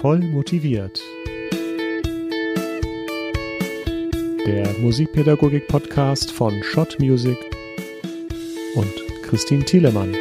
Voll 0.00 0.20
motiviert. 0.20 1.02
Der 4.46 4.78
Musikpädagogik-Podcast 4.78 6.30
von 6.30 6.62
Schott 6.62 7.00
Music 7.00 7.36
und 8.76 8.92
Christine 9.24 9.64
Thielemann. 9.64 10.14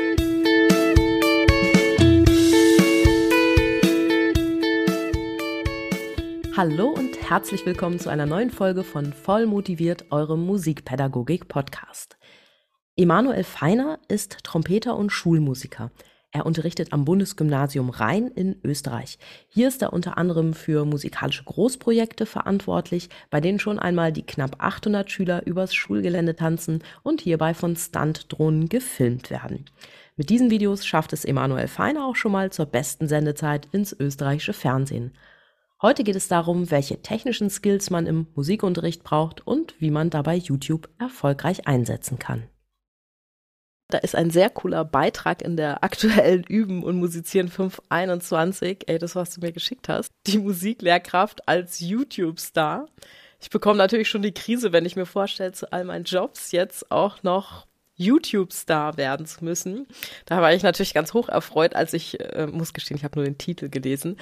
Hallo 6.55 6.87
und 6.89 7.29
herzlich 7.29 7.63
willkommen 7.67 7.99
zu 7.99 8.09
einer 8.09 8.25
neuen 8.25 8.49
Folge 8.49 8.83
von 8.83 9.13
Voll 9.13 9.45
motiviert, 9.45 10.11
eurem 10.11 10.43
Musikpädagogik-Podcast. 10.43 12.17
Emanuel 12.95 13.43
Feiner 13.43 13.99
ist 14.07 14.39
Trompeter 14.43 14.97
und 14.97 15.11
Schulmusiker. 15.11 15.91
Er 16.37 16.45
unterrichtet 16.45 16.93
am 16.93 17.03
Bundesgymnasium 17.03 17.89
Rhein 17.89 18.27
in 18.27 18.57
Österreich. 18.63 19.17
Hier 19.49 19.69
ist 19.69 19.81
er 19.81 19.91
unter 19.91 20.19
anderem 20.19 20.53
für 20.53 20.85
musikalische 20.85 21.43
Großprojekte 21.43 22.27
verantwortlich, 22.27 23.09
bei 23.31 23.41
denen 23.41 23.57
schon 23.57 23.79
einmal 23.79 24.13
die 24.13 24.21
knapp 24.21 24.57
800 24.59 25.09
Schüler 25.09 25.47
übers 25.47 25.73
Schulgelände 25.73 26.35
tanzen 26.35 26.83
und 27.01 27.21
hierbei 27.21 27.55
von 27.55 27.75
Stuntdrohnen 27.75 28.69
gefilmt 28.69 29.31
werden. 29.31 29.65
Mit 30.15 30.29
diesen 30.29 30.51
Videos 30.51 30.85
schafft 30.85 31.11
es 31.11 31.25
Emanuel 31.25 31.67
Feiner 31.67 32.05
auch 32.05 32.15
schon 32.15 32.33
mal 32.33 32.51
zur 32.51 32.67
besten 32.67 33.07
Sendezeit 33.07 33.67
ins 33.71 33.99
österreichische 33.99 34.53
Fernsehen. 34.53 35.13
Heute 35.81 36.03
geht 36.03 36.15
es 36.15 36.27
darum, 36.27 36.69
welche 36.69 37.01
technischen 37.01 37.49
Skills 37.49 37.89
man 37.89 38.05
im 38.05 38.27
Musikunterricht 38.35 39.03
braucht 39.03 39.47
und 39.47 39.73
wie 39.79 39.89
man 39.89 40.11
dabei 40.11 40.35
YouTube 40.35 40.87
erfolgreich 40.99 41.65
einsetzen 41.67 42.19
kann. 42.19 42.43
Da 43.89 43.99
ist 43.99 44.15
ein 44.15 44.31
sehr 44.31 44.49
cooler 44.49 44.83
Beitrag 44.83 45.41
in 45.41 45.55
der 45.55 45.83
aktuellen 45.83 46.43
Üben 46.47 46.83
und 46.83 46.97
Musizieren 46.97 47.47
521. 47.47 48.79
Ey, 48.87 48.99
das, 48.99 49.15
was 49.15 49.33
du 49.33 49.41
mir 49.41 49.53
geschickt 49.53 49.87
hast. 49.87 50.11
Die 50.27 50.39
Musiklehrkraft 50.39 51.47
als 51.47 51.79
YouTube-Star. 51.79 52.87
Ich 53.39 53.49
bekomme 53.49 53.77
natürlich 53.77 54.09
schon 54.09 54.23
die 54.23 54.33
Krise, 54.33 54.73
wenn 54.73 54.85
ich 54.85 54.95
mir 54.95 55.05
vorstelle, 55.05 55.53
zu 55.53 55.71
all 55.71 55.85
meinen 55.85 56.03
Jobs 56.03 56.51
jetzt 56.51 56.91
auch 56.91 57.23
noch 57.23 57.65
YouTube-Star 57.95 58.97
werden 58.97 59.25
zu 59.25 59.43
müssen. 59.43 59.87
Da 60.25 60.41
war 60.41 60.53
ich 60.53 60.63
natürlich 60.63 60.93
ganz 60.93 61.13
hoch 61.13 61.29
erfreut, 61.29 61.75
als 61.75 61.93
ich, 61.93 62.19
äh, 62.19 62.47
muss 62.47 62.73
gestehen, 62.73 62.97
ich 62.97 63.03
habe 63.03 63.17
nur 63.17 63.25
den 63.25 63.37
Titel 63.37 63.69
gelesen. 63.69 64.17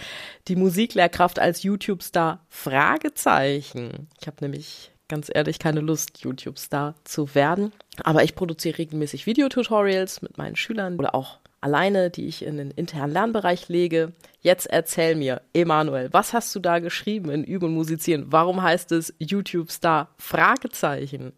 Die 0.47 0.56
Musiklehrkraft 0.56 1.40
als 1.40 1.64
YouTube-Star? 1.64 2.45
Fragezeichen. 2.50 4.09
Ich 4.22 4.28
habe 4.28 4.38
nämlich 4.42 4.92
ganz 5.08 5.30
ehrlich 5.34 5.59
keine 5.59 5.81
Lust, 5.81 6.20
YouTube-Star 6.20 6.95
zu 7.03 7.36
werden. 7.36 7.72
Aber 8.03 8.23
ich 8.23 8.36
produziere 8.36 8.78
regelmäßig 8.80 9.25
Videotutorials 9.25 10.22
mit 10.22 10.38
meinen 10.38 10.56
Schülern 10.56 10.97
oder 10.97 11.16
auch 11.16 11.39
alleine, 11.62 12.09
die 12.09 12.28
ich 12.28 12.44
in 12.45 12.58
den 12.58 12.72
internen 12.72 13.12
Lernbereich 13.12 13.70
lege. 13.70 14.14
Jetzt 14.42 14.67
erzähl 14.67 15.16
mir, 15.16 15.42
Emanuel, 15.53 16.14
was 16.14 16.34
hast 16.34 16.53
du 16.56 16.59
da 16.59 16.80
geschrieben 16.80 17.31
in 17.31 17.44
Üben 17.44 17.66
und 17.66 17.73
Musizieren? 17.73 18.25
Warum 18.30 18.62
heißt 18.62 18.92
es 18.92 19.14
YouTube-Star? 19.17 20.09
Fragezeichen. 20.17 21.34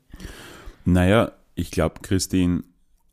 Naja, 0.84 1.32
ich 1.56 1.72
glaube, 1.72 2.02
Christine, 2.02 2.64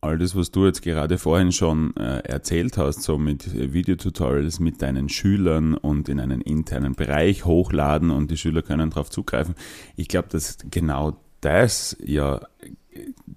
all 0.04 0.18
das, 0.18 0.36
was 0.36 0.50
du 0.50 0.66
jetzt 0.66 0.82
gerade 0.82 1.18
vorhin 1.18 1.50
schon 1.50 1.96
äh, 1.96 2.18
erzählt 2.18 2.76
hast, 2.76 3.02
so 3.02 3.18
mit 3.18 3.72
Videotutorials 3.72 4.60
mit 4.60 4.82
deinen 4.82 5.08
Schülern 5.08 5.74
und 5.74 6.08
in 6.08 6.20
einen 6.20 6.40
internen 6.40 6.94
Bereich 6.94 7.44
hochladen 7.44 8.10
und 8.10 8.30
die 8.30 8.36
Schüler 8.36 8.62
können 8.62 8.90
darauf 8.90 9.10
zugreifen. 9.10 9.54
Ich 9.96 10.08
glaube, 10.08 10.28
dass 10.30 10.58
genau 10.70 11.16
das 11.40 11.96
ja 12.04 12.40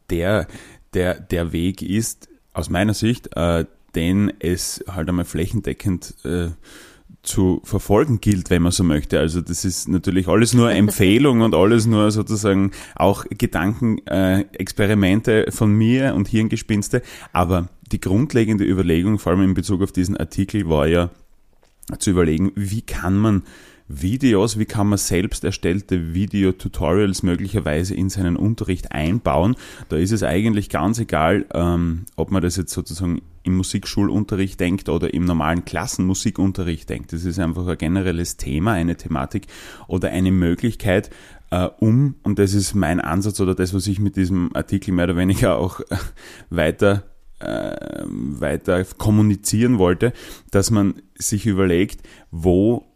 der, 0.09 0.47
der, 0.93 1.19
der 1.19 1.51
Weg 1.51 1.81
ist, 1.81 2.29
aus 2.53 2.69
meiner 2.69 2.93
Sicht, 2.93 3.35
äh, 3.35 3.65
den 3.95 4.31
es 4.39 4.83
halt 4.87 5.09
einmal 5.09 5.25
flächendeckend 5.25 6.15
äh, 6.25 6.49
zu 7.23 7.61
verfolgen 7.63 8.21
gilt, 8.21 8.49
wenn 8.49 8.61
man 8.61 8.71
so 8.71 8.83
möchte. 8.83 9.19
Also 9.19 9.41
das 9.41 9.65
ist 9.65 9.89
natürlich 9.89 10.27
alles 10.27 10.53
nur 10.53 10.71
Empfehlung 10.71 11.41
und 11.41 11.53
alles 11.53 11.85
nur 11.85 12.11
sozusagen 12.11 12.71
auch 12.95 13.25
Gedankenexperimente 13.29 15.47
äh, 15.47 15.51
von 15.51 15.73
mir 15.73 16.15
und 16.15 16.29
Hirngespinste. 16.29 17.01
Aber 17.33 17.67
die 17.91 17.99
grundlegende 17.99 18.65
Überlegung, 18.65 19.19
vor 19.19 19.33
allem 19.33 19.43
in 19.43 19.53
Bezug 19.53 19.81
auf 19.81 19.91
diesen 19.91 20.15
Artikel, 20.17 20.69
war 20.69 20.87
ja 20.87 21.09
zu 21.99 22.11
überlegen, 22.11 22.51
wie 22.55 22.81
kann 22.81 23.17
man 23.17 23.43
Videos, 23.87 24.59
wie 24.59 24.65
kann 24.65 24.87
man 24.87 24.97
selbst 24.97 25.43
erstellte 25.43 26.13
Videotutorials 26.13 27.23
möglicherweise 27.23 27.95
in 27.95 28.09
seinen 28.09 28.35
Unterricht 28.35 28.91
einbauen. 28.91 29.55
Da 29.89 29.95
ist 29.95 30.11
es 30.11 30.23
eigentlich 30.23 30.69
ganz 30.69 30.99
egal, 30.99 31.45
ähm, 31.53 32.05
ob 32.15 32.31
man 32.31 32.41
das 32.41 32.57
jetzt 32.57 32.73
sozusagen 32.73 33.21
im 33.43 33.55
Musikschulunterricht 33.55 34.59
denkt 34.59 34.89
oder 34.89 35.13
im 35.13 35.23
normalen 35.23 35.63
Klassenmusikunterricht 35.63 36.89
denkt. 36.89 37.13
Das 37.13 37.23
ist 37.23 37.39
einfach 37.39 37.65
ein 37.65 37.77
generelles 37.77 38.35
Thema, 38.35 38.73
eine 38.73 38.97
Thematik 38.97 39.47
oder 39.87 40.09
eine 40.09 40.31
Möglichkeit, 40.31 41.09
äh, 41.49 41.69
um, 41.79 42.15
und 42.23 42.39
das 42.39 42.53
ist 42.53 42.75
mein 42.75 42.99
Ansatz 42.99 43.39
oder 43.39 43.55
das, 43.55 43.73
was 43.73 43.87
ich 43.87 43.99
mit 43.99 44.17
diesem 44.17 44.53
Artikel 44.53 44.93
mehr 44.93 45.05
oder 45.05 45.15
weniger 45.15 45.57
auch 45.57 45.79
äh, 45.79 45.95
weiter 46.49 47.03
äh, 47.39 47.75
weiter 48.07 48.83
kommunizieren 48.83 49.77
wollte, 49.77 50.11
dass 50.51 50.71
man 50.71 50.95
sich 51.15 51.45
überlegt, 51.45 52.01
wo 52.31 52.86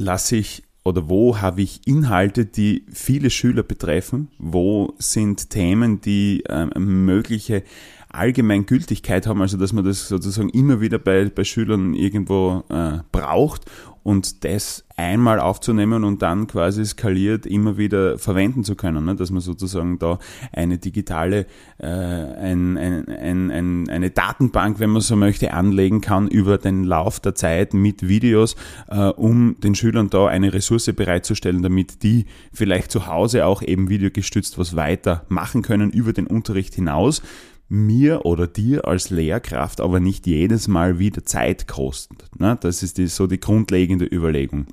lasse 0.00 0.36
ich 0.36 0.64
oder 0.82 1.08
wo 1.08 1.38
habe 1.40 1.62
ich 1.62 1.82
Inhalte, 1.86 2.46
die 2.46 2.86
viele 2.92 3.30
Schüler 3.30 3.62
betreffen? 3.62 4.28
Wo 4.38 4.94
sind 4.98 5.50
Themen, 5.50 6.00
die 6.00 6.42
äh, 6.48 6.66
mögliche 6.78 7.62
Allgemeingültigkeit 8.08 9.26
haben, 9.26 9.40
also 9.40 9.56
dass 9.56 9.72
man 9.72 9.84
das 9.84 10.08
sozusagen 10.08 10.48
immer 10.48 10.80
wieder 10.80 10.98
bei, 10.98 11.26
bei 11.26 11.44
Schülern 11.44 11.94
irgendwo 11.94 12.64
äh, 12.68 12.98
braucht 13.12 13.70
und 14.02 14.44
das 14.44 14.84
einmal 14.96 15.40
aufzunehmen 15.40 16.04
und 16.04 16.22
dann 16.22 16.46
quasi 16.46 16.84
skaliert 16.84 17.46
immer 17.46 17.78
wieder 17.78 18.18
verwenden 18.18 18.64
zu 18.64 18.74
können, 18.74 19.04
ne? 19.04 19.14
dass 19.14 19.30
man 19.30 19.40
sozusagen 19.40 19.98
da 19.98 20.18
eine 20.52 20.78
digitale, 20.78 21.46
äh, 21.78 21.86
ein, 21.86 22.76
ein, 22.76 23.08
ein, 23.08 23.50
ein, 23.50 23.88
eine 23.88 24.10
Datenbank, 24.10 24.78
wenn 24.78 24.90
man 24.90 25.02
so 25.02 25.16
möchte, 25.16 25.52
anlegen 25.54 26.00
kann 26.00 26.28
über 26.28 26.58
den 26.58 26.84
Lauf 26.84 27.20
der 27.20 27.34
Zeit 27.34 27.74
mit 27.74 28.06
Videos, 28.06 28.56
äh, 28.88 29.06
um 29.08 29.56
den 29.60 29.74
Schülern 29.74 30.10
da 30.10 30.26
eine 30.26 30.52
Ressource 30.52 30.90
bereitzustellen, 30.94 31.62
damit 31.62 32.02
die 32.02 32.26
vielleicht 32.52 32.90
zu 32.90 33.06
Hause 33.06 33.46
auch 33.46 33.62
eben 33.62 33.88
videogestützt 33.88 34.58
was 34.58 34.76
weiter 34.76 35.24
machen 35.28 35.62
können 35.62 35.90
über 35.90 36.12
den 36.12 36.26
Unterricht 36.26 36.74
hinaus 36.74 37.22
mir 37.70 38.26
oder 38.26 38.46
dir 38.46 38.86
als 38.86 39.10
Lehrkraft 39.10 39.80
aber 39.80 40.00
nicht 40.00 40.26
jedes 40.26 40.68
Mal 40.68 40.98
wieder 40.98 41.24
Zeit 41.24 41.68
kostet. 41.68 42.38
Ne? 42.38 42.58
Das 42.60 42.82
ist 42.82 42.98
die, 42.98 43.06
so 43.06 43.26
die 43.26 43.40
grundlegende 43.40 44.04
Überlegung. 44.04 44.66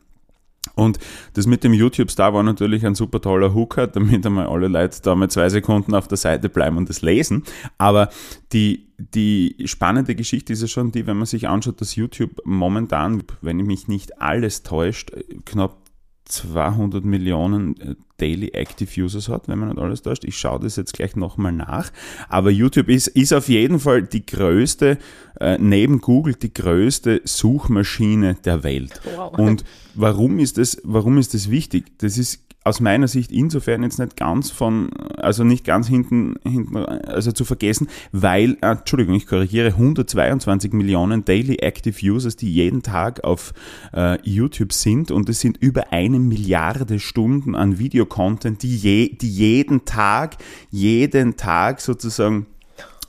Und 0.73 0.99
das 1.33 1.47
mit 1.47 1.63
dem 1.63 1.73
YouTube-Star 1.73 2.33
war 2.33 2.43
natürlich 2.43 2.85
ein 2.85 2.95
super 2.95 3.21
toller 3.21 3.53
Hooker, 3.53 3.87
damit 3.87 4.25
einmal 4.25 4.47
alle 4.47 4.67
Leute 4.67 4.99
da 5.01 5.15
mal 5.15 5.29
zwei 5.29 5.49
Sekunden 5.49 5.95
auf 5.95 6.07
der 6.07 6.17
Seite 6.17 6.49
bleiben 6.49 6.77
und 6.77 6.89
das 6.89 7.01
lesen. 7.01 7.43
Aber 7.77 8.09
die, 8.51 8.87
die 8.97 9.55
spannende 9.65 10.13
Geschichte 10.15 10.53
ist 10.53 10.61
ja 10.61 10.67
schon 10.67 10.91
die, 10.91 11.07
wenn 11.07 11.17
man 11.17 11.25
sich 11.25 11.47
anschaut, 11.47 11.81
dass 11.81 11.95
YouTube 11.95 12.41
momentan, 12.45 13.23
wenn 13.41 13.59
ich 13.59 13.65
mich 13.65 13.87
nicht 13.87 14.21
alles 14.21 14.63
täuscht, 14.63 15.11
knapp 15.45 15.77
200 16.27 17.03
Millionen 17.05 17.79
äh, 17.79 17.95
Daily 18.17 18.49
Active 18.49 19.01
Users 19.01 19.29
hat, 19.29 19.47
wenn 19.47 19.59
man 19.59 19.69
nicht 19.69 19.79
alles 19.79 20.01
täuscht. 20.01 20.23
Ich 20.25 20.37
schaue 20.37 20.59
das 20.59 20.75
jetzt 20.75 20.93
gleich 20.93 21.15
nochmal 21.15 21.51
nach. 21.51 21.91
Aber 22.29 22.49
YouTube 22.49 22.89
ist, 22.89 23.07
ist 23.07 23.33
auf 23.33 23.47
jeden 23.47 23.79
Fall 23.79 24.03
die 24.03 24.25
größte, 24.25 24.97
äh, 25.39 25.57
neben 25.59 26.01
Google 26.01 26.35
die 26.35 26.53
größte 26.53 27.21
Suchmaschine 27.23 28.35
der 28.43 28.63
Welt. 28.63 29.01
Wow. 29.15 29.37
Und 29.37 29.63
warum 29.97 30.39
ist 30.39 30.57
das, 30.57 30.77
warum 30.83 31.17
ist 31.17 31.33
das 31.33 31.49
wichtig? 31.49 31.85
Das 31.99 32.17
ist 32.17 32.47
aus 32.67 32.81
meiner 32.81 33.07
Sicht 33.07 33.31
insofern 33.31 33.81
jetzt 33.83 33.97
nicht 33.97 34.17
ganz 34.17 34.51
von, 34.51 34.91
also 35.15 35.45
nicht 35.45 35.63
ganz 35.63 35.87
hinten, 35.87 36.35
hinten 36.43 36.75
also 36.75 37.31
zu 37.31 37.45
vergessen, 37.45 37.87
weil, 38.11 38.57
äh, 38.61 38.71
Entschuldigung, 38.71 39.15
ich 39.15 39.25
korrigiere, 39.25 39.69
122 39.69 40.73
Millionen 40.73 41.23
Daily 41.23 41.55
Active 41.59 41.95
Users, 42.11 42.35
die 42.35 42.51
jeden 42.51 42.83
Tag 42.83 43.23
auf 43.23 43.53
äh, 43.93 44.19
YouTube 44.21 44.73
sind 44.73 45.11
und 45.11 45.29
es 45.29 45.39
sind 45.39 45.57
über 45.57 45.93
eine 45.93 46.19
Milliarde 46.19 46.99
Stunden 46.99 47.55
an 47.55 47.79
Videocontent, 47.79 48.61
die, 48.63 48.75
je, 48.75 49.15
die 49.15 49.29
jeden 49.29 49.85
Tag, 49.85 50.35
jeden 50.69 51.37
Tag 51.37 51.79
sozusagen 51.79 52.47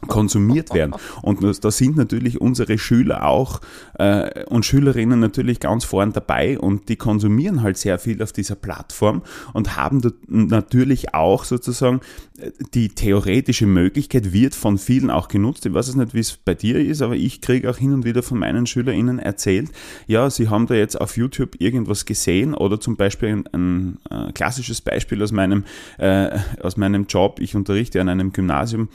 konsumiert 0.06 0.72
werden. 0.72 0.94
Und 1.22 1.40
da 1.42 1.70
sind 1.70 1.96
natürlich 1.96 2.40
unsere 2.40 2.78
Schüler 2.78 3.26
auch 3.26 3.60
äh, 3.98 4.44
und 4.44 4.64
Schülerinnen 4.64 5.18
natürlich 5.18 5.60
ganz 5.60 5.84
vorn 5.84 6.12
dabei 6.12 6.58
und 6.58 6.88
die 6.88 6.96
konsumieren 6.96 7.62
halt 7.62 7.78
sehr 7.78 7.98
viel 7.98 8.22
auf 8.22 8.32
dieser 8.32 8.54
Plattform 8.54 9.22
und 9.52 9.76
haben 9.76 10.00
natürlich 10.28 11.14
auch 11.14 11.44
sozusagen 11.44 12.00
äh, 12.38 12.52
die 12.74 12.90
theoretische 12.90 13.66
Möglichkeit 13.66 14.32
wird 14.32 14.54
von 14.54 14.78
vielen 14.78 15.10
auch 15.10 15.28
genutzt. 15.28 15.66
Ich 15.66 15.74
weiß 15.74 15.88
es 15.88 15.96
nicht, 15.96 16.14
wie 16.14 16.20
es 16.20 16.36
bei 16.36 16.54
dir 16.54 16.78
ist, 16.78 17.02
aber 17.02 17.16
ich 17.16 17.40
kriege 17.40 17.68
auch 17.68 17.76
hin 17.76 17.92
und 17.92 18.04
wieder 18.04 18.22
von 18.22 18.38
meinen 18.38 18.66
SchülerInnen 18.66 19.18
erzählt, 19.18 19.70
ja, 20.06 20.30
sie 20.30 20.48
haben 20.48 20.66
da 20.66 20.74
jetzt 20.74 21.00
auf 21.00 21.16
YouTube 21.16 21.60
irgendwas 21.60 22.04
gesehen 22.04 22.54
oder 22.54 22.80
zum 22.80 22.96
Beispiel 22.96 23.30
ein, 23.30 23.46
ein, 23.52 23.98
ein 24.10 24.28
äh, 24.28 24.32
klassisches 24.32 24.80
Beispiel 24.80 25.22
aus 25.22 25.32
meinem, 25.32 25.64
äh, 25.98 26.38
aus 26.62 26.76
meinem 26.76 27.06
Job. 27.06 27.40
Ich 27.40 27.56
unterrichte 27.56 28.00
an 28.00 28.08
einem 28.08 28.32
Gymnasium 28.32 28.88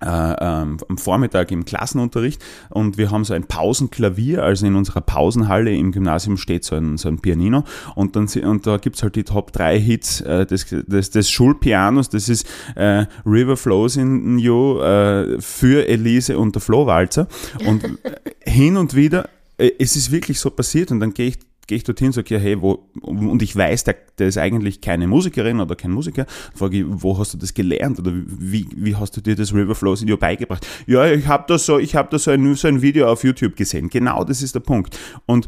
am 0.00 0.78
Vormittag 0.96 1.50
im 1.50 1.64
Klassenunterricht 1.64 2.42
und 2.70 2.98
wir 2.98 3.10
haben 3.10 3.24
so 3.24 3.34
ein 3.34 3.44
Pausenklavier, 3.44 4.42
also 4.42 4.66
in 4.66 4.76
unserer 4.76 5.00
Pausenhalle 5.00 5.74
im 5.74 5.92
Gymnasium 5.92 6.36
steht 6.36 6.64
so 6.64 6.76
ein, 6.76 6.96
so 6.98 7.08
ein 7.08 7.18
Pianino 7.18 7.64
und, 7.94 8.16
dann, 8.16 8.28
und 8.44 8.66
da 8.66 8.76
gibt's 8.76 9.02
halt 9.02 9.16
die 9.16 9.24
Top 9.24 9.52
3 9.52 9.78
Hits 9.80 10.20
äh, 10.20 10.46
des, 10.46 10.66
des, 10.68 11.10
des 11.10 11.30
Schulpianos, 11.30 12.08
das 12.08 12.28
ist 12.28 12.46
äh, 12.76 13.06
River 13.26 13.56
Flows 13.56 13.96
in 13.96 14.38
You 14.38 14.80
äh, 14.80 15.40
für 15.40 15.88
Elise 15.88 16.38
und 16.38 16.54
der 16.54 16.62
Flohwalzer 16.62 17.26
und 17.66 17.84
hin 18.44 18.76
und 18.76 18.94
wieder 18.94 19.28
äh, 19.58 19.72
es 19.78 19.96
ist 19.96 20.10
wirklich 20.10 20.40
so 20.40 20.50
passiert 20.50 20.90
und 20.90 21.00
dann 21.00 21.12
gehe 21.12 21.28
ich 21.28 21.38
gehe 21.68 21.76
ich 21.76 21.84
dorthin 21.84 22.12
sage, 22.12 22.34
ja, 22.34 22.40
hey, 22.40 22.60
wo, 22.60 22.88
und 23.02 23.42
ich 23.42 23.54
weiß, 23.54 23.84
der, 23.84 23.96
der 24.18 24.28
ist 24.28 24.38
eigentlich 24.38 24.80
keine 24.80 25.06
Musikerin 25.06 25.60
oder 25.60 25.76
kein 25.76 25.92
Musiker, 25.92 26.26
frage 26.54 26.78
ich, 26.78 26.84
wo 26.88 27.16
hast 27.18 27.34
du 27.34 27.38
das 27.38 27.54
gelernt 27.54 28.00
oder 28.00 28.10
wie, 28.12 28.66
wie 28.74 28.96
hast 28.96 29.16
du 29.16 29.20
dir 29.20 29.36
das 29.36 29.54
River 29.54 29.74
Flows 29.74 30.02
Video 30.02 30.16
beigebracht? 30.16 30.66
Ja, 30.86 31.06
ich 31.06 31.28
habe 31.28 31.44
da 31.46 31.58
so, 31.58 31.78
ich 31.78 31.94
habe 31.94 32.08
da 32.10 32.18
so 32.18 32.30
ein, 32.30 32.54
so 32.54 32.66
ein 32.66 32.82
Video 32.82 33.12
auf 33.12 33.22
YouTube 33.22 33.54
gesehen. 33.54 33.90
Genau, 33.90 34.24
das 34.24 34.42
ist 34.42 34.54
der 34.54 34.60
Punkt. 34.60 34.98
Und 35.26 35.46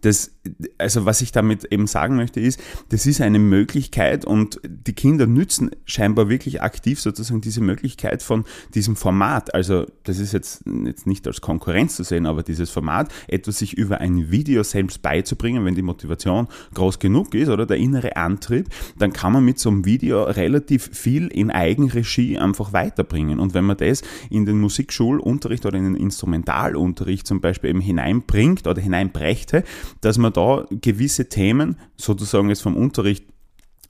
das, 0.00 0.32
also 0.78 1.04
was 1.04 1.20
ich 1.20 1.32
damit 1.32 1.64
eben 1.64 1.86
sagen 1.86 2.16
möchte, 2.16 2.40
ist, 2.40 2.60
das 2.90 3.06
ist 3.06 3.20
eine 3.20 3.38
Möglichkeit 3.38 4.24
und 4.24 4.60
die 4.64 4.92
Kinder 4.92 5.26
nützen 5.26 5.70
scheinbar 5.84 6.28
wirklich 6.28 6.62
aktiv 6.62 7.00
sozusagen 7.00 7.40
diese 7.40 7.60
Möglichkeit 7.60 8.22
von 8.22 8.44
diesem 8.74 8.96
Format. 8.96 9.54
Also 9.54 9.86
das 10.04 10.18
ist 10.18 10.32
jetzt, 10.32 10.64
jetzt 10.84 11.06
nicht 11.06 11.26
als 11.26 11.40
Konkurrenz 11.40 11.96
zu 11.96 12.04
sehen, 12.04 12.26
aber 12.26 12.42
dieses 12.42 12.70
Format, 12.70 13.12
etwas 13.28 13.58
sich 13.58 13.76
über 13.76 14.00
ein 14.00 14.30
Video 14.30 14.62
selbst 14.62 15.02
beizubringen, 15.02 15.64
wenn 15.64 15.74
die 15.74 15.82
Motivation 15.82 16.48
groß 16.74 16.98
genug 16.98 17.34
ist 17.34 17.48
oder 17.48 17.66
der 17.66 17.76
innere 17.76 18.16
Antrieb, 18.16 18.68
dann 18.98 19.12
kann 19.12 19.32
man 19.32 19.44
mit 19.44 19.58
so 19.58 19.70
einem 19.70 19.84
Video 19.84 20.24
relativ 20.24 20.90
viel 20.92 21.28
in 21.28 21.50
Eigenregie 21.50 22.38
einfach 22.38 22.72
weiterbringen. 22.72 23.40
Und 23.40 23.54
wenn 23.54 23.64
man 23.64 23.76
das 23.76 24.02
in 24.30 24.46
den 24.46 24.60
Musikschulunterricht 24.60 25.66
oder 25.66 25.78
in 25.78 25.84
den 25.84 25.96
Instrumentalunterricht 25.96 27.26
zum 27.26 27.40
Beispiel 27.40 27.70
eben 27.70 27.80
hineinbringt 27.80 28.66
oder 28.66 28.80
hineinbrächte, 28.80 29.64
dass 30.00 30.18
man 30.18 30.32
da 30.32 30.66
gewisse 30.70 31.28
Themen 31.28 31.76
sozusagen 31.96 32.48
jetzt 32.48 32.62
vom 32.62 32.76
Unterricht 32.76 33.24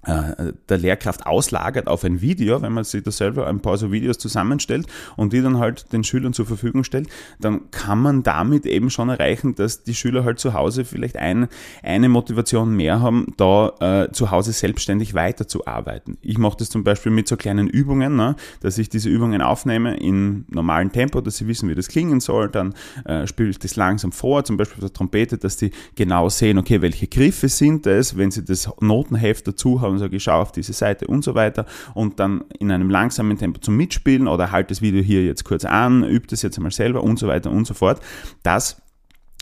der 0.07 0.79
Lehrkraft 0.79 1.27
auslagert 1.27 1.89
auf 1.89 2.05
ein 2.05 2.21
Video, 2.21 2.63
wenn 2.63 2.73
man 2.73 2.85
sich 2.85 3.03
da 3.03 3.11
selber 3.11 3.47
ein 3.47 3.61
paar 3.61 3.77
so 3.77 3.93
Videos 3.93 4.19
zusammenstellt 4.19 4.87
und 5.17 5.33
die 5.33 5.43
dann 5.43 5.59
halt 5.59 5.93
den 5.93 6.05
Schülern 6.05 6.33
zur 6.33 6.47
Verfügung 6.47 6.85
stellt, 6.85 7.09
dann 7.41 7.71
kann 7.71 8.01
man 8.01 8.23
damit 8.23 8.67
eben 8.67 8.91
schon 8.91 9.09
erreichen, 9.09 9.55
dass 9.55 9.83
die 9.83 9.95
Schüler 9.95 10.25
halt 10.25 10.39
zu 10.39 10.55
Hause 10.55 10.85
vielleicht 10.85 11.17
ein, 11.17 11.49
eine 11.83 12.09
Motivation 12.09 12.75
mehr 12.75 13.01
haben, 13.01 13.35
da 13.37 13.73
äh, 13.81 14.13
zu 14.13 14.31
Hause 14.31 14.53
selbstständig 14.53 15.15
weiterzuarbeiten. 15.15 16.19
Ich 16.23 16.39
mache 16.39 16.57
das 16.59 16.71
zum 16.71 16.85
Beispiel 16.85 17.13
mit 17.13 17.29
so 17.29 17.37
kleinen 17.37 17.69
Übungen, 17.69 18.17
ne, 18.17 18.37
dass 18.61 18.79
ich 18.79 18.89
diese 18.89 19.09
Übungen 19.09 19.43
aufnehme 19.43 19.97
in 19.97 20.45
normalem 20.49 20.93
Tempo, 20.93 21.21
dass 21.21 21.37
sie 21.37 21.49
wissen, 21.49 21.69
wie 21.69 21.75
das 21.75 21.89
klingen 21.89 22.21
soll, 22.21 22.49
dann 22.49 22.75
äh, 23.05 23.27
spiele 23.27 23.51
ich 23.51 23.59
das 23.59 23.77
langsam 23.77 24.13
vor, 24.13 24.45
zum 24.45 24.57
Beispiel 24.57 24.77
auf 24.77 24.91
der 24.91 24.93
Trompete, 24.93 25.39
dass 25.39 25.57
die 25.57 25.71
genau 25.95 26.29
sehen, 26.29 26.59
okay, 26.59 26.83
welche 26.83 27.07
Griffe 27.09 27.49
sind 27.49 27.87
es, 27.87 28.17
wenn 28.17 28.31
sie 28.31 28.45
das 28.45 28.69
Notenheft 28.81 29.49
dazu 29.49 29.81
haben, 29.81 29.96
und 29.97 30.01
sage, 30.01 30.17
ich 30.17 30.23
schaue 30.23 30.43
auf 30.43 30.53
diese 30.53 30.73
Seite 30.73 31.07
und 31.07 31.25
so 31.25 31.35
weiter 31.35 31.67
und 31.95 32.21
dann 32.21 32.45
in 32.59 32.71
einem 32.71 32.91
langsamen 32.91 33.39
Tempo 33.39 33.61
zum 33.61 33.77
Mitspielen 33.77 34.29
oder 34.29 34.53
halt 34.53 34.71
das 34.71 34.83
Video 34.83 35.03
hier 35.03 35.25
jetzt 35.25 35.45
kurz 35.45 35.65
an, 35.65 36.05
übt 36.05 36.35
es 36.35 36.43
jetzt 36.43 36.57
einmal 36.57 36.73
selber 36.73 37.03
und 37.03 37.19
so 37.19 37.29
weiter 37.29 37.51
und 37.51 37.67
so 37.67 37.75
fort. 37.75 38.01
Das 38.43 38.83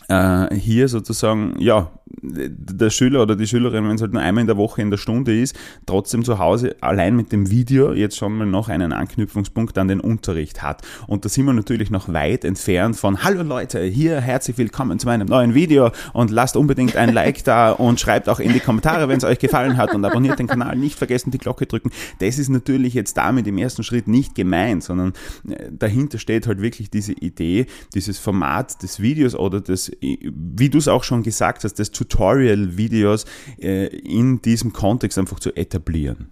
äh, 0.07 0.53
hier 0.55 0.87
sozusagen, 0.87 1.55
ja, 1.59 1.91
der 2.21 2.89
Schüler 2.91 3.23
oder 3.23 3.35
die 3.35 3.47
Schülerin, 3.47 3.87
wenn 3.87 3.95
es 3.95 4.01
halt 4.01 4.13
nur 4.13 4.21
einmal 4.21 4.41
in 4.41 4.47
der 4.47 4.57
Woche 4.57 4.81
in 4.81 4.91
der 4.91 4.97
Stunde 4.97 5.39
ist, 5.39 5.55
trotzdem 5.85 6.23
zu 6.23 6.39
Hause 6.39 6.75
allein 6.81 7.15
mit 7.15 7.31
dem 7.31 7.49
Video 7.49 7.93
jetzt 7.93 8.17
schon 8.17 8.37
mal 8.37 8.45
noch 8.45 8.69
einen 8.69 8.93
Anknüpfungspunkt 8.93 9.77
an 9.77 9.87
den 9.87 9.99
Unterricht 9.99 10.61
hat. 10.61 10.81
Und 11.07 11.25
da 11.25 11.29
sind 11.29 11.45
wir 11.45 11.53
natürlich 11.53 11.89
noch 11.89 12.11
weit 12.11 12.45
entfernt 12.45 12.95
von, 12.95 13.23
hallo 13.23 13.43
Leute, 13.43 13.81
hier 13.83 14.21
herzlich 14.21 14.57
willkommen 14.57 14.99
zu 14.99 15.07
meinem 15.07 15.27
neuen 15.27 15.53
Video 15.53 15.91
und 16.13 16.31
lasst 16.31 16.55
unbedingt 16.57 16.95
ein 16.95 17.13
Like 17.13 17.43
da 17.43 17.71
und 17.71 17.99
schreibt 17.99 18.29
auch 18.29 18.39
in 18.39 18.53
die 18.53 18.59
Kommentare, 18.59 19.07
wenn 19.07 19.17
es 19.17 19.23
euch 19.23 19.39
gefallen 19.39 19.77
hat 19.77 19.93
und 19.93 20.05
abonniert 20.05 20.39
den 20.39 20.47
Kanal, 20.47 20.75
nicht 20.75 20.97
vergessen 20.97 21.31
die 21.31 21.37
Glocke 21.37 21.65
drücken. 21.65 21.91
Das 22.19 22.37
ist 22.37 22.49
natürlich 22.49 22.93
jetzt 22.93 23.17
damit 23.17 23.47
im 23.47 23.57
ersten 23.57 23.83
Schritt 23.83 24.07
nicht 24.07 24.35
gemeint, 24.35 24.83
sondern 24.83 25.13
äh, 25.49 25.71
dahinter 25.71 26.19
steht 26.19 26.47
halt 26.47 26.61
wirklich 26.61 26.89
diese 26.89 27.13
Idee, 27.13 27.65
dieses 27.93 28.19
Format 28.19 28.81
des 28.83 28.99
Videos 28.99 29.35
oder 29.35 29.61
des, 29.61 29.91
wie 30.01 30.69
du 30.69 30.77
es 30.77 30.87
auch 30.87 31.03
schon 31.03 31.23
gesagt 31.23 31.63
hast, 31.63 31.75
des 31.75 31.91
Tutorial-Videos 31.91 33.25
äh, 33.59 33.87
in 33.87 34.41
diesem 34.41 34.73
Kontext 34.73 35.17
einfach 35.17 35.39
zu 35.39 35.55
etablieren. 35.55 36.29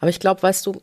Aber 0.00 0.08
ich 0.08 0.20
glaube, 0.20 0.42
weißt 0.42 0.66
du, 0.66 0.82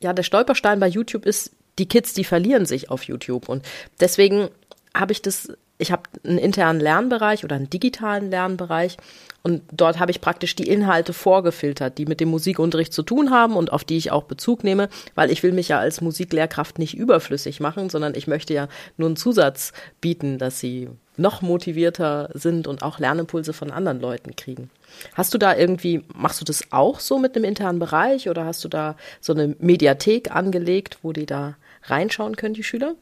ja, 0.00 0.12
der 0.12 0.22
Stolperstein 0.22 0.80
bei 0.80 0.88
YouTube 0.88 1.24
ist, 1.26 1.52
die 1.78 1.86
Kids, 1.86 2.14
die 2.14 2.24
verlieren 2.24 2.66
sich 2.66 2.90
auf 2.90 3.04
YouTube. 3.04 3.48
Und 3.48 3.64
deswegen 4.00 4.48
habe 4.94 5.12
ich 5.12 5.22
das, 5.22 5.52
ich 5.78 5.92
habe 5.92 6.02
einen 6.24 6.38
internen 6.38 6.80
Lernbereich 6.80 7.44
oder 7.44 7.56
einen 7.56 7.70
digitalen 7.70 8.30
Lernbereich 8.30 8.96
und 9.42 9.62
dort 9.70 10.00
habe 10.00 10.10
ich 10.10 10.20
praktisch 10.20 10.56
die 10.56 10.68
Inhalte 10.68 11.12
vorgefiltert, 11.12 11.98
die 11.98 12.06
mit 12.06 12.20
dem 12.20 12.30
Musikunterricht 12.30 12.92
zu 12.92 13.02
tun 13.02 13.30
haben 13.30 13.56
und 13.56 13.72
auf 13.72 13.84
die 13.84 13.96
ich 13.96 14.10
auch 14.10 14.24
Bezug 14.24 14.64
nehme, 14.64 14.88
weil 15.14 15.30
ich 15.30 15.42
will 15.42 15.52
mich 15.52 15.68
ja 15.68 15.78
als 15.78 16.00
Musiklehrkraft 16.00 16.78
nicht 16.78 16.96
überflüssig 16.96 17.60
machen, 17.60 17.90
sondern 17.90 18.14
ich 18.14 18.26
möchte 18.26 18.54
ja 18.54 18.68
nur 18.96 19.08
einen 19.08 19.16
Zusatz 19.16 19.72
bieten, 20.00 20.38
dass 20.38 20.58
sie 20.58 20.88
noch 21.16 21.42
motivierter 21.42 22.30
sind 22.34 22.66
und 22.66 22.82
auch 22.82 22.98
Lernimpulse 22.98 23.52
von 23.52 23.70
anderen 23.70 24.00
Leuten 24.00 24.34
kriegen. 24.36 24.70
Hast 25.14 25.32
du 25.32 25.38
da 25.38 25.56
irgendwie, 25.56 26.02
machst 26.14 26.40
du 26.40 26.44
das 26.44 26.72
auch 26.72 27.00
so 27.00 27.18
mit 27.18 27.36
einem 27.36 27.44
internen 27.44 27.78
Bereich 27.78 28.28
oder 28.28 28.44
hast 28.44 28.64
du 28.64 28.68
da 28.68 28.96
so 29.20 29.32
eine 29.32 29.54
Mediathek 29.58 30.34
angelegt, 30.34 30.98
wo 31.02 31.12
die 31.12 31.26
da 31.26 31.56
reinschauen 31.84 32.36
können, 32.36 32.54
die 32.54 32.64
Schüler? 32.64 32.94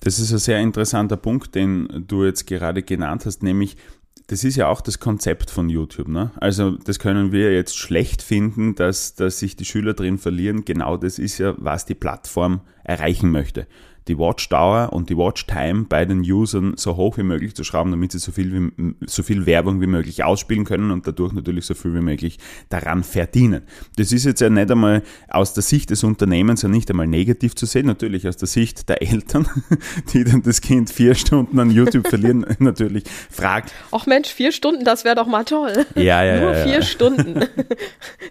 Das 0.00 0.18
ist 0.18 0.32
ein 0.32 0.38
sehr 0.38 0.60
interessanter 0.60 1.16
Punkt, 1.16 1.54
den 1.54 2.04
du 2.06 2.24
jetzt 2.24 2.46
gerade 2.46 2.82
genannt 2.82 3.26
hast, 3.26 3.42
nämlich 3.42 3.76
das 4.28 4.44
ist 4.44 4.56
ja 4.56 4.68
auch 4.68 4.80
das 4.80 5.00
Konzept 5.00 5.50
von 5.50 5.68
YouTube. 5.68 6.06
Ne? 6.06 6.30
Also 6.36 6.70
das 6.70 7.00
können 7.00 7.32
wir 7.32 7.52
jetzt 7.52 7.76
schlecht 7.76 8.22
finden, 8.22 8.76
dass, 8.76 9.16
dass 9.16 9.40
sich 9.40 9.56
die 9.56 9.64
Schüler 9.64 9.92
drin 9.92 10.18
verlieren. 10.18 10.64
Genau 10.64 10.96
das 10.96 11.18
ist 11.18 11.38
ja, 11.38 11.54
was 11.58 11.84
die 11.84 11.96
Plattform 11.96 12.60
erreichen 12.84 13.32
möchte 13.32 13.66
die 14.08 14.18
Watchdauer 14.18 14.92
und 14.92 15.10
die 15.10 15.16
Watchtime 15.16 15.84
bei 15.88 16.04
den 16.04 16.20
Usern 16.20 16.74
so 16.76 16.96
hoch 16.96 17.16
wie 17.18 17.22
möglich 17.22 17.54
zu 17.54 17.64
schrauben, 17.64 17.90
damit 17.90 18.12
sie 18.12 18.18
so 18.18 18.32
viel, 18.32 18.52
wie, 18.52 18.94
so 19.06 19.22
viel 19.22 19.46
Werbung 19.46 19.80
wie 19.80 19.86
möglich 19.86 20.24
ausspielen 20.24 20.64
können 20.64 20.90
und 20.90 21.06
dadurch 21.06 21.32
natürlich 21.32 21.66
so 21.66 21.74
viel 21.74 21.94
wie 21.94 22.00
möglich 22.00 22.38
daran 22.68 23.04
verdienen. 23.04 23.62
Das 23.96 24.12
ist 24.12 24.24
jetzt 24.24 24.40
ja 24.40 24.50
nicht 24.50 24.70
einmal 24.70 25.02
aus 25.28 25.54
der 25.54 25.62
Sicht 25.62 25.90
des 25.90 26.04
Unternehmens 26.04 26.62
ja 26.62 26.68
nicht 26.68 26.90
einmal 26.90 27.06
negativ 27.06 27.54
zu 27.54 27.66
sehen, 27.66 27.86
natürlich 27.86 28.26
aus 28.26 28.36
der 28.36 28.48
Sicht 28.48 28.88
der 28.88 29.02
Eltern, 29.02 29.48
die 30.12 30.24
dann 30.24 30.42
das 30.42 30.60
Kind 30.60 30.90
vier 30.90 31.14
Stunden 31.14 31.58
an 31.58 31.70
YouTube 31.70 32.08
verlieren, 32.08 32.46
natürlich 32.58 33.04
fragt. 33.30 33.72
Ach 33.92 34.06
Mensch, 34.06 34.28
vier 34.28 34.52
Stunden, 34.52 34.84
das 34.84 35.04
wäre 35.04 35.16
doch 35.16 35.26
mal 35.26 35.44
toll. 35.44 35.86
Ja, 35.94 36.24
ja, 36.24 36.40
Nur 36.40 36.52
ja, 36.52 36.64
vier 36.64 36.82
Stunden. 36.82 37.44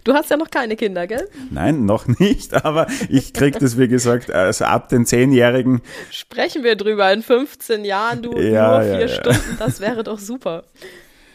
Du 0.04 0.14
hast 0.14 0.30
ja 0.30 0.36
noch 0.36 0.50
keine 0.50 0.76
Kinder, 0.76 1.06
gell? 1.06 1.28
Nein, 1.50 1.84
noch 1.84 2.06
nicht, 2.06 2.64
aber 2.64 2.86
ich 3.08 3.32
kriege 3.32 3.58
das, 3.58 3.78
wie 3.78 3.86
gesagt, 3.86 4.30
also 4.30 4.64
ab 4.64 4.88
den 4.88 5.04
Zehnjährigen 5.04 5.59
Folgen. 5.62 5.82
Sprechen 6.10 6.64
wir 6.64 6.76
drüber 6.76 7.12
in 7.12 7.22
15 7.22 7.84
Jahren, 7.84 8.22
du 8.22 8.36
ja, 8.38 8.70
nur 8.70 8.82
vier 8.82 9.00
ja, 9.00 9.08
Stunden, 9.08 9.56
das 9.58 9.80
wäre 9.80 10.02
doch 10.02 10.18
super. 10.18 10.64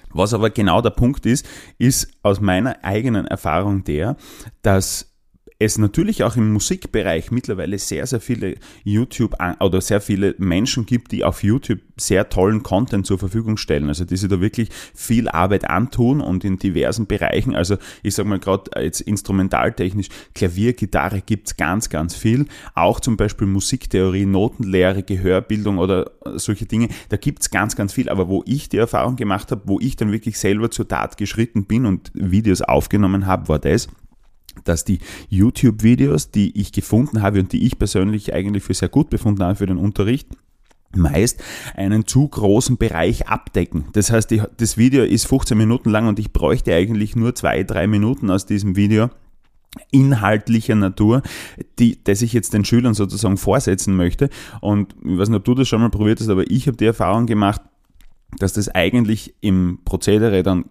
Was 0.10 0.34
aber 0.34 0.50
genau 0.50 0.82
der 0.82 0.92
Punkt 0.92 1.26
ist, 1.26 1.46
ist 1.78 2.08
aus 2.24 2.40
meiner 2.40 2.84
eigenen 2.84 3.28
Erfahrung 3.28 3.84
der, 3.84 4.16
dass 4.62 5.15
es 5.58 5.78
natürlich 5.78 6.24
auch 6.24 6.36
im 6.36 6.52
Musikbereich 6.52 7.32
mittlerweile 7.32 7.78
sehr, 7.80 8.06
sehr 8.06 8.20
viele 8.20 8.56
YouTube 8.84 9.36
oder 9.62 9.80
sehr 9.80 10.02
viele 10.02 10.36
Menschen 10.38 10.86
gibt, 10.86 11.14
die 11.14 11.24
auf 11.24 11.44
YouTube 11.44 11.80
sehr 11.96 12.28
tollen 12.28 12.62
Content 12.62 13.06
zur 13.06 13.18
Verfügung 13.18 13.56
stellen. 13.56 13.88
Also 13.88 14.04
die 14.04 14.18
sich 14.18 14.30
da 14.30 14.42
wirklich 14.42 14.70
viel 14.94 15.30
Arbeit 15.30 15.70
antun 15.70 16.20
und 16.20 16.44
in 16.44 16.60
diversen 16.60 17.08
Bereichen, 17.08 17.56
also 17.56 17.78
ich 18.04 18.16
sage 18.16 18.28
mal 18.28 18.40
gerade 18.40 18.70
jetzt 18.84 19.00
instrumentaltechnisch, 19.00 20.10
Klavier, 20.34 20.74
Gitarre 20.74 21.22
gibt's 21.22 21.56
ganz, 21.56 21.90
ganz 21.90 22.16
viel. 22.16 22.48
Auch 22.74 23.00
zum 23.00 23.16
Beispiel 23.16 23.48
Musiktheorie, 23.48 24.26
Notenlehre, 24.26 25.04
Gehörbildung 25.04 25.78
oder 25.78 26.12
solche 26.34 26.66
Dinge, 26.66 26.90
da 27.08 27.16
gibt's 27.16 27.50
ganz, 27.50 27.78
ganz 27.78 27.94
viel. 27.94 28.10
Aber 28.10 28.28
wo 28.28 28.44
ich 28.46 28.68
die 28.68 28.78
Erfahrung 28.78 29.16
gemacht 29.16 29.52
habe, 29.52 29.62
wo 29.66 29.80
ich 29.80 29.96
dann 29.96 30.12
wirklich 30.12 30.38
selber 30.38 30.70
zur 30.70 30.88
Tat 30.88 31.16
geschritten 31.16 31.64
bin 31.64 31.86
und 31.86 32.12
Videos 32.14 32.62
aufgenommen 32.62 33.26
habe, 33.26 33.48
war 33.48 33.60
das, 33.60 33.88
dass 34.64 34.86
die 34.86 35.00
YouTube-Videos, 35.30 36.32
die 36.32 36.60
ich 36.60 36.72
gefunden 36.72 37.22
habe 37.22 37.40
und 37.40 37.52
die 37.52 37.66
ich 37.66 37.78
persönlich 37.78 38.34
eigentlich 38.34 38.64
für 38.64 38.74
sehr 38.74 38.90
gut 38.90 39.10
befunden 39.10 39.44
habe 39.44 39.56
für 39.56 39.66
den 39.66 39.78
Unterricht, 39.78 40.28
meist 40.96 41.44
einen 41.76 42.08
zu 42.08 42.28
großen 42.28 42.78
Bereich 42.78 43.28
abdecken. 43.28 43.86
Das 43.94 44.12
heißt, 44.12 44.32
die, 44.32 44.42
das 44.58 44.78
Video 44.78 45.04
ist 45.04 45.28
15 45.28 45.58
Minuten 45.58 45.90
lang 45.90 46.08
und 46.08 46.20
ich 46.20 46.32
bräuchte 46.32 46.74
eigentlich 46.74 47.16
nur 47.16 47.36
zwei, 47.36 47.64
drei 47.64 47.88
Minuten 47.88 48.30
aus 48.30 48.46
diesem 48.46 48.76
Video 48.76 49.10
inhaltlicher 49.92 50.76
Natur, 50.76 51.22
die, 51.80 52.02
das 52.04 52.22
ich 52.22 52.34
jetzt 52.34 52.54
den 52.54 52.64
Schülern 52.64 52.94
sozusagen 52.94 53.38
vorsetzen 53.38 53.96
möchte. 53.96 54.30
Und 54.62 54.96
ich 55.04 55.18
weiß 55.18 55.30
nicht, 55.30 55.38
ob 55.38 55.44
du 55.44 55.54
das 55.54 55.68
schon 55.68 55.82
mal 55.82 55.90
probiert 55.90 56.20
hast, 56.20 56.30
aber 56.30 56.50
ich 56.50 56.68
habe 56.68 56.78
die 56.78 56.86
Erfahrung 56.86 57.26
gemacht, 57.26 57.62
dass 58.40 58.54
das 58.54 58.70
eigentlich 58.70 59.36
im 59.42 59.80
Prozedere 59.86 60.44
dann 60.44 60.66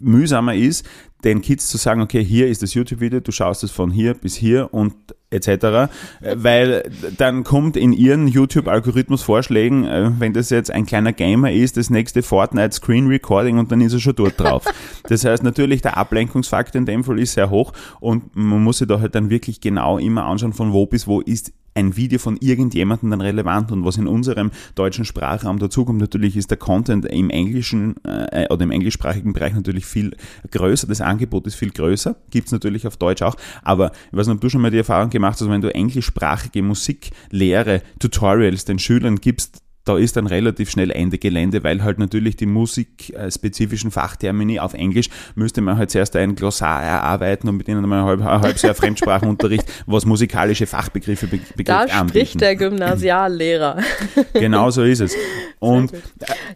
mühsamer 0.00 0.54
ist, 0.54 0.86
den 1.24 1.40
Kids 1.40 1.68
zu 1.68 1.76
sagen, 1.76 2.02
okay, 2.02 2.24
hier 2.24 2.48
ist 2.48 2.62
das 2.62 2.74
YouTube-Video, 2.74 3.20
du 3.20 3.32
schaust 3.32 3.64
es 3.64 3.70
von 3.70 3.90
hier 3.90 4.14
bis 4.14 4.34
hier 4.34 4.72
und 4.72 4.94
etc., 5.30 5.48
äh, 5.48 5.88
weil 6.34 6.90
dann 7.16 7.44
kommt 7.44 7.76
in 7.76 7.92
ihren 7.92 8.28
YouTube-Algorithmus-Vorschlägen, 8.28 9.84
äh, 9.84 10.10
wenn 10.18 10.32
das 10.32 10.50
jetzt 10.50 10.70
ein 10.70 10.86
kleiner 10.86 11.12
Gamer 11.12 11.52
ist, 11.52 11.76
das 11.76 11.90
nächste 11.90 12.22
Fortnite 12.22 12.74
Screen 12.74 13.06
Recording 13.06 13.58
und 13.58 13.72
dann 13.72 13.80
ist 13.80 13.92
er 13.92 14.00
schon 14.00 14.16
dort 14.16 14.38
drauf. 14.38 14.64
Das 15.08 15.24
heißt 15.24 15.44
natürlich, 15.44 15.82
der 15.82 15.96
Ablenkungsfaktor 15.96 16.80
in 16.80 16.86
dem 16.86 17.04
Fall 17.04 17.20
ist 17.20 17.34
sehr 17.34 17.48
hoch 17.48 17.72
und 18.00 18.34
man 18.34 18.62
muss 18.62 18.78
sich 18.78 18.88
da 18.88 19.00
halt 19.00 19.14
dann 19.14 19.30
wirklich 19.30 19.60
genau 19.60 19.98
immer 19.98 20.24
anschauen, 20.26 20.52
von 20.52 20.72
wo 20.72 20.86
bis 20.86 21.06
wo 21.06 21.20
ist 21.20 21.52
ein 21.76 21.96
Video 21.96 22.18
von 22.18 22.36
irgendjemandem 22.38 23.10
dann 23.10 23.20
relevant. 23.20 23.70
Und 23.70 23.84
was 23.84 23.96
in 23.96 24.06
unserem 24.06 24.50
deutschen 24.74 25.04
Sprachraum 25.04 25.58
dazukommt, 25.58 26.00
natürlich 26.00 26.36
ist 26.36 26.50
der 26.50 26.58
Content 26.58 27.04
im 27.04 27.30
englischen 27.30 27.94
äh, 28.04 28.46
oder 28.50 28.64
im 28.64 28.70
englischsprachigen 28.70 29.32
Bereich 29.32 29.54
natürlich 29.54 29.86
viel 29.86 30.16
größer, 30.50 30.86
das 30.86 31.00
Angebot 31.00 31.46
ist 31.46 31.54
viel 31.54 31.70
größer, 31.70 32.16
gibt 32.30 32.46
es 32.46 32.52
natürlich 32.52 32.86
auf 32.86 32.96
Deutsch 32.96 33.22
auch, 33.22 33.36
aber 33.62 33.92
ich 34.10 34.16
weiß 34.16 34.26
nicht, 34.26 34.36
ob 34.36 34.40
du 34.40 34.48
schon 34.48 34.60
mal 34.60 34.70
die 34.70 34.78
Erfahrung 34.78 35.10
gemacht 35.10 35.40
hast, 35.40 35.48
wenn 35.48 35.60
du 35.60 35.72
englischsprachige 35.72 36.62
Musiklehre, 36.62 37.82
Tutorials 37.98 38.64
den 38.64 38.78
Schülern 38.78 39.16
gibst, 39.16 39.62
da 39.86 39.96
ist 39.96 40.16
dann 40.16 40.26
relativ 40.26 40.68
schnell 40.68 40.90
Ende 40.90 41.16
Gelände, 41.16 41.62
weil 41.62 41.82
halt 41.82 41.98
natürlich 41.98 42.36
die 42.36 42.46
musikspezifischen 42.46 43.90
Fachtermini 43.92 44.58
auf 44.58 44.74
Englisch 44.74 45.08
müsste 45.36 45.60
man 45.60 45.78
halt 45.78 45.90
zuerst 45.90 46.16
ein 46.16 46.34
Glossar 46.34 46.82
erarbeiten 46.82 47.48
und 47.48 47.56
mit 47.56 47.68
ihnen 47.68 47.88
mal 47.88 48.04
halb, 48.04 48.20
ein 48.20 48.40
halbes 48.40 48.62
Jahr 48.62 48.74
Fremdsprachenunterricht, 48.74 49.64
was 49.86 50.04
musikalische 50.04 50.66
Fachbegriffe 50.66 51.28
be 51.28 51.38
betrifft, 51.38 51.68
Da 51.68 51.82
spricht 51.82 52.00
anbieten. 52.00 52.38
der 52.38 52.56
Gymnasiallehrer. 52.56 53.82
Genau 54.34 54.70
so 54.70 54.82
ist 54.82 55.00
es. 55.00 55.14
Und 55.60 55.92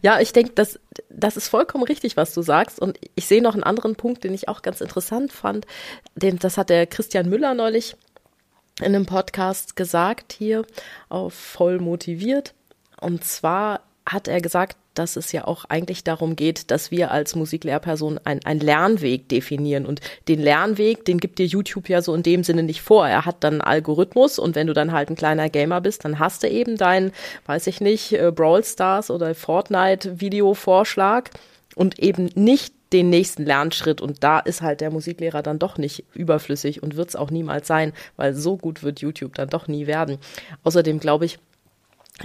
ja, 0.02 0.20
ich 0.20 0.32
denke, 0.32 0.52
das, 0.54 0.78
das 1.08 1.36
ist 1.36 1.48
vollkommen 1.48 1.84
richtig, 1.84 2.16
was 2.16 2.34
du 2.34 2.42
sagst. 2.42 2.80
Und 2.80 2.98
ich 3.14 3.26
sehe 3.26 3.42
noch 3.42 3.54
einen 3.54 3.62
anderen 3.62 3.94
Punkt, 3.96 4.24
den 4.24 4.34
ich 4.34 4.48
auch 4.48 4.62
ganz 4.62 4.80
interessant 4.80 5.32
fand. 5.32 5.66
Den, 6.14 6.38
das 6.38 6.58
hat 6.58 6.68
der 6.68 6.86
Christian 6.86 7.28
Müller 7.28 7.54
neulich 7.54 7.96
in 8.80 8.86
einem 8.86 9.06
Podcast 9.06 9.76
gesagt 9.76 10.32
hier 10.32 10.64
auf 11.08 11.32
voll 11.34 11.78
motiviert. 11.78 12.54
Und 13.00 13.24
zwar 13.24 13.80
hat 14.06 14.28
er 14.28 14.40
gesagt, 14.40 14.76
dass 14.94 15.16
es 15.16 15.32
ja 15.32 15.46
auch 15.46 15.64
eigentlich 15.66 16.04
darum 16.04 16.36
geht, 16.36 16.70
dass 16.70 16.90
wir 16.90 17.10
als 17.10 17.34
Musiklehrperson 17.36 18.18
einen 18.24 18.60
Lernweg 18.60 19.28
definieren. 19.28 19.86
Und 19.86 20.00
den 20.28 20.40
Lernweg, 20.40 21.04
den 21.04 21.18
gibt 21.18 21.38
dir 21.38 21.46
YouTube 21.46 21.88
ja 21.88 22.02
so 22.02 22.14
in 22.14 22.22
dem 22.22 22.44
Sinne 22.44 22.62
nicht 22.62 22.82
vor. 22.82 23.08
Er 23.08 23.24
hat 23.24 23.44
dann 23.44 23.54
einen 23.54 23.60
Algorithmus 23.62 24.38
und 24.38 24.56
wenn 24.56 24.66
du 24.66 24.72
dann 24.72 24.92
halt 24.92 25.08
ein 25.10 25.16
kleiner 25.16 25.48
Gamer 25.48 25.80
bist, 25.80 26.04
dann 26.04 26.18
hast 26.18 26.42
du 26.42 26.48
eben 26.48 26.76
deinen, 26.76 27.12
weiß 27.46 27.66
ich 27.68 27.80
nicht, 27.80 28.12
äh, 28.12 28.32
Brawl 28.34 28.64
Stars 28.64 29.10
oder 29.10 29.34
Fortnite-Video-Vorschlag 29.34 31.30
und 31.76 31.98
eben 31.98 32.30
nicht 32.34 32.74
den 32.92 33.10
nächsten 33.10 33.44
Lernschritt. 33.44 34.00
Und 34.00 34.24
da 34.24 34.40
ist 34.40 34.62
halt 34.62 34.80
der 34.80 34.90
Musiklehrer 34.90 35.42
dann 35.42 35.60
doch 35.60 35.78
nicht 35.78 36.04
überflüssig 36.14 36.82
und 36.82 36.96
wird 36.96 37.10
es 37.10 37.16
auch 37.16 37.30
niemals 37.30 37.68
sein, 37.68 37.92
weil 38.16 38.34
so 38.34 38.56
gut 38.56 38.82
wird 38.82 39.00
YouTube 39.00 39.34
dann 39.34 39.48
doch 39.48 39.68
nie 39.68 39.86
werden. 39.86 40.18
Außerdem 40.64 40.98
glaube 40.98 41.26
ich, 41.26 41.38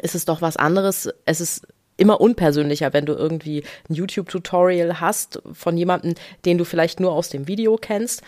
ist 0.01 0.15
es 0.15 0.25
doch 0.25 0.41
was 0.41 0.57
anderes. 0.57 1.09
Es 1.25 1.41
ist 1.41 1.67
immer 1.97 2.19
unpersönlicher, 2.19 2.93
wenn 2.93 3.05
du 3.05 3.13
irgendwie 3.13 3.63
ein 3.89 3.93
YouTube-Tutorial 3.93 4.99
hast 4.99 5.41
von 5.53 5.77
jemandem, 5.77 6.15
den 6.45 6.57
du 6.57 6.65
vielleicht 6.65 6.99
nur 6.99 7.13
aus 7.13 7.29
dem 7.29 7.47
Video 7.47 7.77
kennst, 7.77 8.21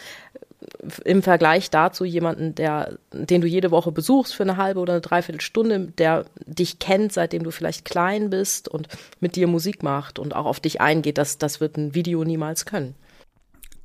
im 1.05 1.21
Vergleich 1.21 1.69
dazu 1.69 2.03
jemanden, 2.03 2.55
der, 2.55 2.97
den 3.11 3.41
du 3.41 3.47
jede 3.47 3.71
Woche 3.71 3.91
besuchst 3.91 4.33
für 4.33 4.43
eine 4.43 4.57
halbe 4.57 4.79
oder 4.79 4.93
eine 4.93 5.01
Dreiviertelstunde, 5.01 5.91
der 5.97 6.25
dich 6.45 6.79
kennt, 6.79 7.13
seitdem 7.13 7.43
du 7.43 7.51
vielleicht 7.51 7.85
klein 7.85 8.29
bist 8.29 8.67
und 8.67 8.87
mit 9.19 9.35
dir 9.35 9.47
Musik 9.47 9.83
macht 9.83 10.17
und 10.17 10.35
auch 10.35 10.45
auf 10.45 10.59
dich 10.59 10.81
eingeht, 10.81 11.17
das, 11.17 11.37
das 11.37 11.61
wird 11.61 11.77
ein 11.77 11.93
Video 11.93 12.23
niemals 12.23 12.65
können. 12.65 12.95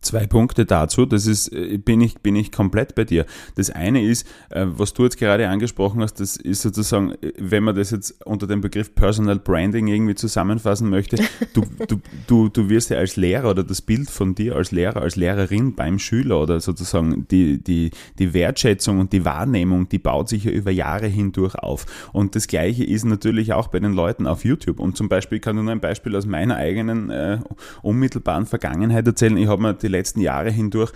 Zwei 0.02 0.26
Punkte 0.26 0.66
dazu, 0.66 1.06
das 1.06 1.26
ist, 1.26 1.52
äh, 1.52 1.78
bin 1.78 2.00
ich, 2.00 2.18
bin 2.18 2.34
ich 2.34 2.50
komplett 2.50 2.96
bei 2.96 3.04
dir. 3.04 3.24
Das 3.54 3.70
eine 3.70 4.02
ist, 4.02 4.26
äh, 4.50 4.66
was 4.66 4.92
du 4.94 5.04
jetzt 5.04 5.16
gerade 5.16 5.48
angesprochen 5.48 6.02
hast, 6.02 6.18
das 6.18 6.36
ist 6.36 6.62
sozusagen, 6.62 7.12
äh, 7.22 7.32
wenn 7.38 7.62
man 7.62 7.76
das 7.76 7.92
jetzt 7.92 8.26
unter 8.26 8.48
dem 8.48 8.60
Begriff 8.60 8.96
Personal 8.96 9.38
Branding 9.38 9.86
irgendwie 9.86 10.16
zusammenfassen 10.16 10.90
möchte, 10.90 11.18
du, 11.54 11.62
du, 11.86 12.00
du, 12.26 12.48
du 12.48 12.68
wirst 12.68 12.90
ja 12.90 12.98
als 12.98 13.14
Lehrer 13.14 13.50
oder 13.50 13.62
das 13.62 13.80
Bild 13.80 14.10
von 14.10 14.34
dir 14.34 14.56
als 14.56 14.72
Lehrer, 14.72 15.02
als 15.02 15.14
Lehrerin 15.14 15.76
beim 15.76 16.00
Schüler 16.00 16.42
oder 16.42 16.58
sozusagen 16.58 17.28
die, 17.30 17.62
die, 17.62 17.92
die 18.18 18.34
Wertschätzung 18.34 18.98
und 18.98 19.12
die 19.12 19.24
Wahrnehmung, 19.24 19.88
die 19.88 20.00
baut 20.00 20.28
sich 20.28 20.44
ja 20.44 20.50
über 20.50 20.72
Jahre 20.72 21.06
hindurch 21.06 21.54
auf. 21.54 21.86
Und 22.12 22.34
das 22.34 22.48
Gleiche 22.48 22.82
ist 22.82 23.04
natürlich 23.04 23.52
auch 23.52 23.68
bei 23.68 23.78
den 23.78 23.92
Leuten 23.92 24.26
auf 24.26 24.44
YouTube. 24.44 24.80
Und 24.80 24.96
zum 24.96 25.08
Beispiel, 25.08 25.36
ich 25.36 25.42
kann 25.42 25.54
nur 25.54 25.70
ein 25.70 25.80
Beispiel 25.80 26.16
aus 26.16 26.26
meiner 26.26 26.56
eigenen 26.56 27.10
äh, 27.10 27.38
unmittelbaren 27.82 28.46
Vergangenheit 28.46 29.06
erzählen. 29.06 29.36
Ich 29.36 29.46
habe 29.46 29.62
mir 29.62 29.74
die 29.74 29.91
letzten 29.92 30.20
Jahre 30.20 30.50
hindurch 30.50 30.92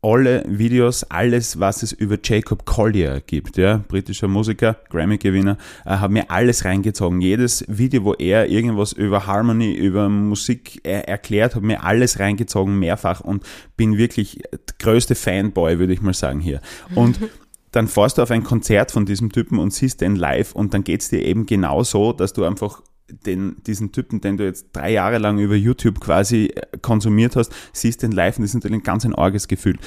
alle 0.00 0.44
Videos, 0.46 1.02
alles, 1.04 1.58
was 1.58 1.82
es 1.82 1.92
über 1.92 2.18
Jacob 2.22 2.64
Collier 2.64 3.20
gibt, 3.20 3.56
ja, 3.56 3.78
britischer 3.88 4.28
Musiker, 4.28 4.76
Grammy-Gewinner, 4.90 5.58
äh, 5.84 5.90
habe 5.90 6.12
mir 6.12 6.30
alles 6.30 6.64
reingezogen. 6.64 7.20
Jedes 7.20 7.64
Video, 7.66 8.04
wo 8.04 8.14
er 8.14 8.48
irgendwas 8.48 8.92
über 8.92 9.26
Harmony, 9.26 9.74
über 9.74 10.08
Musik 10.08 10.80
äh, 10.84 11.00
erklärt, 11.00 11.56
habe 11.56 11.66
mir 11.66 11.82
alles 11.82 12.20
reingezogen, 12.20 12.78
mehrfach 12.78 13.20
und 13.20 13.42
bin 13.76 13.98
wirklich 13.98 14.40
der 14.52 14.60
größte 14.78 15.16
Fanboy, 15.16 15.80
würde 15.80 15.92
ich 15.92 16.00
mal 16.00 16.14
sagen 16.14 16.38
hier. 16.38 16.60
Und 16.94 17.18
dann 17.72 17.88
fährst 17.88 18.18
du 18.18 18.22
auf 18.22 18.30
ein 18.30 18.44
Konzert 18.44 18.92
von 18.92 19.04
diesem 19.04 19.32
Typen 19.32 19.58
und 19.58 19.72
siehst 19.72 20.00
den 20.00 20.14
live 20.14 20.52
und 20.52 20.74
dann 20.74 20.84
geht 20.84 21.00
es 21.02 21.08
dir 21.08 21.24
eben 21.24 21.44
genau 21.46 21.82
so, 21.82 22.12
dass 22.12 22.32
du 22.32 22.44
einfach 22.44 22.82
den, 23.08 23.56
diesen 23.66 23.92
Typen, 23.92 24.20
den 24.20 24.36
du 24.36 24.44
jetzt 24.44 24.68
drei 24.72 24.92
Jahre 24.92 25.18
lang 25.18 25.38
über 25.38 25.54
YouTube 25.54 26.00
quasi 26.00 26.46
äh, 26.46 26.78
konsumiert 26.78 27.36
hast, 27.36 27.52
siehst 27.72 28.02
den 28.02 28.12
live 28.12 28.38
und 28.38 28.42
das 28.42 28.50
ist 28.50 28.54
natürlich 28.54 28.78
ein 28.78 28.84
ganz 28.84 29.04
ein 29.04 29.14
arges 29.14 29.48
Gefühl. 29.48 29.78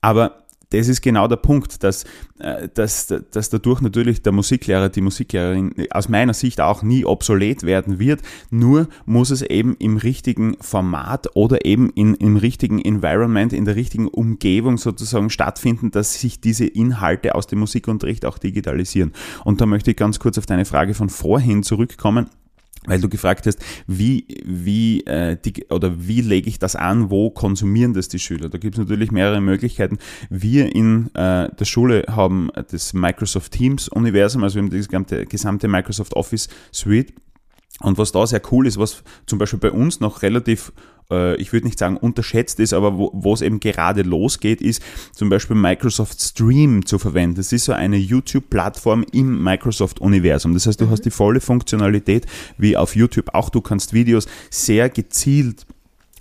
Aber 0.00 0.42
das 0.72 0.88
ist 0.88 1.02
genau 1.02 1.28
der 1.28 1.36
Punkt, 1.36 1.82
dass, 1.82 2.04
äh, 2.38 2.68
dass, 2.72 3.06
dass 3.06 3.50
dadurch 3.50 3.82
natürlich 3.82 4.22
der 4.22 4.32
Musiklehrer, 4.32 4.88
die 4.88 5.02
Musiklehrerin 5.02 5.74
aus 5.90 6.08
meiner 6.08 6.32
Sicht 6.32 6.60
auch 6.60 6.82
nie 6.82 7.04
obsolet 7.04 7.62
werden 7.62 7.98
wird. 7.98 8.22
Nur 8.50 8.88
muss 9.04 9.30
es 9.30 9.42
eben 9.42 9.76
im 9.78 9.98
richtigen 9.98 10.56
Format 10.60 11.28
oder 11.34 11.66
eben 11.66 11.90
in, 11.90 12.14
im 12.14 12.36
richtigen 12.36 12.80
Environment, 12.80 13.52
in 13.52 13.66
der 13.66 13.76
richtigen 13.76 14.08
Umgebung 14.08 14.78
sozusagen 14.78 15.28
stattfinden, 15.28 15.90
dass 15.90 16.20
sich 16.20 16.40
diese 16.40 16.66
Inhalte 16.66 17.34
aus 17.34 17.46
dem 17.46 17.58
Musikunterricht 17.58 18.24
auch 18.24 18.38
digitalisieren. 18.38 19.12
Und 19.44 19.60
da 19.60 19.66
möchte 19.66 19.90
ich 19.90 19.96
ganz 19.96 20.18
kurz 20.18 20.38
auf 20.38 20.46
deine 20.46 20.64
Frage 20.64 20.94
von 20.94 21.10
vorhin 21.10 21.62
zurückkommen 21.62 22.30
weil 22.86 23.00
du 23.00 23.08
gefragt 23.08 23.46
hast, 23.46 23.58
wie, 23.86 24.26
wie, 24.44 25.04
äh, 25.06 25.36
die, 25.36 25.66
oder 25.70 26.06
wie 26.06 26.20
lege 26.20 26.48
ich 26.48 26.58
das 26.58 26.76
an, 26.76 27.10
wo 27.10 27.30
konsumieren 27.30 27.94
das 27.94 28.08
die 28.08 28.18
Schüler? 28.18 28.48
Da 28.48 28.58
gibt 28.58 28.74
es 28.74 28.80
natürlich 28.80 29.12
mehrere 29.12 29.40
Möglichkeiten. 29.40 29.98
Wir 30.30 30.74
in 30.74 31.14
äh, 31.14 31.48
der 31.54 31.64
Schule 31.64 32.04
haben 32.08 32.50
das 32.70 32.92
Microsoft 32.92 33.52
Teams 33.52 33.88
Universum, 33.88 34.42
also 34.42 34.56
wir 34.56 34.62
haben 34.62 34.70
die 34.70 34.78
gesamte, 34.78 35.26
gesamte 35.26 35.68
Microsoft 35.68 36.14
Office 36.14 36.48
Suite. 36.72 37.12
Und 37.80 37.98
was 37.98 38.12
da 38.12 38.26
sehr 38.26 38.42
cool 38.52 38.66
ist, 38.66 38.78
was 38.78 39.02
zum 39.26 39.38
Beispiel 39.38 39.58
bei 39.58 39.70
uns 39.70 40.00
noch 40.00 40.22
relativ 40.22 40.72
ich 41.10 41.52
würde 41.52 41.66
nicht 41.66 41.78
sagen 41.78 41.98
unterschätzt 41.98 42.58
ist, 42.58 42.72
aber 42.72 42.96
wo, 42.96 43.10
wo 43.12 43.34
es 43.34 43.42
eben 43.42 43.60
gerade 43.60 44.02
losgeht, 44.02 44.62
ist 44.62 44.82
zum 45.12 45.28
Beispiel 45.28 45.56
Microsoft 45.56 46.20
Stream 46.20 46.86
zu 46.86 46.98
verwenden. 46.98 47.36
Das 47.36 47.52
ist 47.52 47.66
so 47.66 47.72
eine 47.72 47.96
YouTube-Plattform 47.96 49.04
im 49.12 49.42
Microsoft-Universum. 49.42 50.54
Das 50.54 50.66
heißt, 50.66 50.80
du 50.80 50.86
mhm. 50.86 50.90
hast 50.90 51.02
die 51.02 51.10
volle 51.10 51.40
Funktionalität 51.40 52.26
wie 52.56 52.76
auf 52.76 52.96
YouTube. 52.96 53.34
Auch 53.34 53.50
du 53.50 53.60
kannst 53.60 53.92
Videos 53.92 54.26
sehr 54.50 54.88
gezielt 54.88 55.66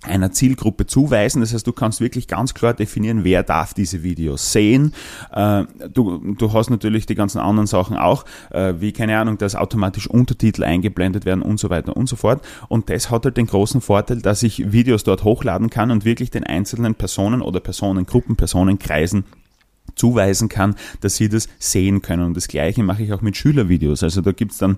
einer 0.04 0.32
Zielgruppe 0.32 0.88
zuweisen. 0.88 1.42
Das 1.42 1.54
heißt, 1.54 1.66
du 1.66 1.74
kannst 1.74 2.02
wirklich 2.02 2.28
ganz 2.28 2.54
klar 2.54 2.74
definieren, 2.74 3.24
wer 3.24 3.44
darf 3.44 3.74
diese 3.74 4.04
Videos 4.04 4.52
sehen. 4.52 4.94
Äh, 5.32 5.66
du, 5.94 6.36
du 6.36 6.54
hast 6.54 6.70
natürlich 6.70 7.06
die 7.06 7.16
ganzen 7.16 7.40
anderen 7.40 7.68
Sachen 7.68 7.98
auch, 7.98 8.26
äh, 8.52 8.76
wie 8.80 8.92
keine 8.92 9.18
Ahnung, 9.18 9.38
dass 9.38 9.56
automatisch 9.56 10.08
Untertitel 10.08 10.64
eingeblendet 10.64 11.26
werden 11.26 11.42
und 11.42 11.60
so 11.60 11.70
weiter 11.70 11.96
und 11.96 12.08
so 12.08 12.16
fort. 12.16 12.42
Und 12.68 12.90
das 12.90 13.12
hat 13.12 13.26
halt 13.26 13.38
den 13.38 13.48
großen 13.48 13.82
Vorteil, 13.82 14.22
dass 14.22 14.44
ich 14.44 14.72
Videos 14.72 15.04
dort 15.04 15.24
hochladen 15.24 15.70
kann 15.70 15.92
und 15.92 16.06
wirklich 16.06 16.32
den 16.32 16.44
einzelnen 16.44 16.96
Personen 16.96 17.42
oder 17.42 17.60
Personengruppen, 17.60 18.36
Personenkreisen 18.36 19.26
zuweisen 19.96 20.50
kann, 20.50 20.76
dass 21.02 21.16
sie 21.16 21.30
das 21.30 21.48
sehen 21.60 22.02
können. 22.02 22.26
Und 22.26 22.38
das 22.38 22.48
gleiche 22.48 22.84
mache 22.84 23.04
ich 23.04 23.14
auch 23.14 23.22
mit 23.22 23.38
Schülervideos. 23.38 24.04
Also 24.04 24.22
da 24.22 24.32
gibt's 24.32 24.58
dann 24.58 24.78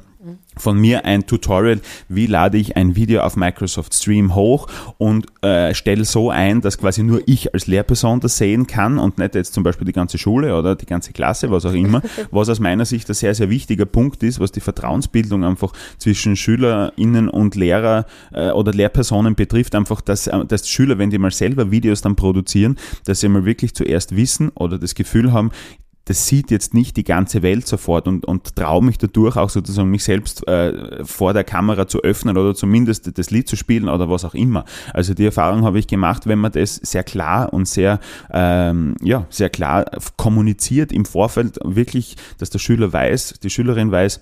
von 0.55 0.79
mir 0.79 1.05
ein 1.05 1.25
Tutorial, 1.25 1.82
wie 2.08 2.27
lade 2.27 2.58
ich 2.58 2.77
ein 2.77 2.96
Video 2.96 3.22
auf 3.22 3.36
Microsoft 3.36 3.93
Stream 3.93 4.36
hoch 4.36 4.67
und 4.98 5.25
äh, 5.43 5.74
stelle 5.74 6.05
so 6.05 6.29
ein, 6.29 6.62
dass 6.62 6.77
quasi 6.77 7.03
nur 7.03 7.22
ich 7.25 7.53
als 7.53 7.67
Lehrperson 7.67 8.20
das 8.20 8.38
sehen 8.38 8.67
kann 8.67 9.00
und 9.00 9.17
nicht 9.17 9.36
jetzt 9.36 9.53
zum 9.53 9.63
Beispiel 9.63 9.86
die 9.86 9.93
ganze 9.93 10.17
Schule 10.17 10.58
oder 10.58 10.75
die 10.75 10.86
ganze 10.86 11.12
Klasse, 11.12 11.51
was 11.51 11.65
auch 11.65 11.74
immer, 11.74 12.01
was 12.32 12.50
aus 12.50 12.60
meiner 12.60 12.86
Sicht 12.86 13.10
ein 13.10 13.15
sehr, 13.15 13.36
sehr 13.36 13.50
wichtiger 13.50 13.86
Punkt 13.86 14.24
ist, 14.24 14.39
was 14.39 14.51
die 14.51 14.62
Vertrauensbildung 14.62 15.43
einfach 15.43 15.74
zwischen 15.98 16.36
SchülerInnen 16.36 17.27
und 17.27 17.55
Lehrer 17.55 18.05
äh, 18.32 18.51
oder 18.51 18.72
Lehrpersonen 18.72 19.36
betrifft, 19.36 19.75
einfach, 19.75 20.00
dass, 20.01 20.27
äh, 20.27 20.46
dass 20.46 20.70
Schüler, 20.70 20.98
wenn 21.00 21.10
die 21.10 21.17
mal 21.17 21.32
selber 21.32 21.72
Videos 21.72 22.01
dann 22.01 22.15
produzieren, 22.15 22.77
dass 23.05 23.20
sie 23.20 23.27
mal 23.27 23.43
wirklich 23.43 23.74
zuerst 23.74 24.15
wissen 24.15 24.50
oder 24.55 24.77
das 24.77 24.96
Gefühl 24.96 25.03
haben, 25.32 25.52
das 26.06 26.28
sieht 26.28 26.52
jetzt 26.52 26.74
nicht 26.74 26.98
die 26.98 27.06
ganze 27.06 27.42
Welt 27.44 27.66
sofort 27.66 28.08
und, 28.08 28.26
und 28.26 28.56
traue 28.58 28.84
mich 28.84 28.98
dadurch 28.98 29.38
auch 29.38 29.50
sozusagen 29.50 29.90
mich 29.90 30.04
selbst 30.04 30.46
äh, 30.48 31.06
vor 31.06 31.34
der 31.34 31.46
Kamera 31.46 31.88
zu 31.88 32.02
öffnen 32.02 32.38
oder 32.38 32.54
zumindest 32.54 33.18
das 33.18 33.32
Lied 33.32 33.48
zu 33.48 33.56
spielen 33.56 33.88
oder 33.88 34.10
was 34.10 34.26
auch 34.26 34.34
immer. 34.34 34.66
Also 34.94 35.14
die 35.14 35.26
Erfahrung 35.26 35.64
habe 35.64 35.80
ich 35.80 35.88
gemacht, 35.88 36.28
wenn 36.28 36.40
man 36.40 36.52
das 36.52 36.76
sehr 36.76 37.04
klar 37.04 37.54
und 37.54 37.70
sehr, 37.70 38.00
ähm, 38.32 38.96
ja, 39.02 39.26
sehr 39.30 39.50
klar 39.50 39.86
kommuniziert 40.18 40.92
im 40.92 41.06
Vorfeld, 41.06 41.58
wirklich, 41.64 42.18
dass 42.38 42.50
der 42.50 42.60
Schüler 42.60 42.92
weiß, 42.92 43.40
die 43.42 43.50
Schülerin 43.50 43.92
weiß, 43.92 44.20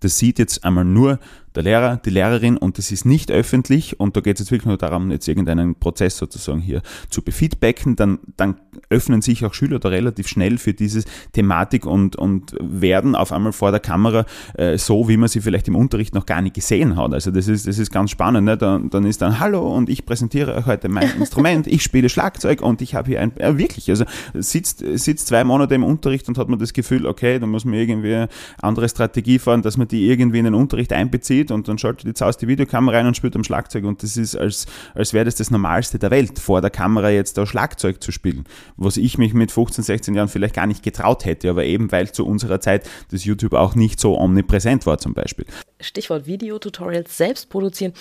das 0.00 0.16
sieht 0.16 0.38
jetzt 0.38 0.64
einmal 0.64 0.86
nur 0.86 1.18
der 1.54 1.62
Lehrer, 1.62 1.96
die 1.96 2.10
Lehrerin 2.10 2.56
und 2.56 2.78
das 2.78 2.90
ist 2.90 3.04
nicht 3.04 3.30
öffentlich 3.30 4.00
und 4.00 4.16
da 4.16 4.20
geht 4.20 4.36
es 4.36 4.40
jetzt 4.40 4.50
wirklich 4.50 4.66
nur 4.66 4.78
darum, 4.78 5.10
jetzt 5.10 5.28
irgendeinen 5.28 5.74
Prozess 5.74 6.16
sozusagen 6.16 6.60
hier 6.60 6.82
zu 7.10 7.22
befeedbacken, 7.22 7.96
dann, 7.96 8.18
dann 8.36 8.56
öffnen 8.88 9.22
sich 9.22 9.44
auch 9.44 9.54
Schüler 9.54 9.78
da 9.78 9.88
relativ 9.88 10.28
schnell 10.28 10.58
für 10.58 10.72
diese 10.72 11.02
Thematik 11.32 11.86
und, 11.86 12.16
und 12.16 12.54
werden 12.60 13.14
auf 13.14 13.32
einmal 13.32 13.52
vor 13.52 13.70
der 13.70 13.80
Kamera 13.80 14.24
äh, 14.54 14.78
so, 14.78 15.08
wie 15.08 15.16
man 15.16 15.28
sie 15.28 15.40
vielleicht 15.40 15.68
im 15.68 15.76
Unterricht 15.76 16.14
noch 16.14 16.26
gar 16.26 16.40
nicht 16.40 16.54
gesehen 16.54 16.96
hat. 16.96 17.12
Also 17.12 17.30
das 17.30 17.48
ist, 17.48 17.66
das 17.66 17.78
ist 17.78 17.90
ganz 17.90 18.10
spannend. 18.10 18.44
Ne? 18.44 18.56
Dann, 18.56 18.90
dann 18.90 19.04
ist 19.04 19.20
dann, 19.22 19.38
hallo 19.38 19.74
und 19.74 19.88
ich 19.88 20.06
präsentiere 20.06 20.54
euch 20.54 20.66
heute 20.66 20.88
mein 20.88 21.10
Instrument, 21.18 21.66
ich 21.66 21.82
spiele 21.82 22.08
Schlagzeug 22.08 22.62
und 22.62 22.80
ich 22.80 22.94
habe 22.94 23.08
hier 23.08 23.20
ein, 23.20 23.32
ja, 23.38 23.58
wirklich, 23.58 23.90
also 23.90 24.04
sitzt, 24.34 24.82
sitzt 24.94 25.28
zwei 25.28 25.44
Monate 25.44 25.74
im 25.74 25.84
Unterricht 25.84 26.28
und 26.28 26.38
hat 26.38 26.48
man 26.48 26.58
das 26.58 26.72
Gefühl, 26.72 27.06
okay, 27.06 27.38
da 27.38 27.46
muss 27.46 27.64
man 27.64 27.74
irgendwie 27.74 28.14
eine 28.14 28.28
andere 28.60 28.88
Strategie 28.88 29.38
fahren, 29.38 29.62
dass 29.62 29.76
man 29.76 29.88
die 29.88 30.06
irgendwie 30.06 30.38
in 30.38 30.44
den 30.44 30.54
Unterricht 30.54 30.92
einbezieht 30.92 31.41
sieht 31.42 31.50
und 31.50 31.68
dann 31.68 31.78
schaltet 31.78 32.06
jetzt 32.06 32.22
aus 32.22 32.36
die 32.36 32.48
Videokamera 32.48 32.98
rein 32.98 33.06
und 33.06 33.16
spielt 33.16 33.34
am 33.36 33.44
Schlagzeug 33.44 33.84
und 33.84 34.02
das 34.02 34.16
ist, 34.16 34.36
als, 34.36 34.66
als 34.94 35.12
wäre 35.12 35.24
das 35.24 35.34
das 35.34 35.50
Normalste 35.50 35.98
der 35.98 36.10
Welt, 36.10 36.38
vor 36.38 36.60
der 36.60 36.70
Kamera 36.70 37.10
jetzt 37.10 37.36
da 37.38 37.46
Schlagzeug 37.46 38.02
zu 38.02 38.12
spielen, 38.12 38.44
was 38.76 38.96
ich 38.96 39.18
mich 39.18 39.34
mit 39.34 39.50
15, 39.50 39.84
16 39.84 40.14
Jahren 40.14 40.28
vielleicht 40.28 40.54
gar 40.54 40.66
nicht 40.66 40.82
getraut 40.82 41.24
hätte, 41.24 41.50
aber 41.50 41.64
eben 41.64 41.90
weil 41.92 42.12
zu 42.12 42.26
unserer 42.26 42.60
Zeit 42.60 42.88
das 43.10 43.24
YouTube 43.24 43.54
auch 43.54 43.74
nicht 43.74 44.00
so 44.00 44.18
omnipräsent 44.18 44.86
war 44.86 44.98
zum 44.98 45.14
Beispiel. 45.14 45.46
Stichwort 45.80 46.26
Videotutorials 46.26 47.16
selbst 47.16 47.50
produzieren. 47.50 47.92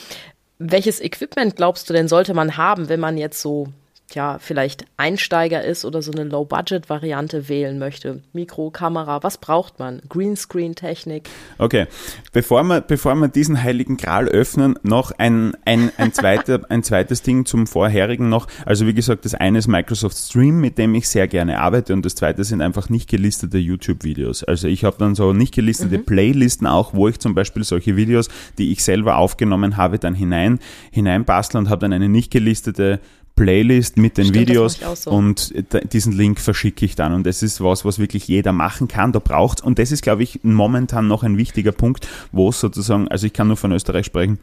Welches 0.60 1.01
Equipment 1.01 1.55
glaubst 1.55 1.89
du 1.89 1.93
denn 1.93 2.07
sollte 2.07 2.36
man 2.36 2.55
haben, 2.57 2.88
wenn 2.88 3.00
man 3.00 3.17
jetzt 3.17 3.41
so 3.41 3.74
ja, 4.15 4.38
vielleicht 4.39 4.86
Einsteiger 4.98 5.63
ist 5.63 5.86
oder 5.86 6.01
so 6.01 6.12
eine 6.12 6.24
Low-Budget-Variante 6.24 7.50
wählen 7.50 7.80
möchte. 7.80 8.22
Mikro, 8.34 8.70
Kamera, 8.70 9.24
was 9.24 9.38
braucht 9.38 9.80
man? 9.80 10.01
Greenscreen-Technik. 10.10 11.30
Okay, 11.58 11.88
bevor 12.32 12.63
wir, 12.63 12.82
bevor 12.82 13.15
wir 13.15 13.27
diesen 13.27 13.62
heiligen 13.62 13.98
Gral 13.98 14.27
öffnen, 14.27 14.77
noch 14.84 15.12
ein, 15.18 15.53
ein, 15.65 15.91
ein, 15.98 16.13
zweiter, 16.13 16.62
ein 16.70 16.84
zweites 16.84 17.22
Ding 17.22 17.46
zum 17.46 17.68
vorherigen 17.68 18.30
noch. 18.30 18.48
Also 18.65 18.88
wie 18.88 18.94
gesagt, 18.94 19.25
das 19.25 19.36
eine 19.36 19.60
ist 19.60 19.68
Microsoft 19.68 20.18
Stream, 20.18 20.60
mit 20.60 20.77
dem 20.77 20.96
ich 20.96 21.10
sehr 21.10 21.27
gerne 21.27 21.60
arbeite 21.60 21.94
und 21.94 22.06
das 22.06 22.15
zweite 22.15 22.44
sind 22.44 22.62
einfach 22.62 22.89
nicht 22.89 23.10
gelistete 23.10 23.58
YouTube-Videos. 23.58 24.44
Also 24.44 24.68
ich 24.68 24.84
habe 24.84 24.98
dann 25.00 25.15
so 25.15 25.34
nicht 25.34 25.53
gelistete 25.53 25.98
mhm. 25.98 26.06
Playlisten 26.06 26.68
auch, 26.68 26.94
wo 26.94 27.08
ich 27.08 27.20
zum 27.20 27.36
Beispiel 27.36 27.63
solche 27.63 27.96
Videos, 27.96 28.30
die 28.58 28.72
ich 28.72 28.84
selber 28.84 29.18
aufgenommen 29.18 29.77
habe, 29.77 30.00
dann 30.00 30.15
hinein, 30.15 30.60
hineinbastle 30.91 31.60
und 31.60 31.70
habe 31.70 31.82
dann 31.82 31.94
eine 31.94 32.10
nicht 32.10 32.32
gelistete 32.32 33.00
Playlist 33.41 33.98
mit 33.98 34.17
den 34.17 34.25
Stimmt, 34.25 34.50
Videos 34.50 34.79
so. 34.95 35.10
und 35.10 35.53
diesen 35.93 36.13
Link 36.13 36.39
verschicke 36.39 36.86
ich 36.86 36.95
dann. 36.95 37.13
Und 37.13 37.25
das 37.25 37.41
ist 37.41 37.60
was, 37.62 37.83
was 37.86 37.98
wirklich 37.98 38.27
jeder 38.27 38.53
machen 38.53 38.88
kann. 38.88 39.12
Da 39.12 39.19
braucht's. 39.19 39.62
Und 39.62 39.79
das 39.79 39.91
ist, 39.91 40.03
glaube 40.03 40.21
ich, 40.21 40.41
momentan 40.43 41.07
noch 41.07 41.24
ein 41.24 41.38
wichtiger 41.38 41.71
Punkt, 41.71 42.07
wo 42.31 42.50
es 42.50 42.60
sozusagen, 42.60 43.07
also 43.07 43.25
ich 43.25 43.33
kann 43.33 43.48
nur 43.48 43.57
von 43.57 43.71
Österreich 43.71 44.05
sprechen, 44.05 44.38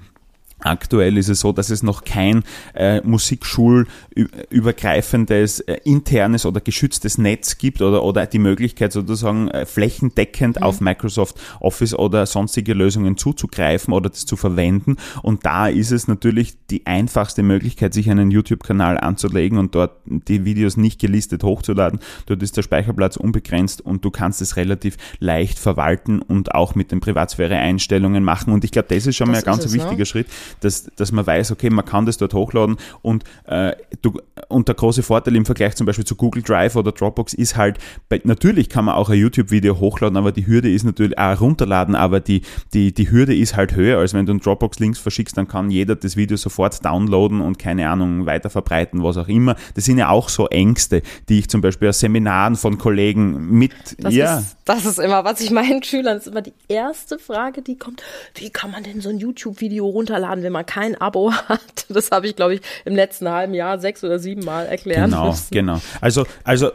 Aktuell 0.61 1.17
ist 1.17 1.29
es 1.29 1.39
so, 1.41 1.53
dass 1.53 1.71
es 1.71 1.85
noch 1.85 2.05
kein 2.05 2.43
äh, 2.75 3.01
musikschulübergreifendes 3.03 5.61
äh, 5.61 5.79
internes 5.85 6.45
oder 6.47 6.61
geschütztes 6.61 7.17
Netz 7.17 7.59
gibt 7.59 7.81
oder, 7.81 8.03
oder 8.03 8.27
die 8.27 8.41
Möglichkeit 8.41 8.93
sozusagen 8.93 9.47
äh, 9.49 9.67
flächendeckend 9.67 10.57
mhm. 10.57 10.65
auf 10.65 10.81
Microsoft 10.81 11.41
Office 11.61 11.95
oder 11.95 12.27
sonstige 12.27 12.75
Lösungen 12.75 13.17
zuzugreifen 13.17 13.95
oder 13.95 14.11
das 14.11 14.27
zu 14.27 14.35
verwenden. 14.37 14.97
Und 15.23 15.47
da 15.47 15.69
ist 15.69 15.93
es 15.93 16.09
natürlich 16.09 16.57
die 16.71 16.87
einfachste 16.87 17.45
Möglichkeit, 17.45 17.95
sich 17.95 18.11
einen 18.11 18.33
YouTube-Kanal 18.33 18.99
anzulegen 18.99 19.59
und 19.59 19.77
dort 19.77 19.93
die 20.07 20.45
Videos 20.45 20.77
nicht 20.77 21.01
gelistet 21.01 21.45
hochzuladen. 21.45 22.01
Dort 22.27 22.43
ist 22.43 22.57
der 22.57 22.63
Speicherplatz 22.63 23.17
unbegrenzt 23.17 23.81
und 23.81 24.05
du 24.05 24.11
kannst 24.11 24.43
es 24.43 24.57
relativ 24.57 24.97
leicht 25.21 25.61
verwalten 25.61 26.21
und 26.21 26.57
auch 26.57 26.75
mit 26.75 26.91
den 26.91 26.99
Privatsphäre-Einstellungen 26.99 28.25
machen. 28.25 28.53
Und 28.53 28.65
ich 28.65 28.73
glaube, 28.73 28.89
das 28.89 29.07
ist 29.07 29.15
schon 29.15 29.29
das 29.29 29.33
mal 29.33 29.39
ein 29.39 29.45
ganz 29.45 29.65
es, 29.65 29.73
ne? 29.73 29.79
wichtiger 29.79 29.99
ne? 29.99 30.07
Schritt 30.07 30.27
dass, 30.61 30.91
dass 30.97 31.13
man 31.13 31.27
weiß, 31.27 31.53
okay, 31.53 31.71
man 31.71 31.85
kann 31.85 32.07
das 32.07 32.17
dort 32.17 32.35
hochladen 32.35 32.77
und, 33.03 33.25
äh, 33.47 33.73
du, 34.03 34.21
und 34.49 34.69
der 34.69 34.75
große 34.75 35.03
Vorteil 35.03 35.37
im 35.37 35.45
Vergleich 35.45 35.77
zum 35.77 35.87
Beispiel 35.87 36.05
zu 36.05 36.17
Google 36.17 36.43
Drive 36.43 36.77
oder 36.77 36.93
Dropbox 36.93 37.35
ist 37.35 37.57
halt, 37.57 37.79
bei, 38.09 38.21
natürlich 38.25 38.69
kann 38.69 38.85
man 38.85 38.95
auch 38.95 39.11
ein 39.11 39.19
YouTube-Video 39.19 39.79
hochladen, 39.79 40.17
aber 40.17 40.33
die 40.33 40.47
Hürde 40.47 40.71
ist 40.71 40.85
natürlich, 40.85 41.19
auch 41.19 41.41
runterladen, 41.41 41.95
aber 41.95 42.21
die, 42.21 42.43
die, 42.75 42.93
die 42.93 43.11
Hürde 43.11 43.35
ist 43.35 43.57
halt 43.57 43.75
höher, 43.75 43.99
als 43.99 44.15
wenn 44.15 44.27
du 44.27 44.33
einen 44.33 44.41
Dropbox-Links 44.41 44.99
verschickst, 44.99 45.37
dann 45.37 45.49
kann 45.49 45.71
jeder 45.71 45.97
das 45.97 46.17
Video 46.17 46.37
sofort 46.37 46.85
downloaden 46.85 47.41
und 47.41 47.59
keine 47.59 47.89
Ahnung, 47.89 48.27
weiter 48.27 48.51
verbreiten, 48.51 49.03
was 49.03 49.17
auch 49.17 49.29
immer. 49.29 49.57
Das 49.75 49.85
sind 49.85 49.99
ja 49.99 50.11
auch 50.11 50.29
so 50.29 50.49
Ängste, 50.49 51.03
die 51.29 51.41
ich 51.41 51.49
zum 51.49 51.61
Beispiel 51.61 51.89
aus 51.89 52.01
Seminaren 52.01 52.57
von 52.57 52.79
Kollegen 52.79 53.51
mit, 53.51 53.73
das 53.99 54.15
ja. 54.15 54.39
Ist, 54.39 54.57
das 54.65 54.85
ist 54.85 54.99
immer, 54.99 55.25
was 55.25 55.41
ich 55.41 55.51
meinen 55.51 55.83
Schülern, 55.83 56.17
das 56.17 56.27
ist 56.27 56.33
immer 56.33 56.43
die 56.43 56.55
erste 56.69 57.19
Frage, 57.19 57.63
die 57.63 57.77
kommt, 57.77 58.03
wie 58.35 58.51
kann 58.51 58.71
man 58.71 58.83
denn 58.83 59.01
so 59.01 59.09
ein 59.09 59.19
YouTube-Video 59.19 59.87
runterladen? 59.87 60.38
Runterladen, 60.39 60.43
wenn 60.43 60.53
man 60.53 60.67
kein 60.67 61.01
Abo 61.01 61.33
hat. 61.49 61.87
Das 61.89 62.11
habe 62.11 62.27
ich, 62.27 62.37
glaube 62.37 62.55
ich, 62.55 62.61
im 62.85 62.95
letzten 62.95 63.29
halben 63.29 63.55
Jahr 63.55 63.79
sechs 63.79 64.05
oder 64.05 64.19
sieben 64.19 64.45
Mal 64.45 64.67
erklärt. 64.67 65.05
Genau, 65.05 65.29
müssen. 65.29 65.49
genau. 65.51 65.81
Also, 66.01 66.25
also 66.45 66.71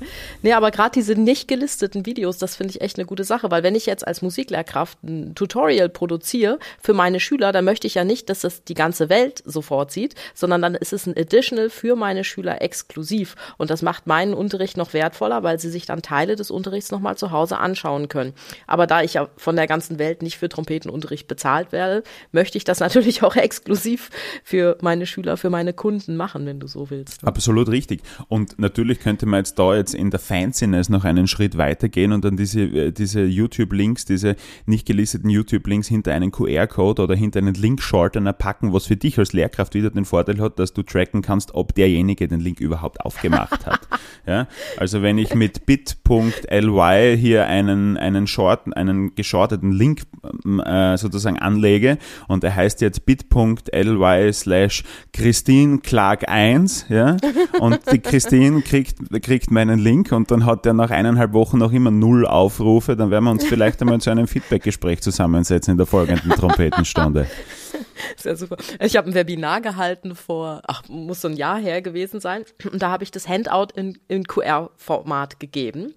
Nee, 0.42 0.52
aber 0.52 0.70
gerade 0.70 0.92
diese 0.94 1.14
nicht 1.14 1.48
gelisteten 1.48 2.06
Videos, 2.06 2.38
das 2.38 2.56
finde 2.56 2.70
ich 2.70 2.80
echt 2.80 2.98
eine 2.98 3.06
gute 3.06 3.24
Sache, 3.24 3.50
weil 3.50 3.62
wenn 3.62 3.74
ich 3.74 3.86
jetzt 3.86 4.06
als 4.06 4.22
Musiklehrkraft 4.22 5.02
ein 5.02 5.34
Tutorial 5.34 5.88
produziere 5.88 6.58
für 6.80 6.92
meine 6.92 7.20
Schüler, 7.20 7.52
dann 7.52 7.64
möchte 7.64 7.86
ich 7.86 7.94
ja 7.94 8.04
nicht, 8.04 8.28
dass 8.28 8.40
das 8.40 8.64
die 8.64 8.74
ganze 8.74 9.08
Welt 9.08 9.42
sofort 9.44 9.90
sieht, 9.90 10.14
sondern 10.34 10.62
dann 10.62 10.74
ist 10.74 10.92
es 10.92 11.06
ein 11.06 11.16
Additional 11.16 11.70
für 11.70 11.96
meine 11.96 12.24
Schüler 12.24 12.62
exklusiv. 12.62 13.34
Und 13.56 13.70
das 13.70 13.82
macht 13.82 14.06
meinen 14.06 14.34
Unterricht 14.34 14.76
noch 14.76 14.92
wertvoller, 14.92 15.42
weil 15.42 15.58
sie 15.58 15.70
sich 15.70 15.86
dann 15.86 16.02
Teile 16.02 16.36
des 16.36 16.50
Unterrichts 16.50 16.90
nochmal 16.90 17.16
zu 17.16 17.30
Hause 17.30 17.58
anschauen 17.58 18.08
können. 18.08 18.34
Aber 18.66 18.86
da 18.86 19.02
ich 19.02 19.14
ja 19.14 19.28
von 19.36 19.56
der 19.56 19.66
ganzen 19.66 19.98
Welt 19.98 20.22
nicht 20.22 20.38
für 20.38 20.48
Trompetenunterricht 20.48 21.28
bezahlt 21.28 21.72
werde, 21.72 22.02
möchte 22.32 22.58
ich 22.58 22.64
das 22.64 22.80
natürlich 22.86 23.22
auch 23.22 23.36
exklusiv 23.36 24.10
für 24.44 24.76
meine 24.80 25.06
Schüler, 25.06 25.36
für 25.36 25.50
meine 25.50 25.72
Kunden 25.72 26.16
machen, 26.16 26.46
wenn 26.46 26.60
du 26.60 26.66
so 26.66 26.90
willst. 26.90 27.24
Absolut 27.24 27.68
richtig. 27.68 28.02
Und 28.28 28.58
natürlich 28.58 29.00
könnte 29.00 29.26
man 29.26 29.40
jetzt 29.40 29.58
da 29.58 29.74
jetzt 29.74 29.85
in 29.94 30.10
der 30.10 30.20
Fanciness 30.20 30.88
noch 30.88 31.04
einen 31.04 31.26
Schritt 31.26 31.56
weitergehen 31.56 32.12
und 32.12 32.24
dann 32.24 32.36
diese, 32.36 32.62
äh, 32.62 32.92
diese 32.92 33.24
YouTube-Links, 33.24 34.04
diese 34.04 34.36
nicht 34.66 34.86
gelisteten 34.86 35.30
YouTube-Links 35.30 35.88
hinter 35.88 36.12
einen 36.12 36.30
QR-Code 36.30 37.02
oder 37.02 37.14
hinter 37.14 37.38
einen 37.38 37.54
Link-Shortener 37.54 38.32
packen, 38.32 38.72
was 38.72 38.86
für 38.86 38.96
dich 38.96 39.18
als 39.18 39.32
Lehrkraft 39.32 39.74
wieder 39.74 39.90
den 39.90 40.04
Vorteil 40.04 40.40
hat, 40.40 40.58
dass 40.58 40.72
du 40.72 40.82
tracken 40.82 41.22
kannst, 41.22 41.54
ob 41.54 41.74
derjenige 41.74 42.28
den 42.28 42.40
Link 42.40 42.60
überhaupt 42.60 43.00
aufgemacht 43.00 43.66
hat. 43.66 43.80
ja? 44.26 44.46
Also 44.76 45.02
wenn 45.02 45.18
ich 45.18 45.34
mit 45.34 45.66
bit.ly 45.66 47.16
hier 47.18 47.46
einen, 47.46 47.96
einen, 47.96 48.26
short, 48.26 48.76
einen 48.76 49.14
geschorteten 49.14 49.72
Link 49.72 50.02
ähm, 50.44 50.60
äh, 50.60 50.96
sozusagen 50.96 51.38
anlege 51.38 51.98
und 52.28 52.42
der 52.42 52.54
heißt 52.54 52.80
jetzt 52.80 53.06
bit.ly 53.06 54.32
slash 54.32 54.84
Christine 55.12 55.78
Clark 55.78 56.28
1 56.28 56.86
ja? 56.88 57.16
und 57.60 57.80
die 57.92 57.98
Christine 57.98 58.62
kriegt, 58.62 58.98
kriegt 59.22 59.50
meinen 59.50 59.75
Link 59.78 60.12
und 60.12 60.30
dann 60.30 60.44
hat 60.44 60.64
der 60.64 60.72
nach 60.72 60.90
eineinhalb 60.90 61.32
Wochen 61.32 61.58
noch 61.58 61.72
immer 61.72 61.90
null 61.90 62.26
Aufrufe, 62.26 62.96
dann 62.96 63.10
werden 63.10 63.24
wir 63.24 63.30
uns 63.30 63.44
vielleicht 63.48 63.80
einmal 63.80 64.00
zu 64.00 64.10
einem 64.10 64.26
Feedbackgespräch 64.26 65.02
zusammensetzen 65.02 65.72
in 65.72 65.78
der 65.78 65.86
folgenden 65.86 66.30
Trompetenstunde. 66.30 67.26
Sehr 68.16 68.36
super. 68.36 68.56
Ich 68.80 68.96
habe 68.96 69.08
ein 69.08 69.14
Webinar 69.14 69.60
gehalten 69.60 70.14
vor, 70.14 70.62
ach, 70.66 70.82
muss 70.88 71.20
so 71.20 71.28
ein 71.28 71.36
Jahr 71.36 71.58
her 71.58 71.82
gewesen 71.82 72.20
sein. 72.20 72.44
Und 72.70 72.82
da 72.82 72.90
habe 72.90 73.04
ich 73.04 73.10
das 73.10 73.28
Handout 73.28 73.68
in, 73.74 73.98
in 74.08 74.24
QR-Format 74.24 75.40
gegeben. 75.40 75.94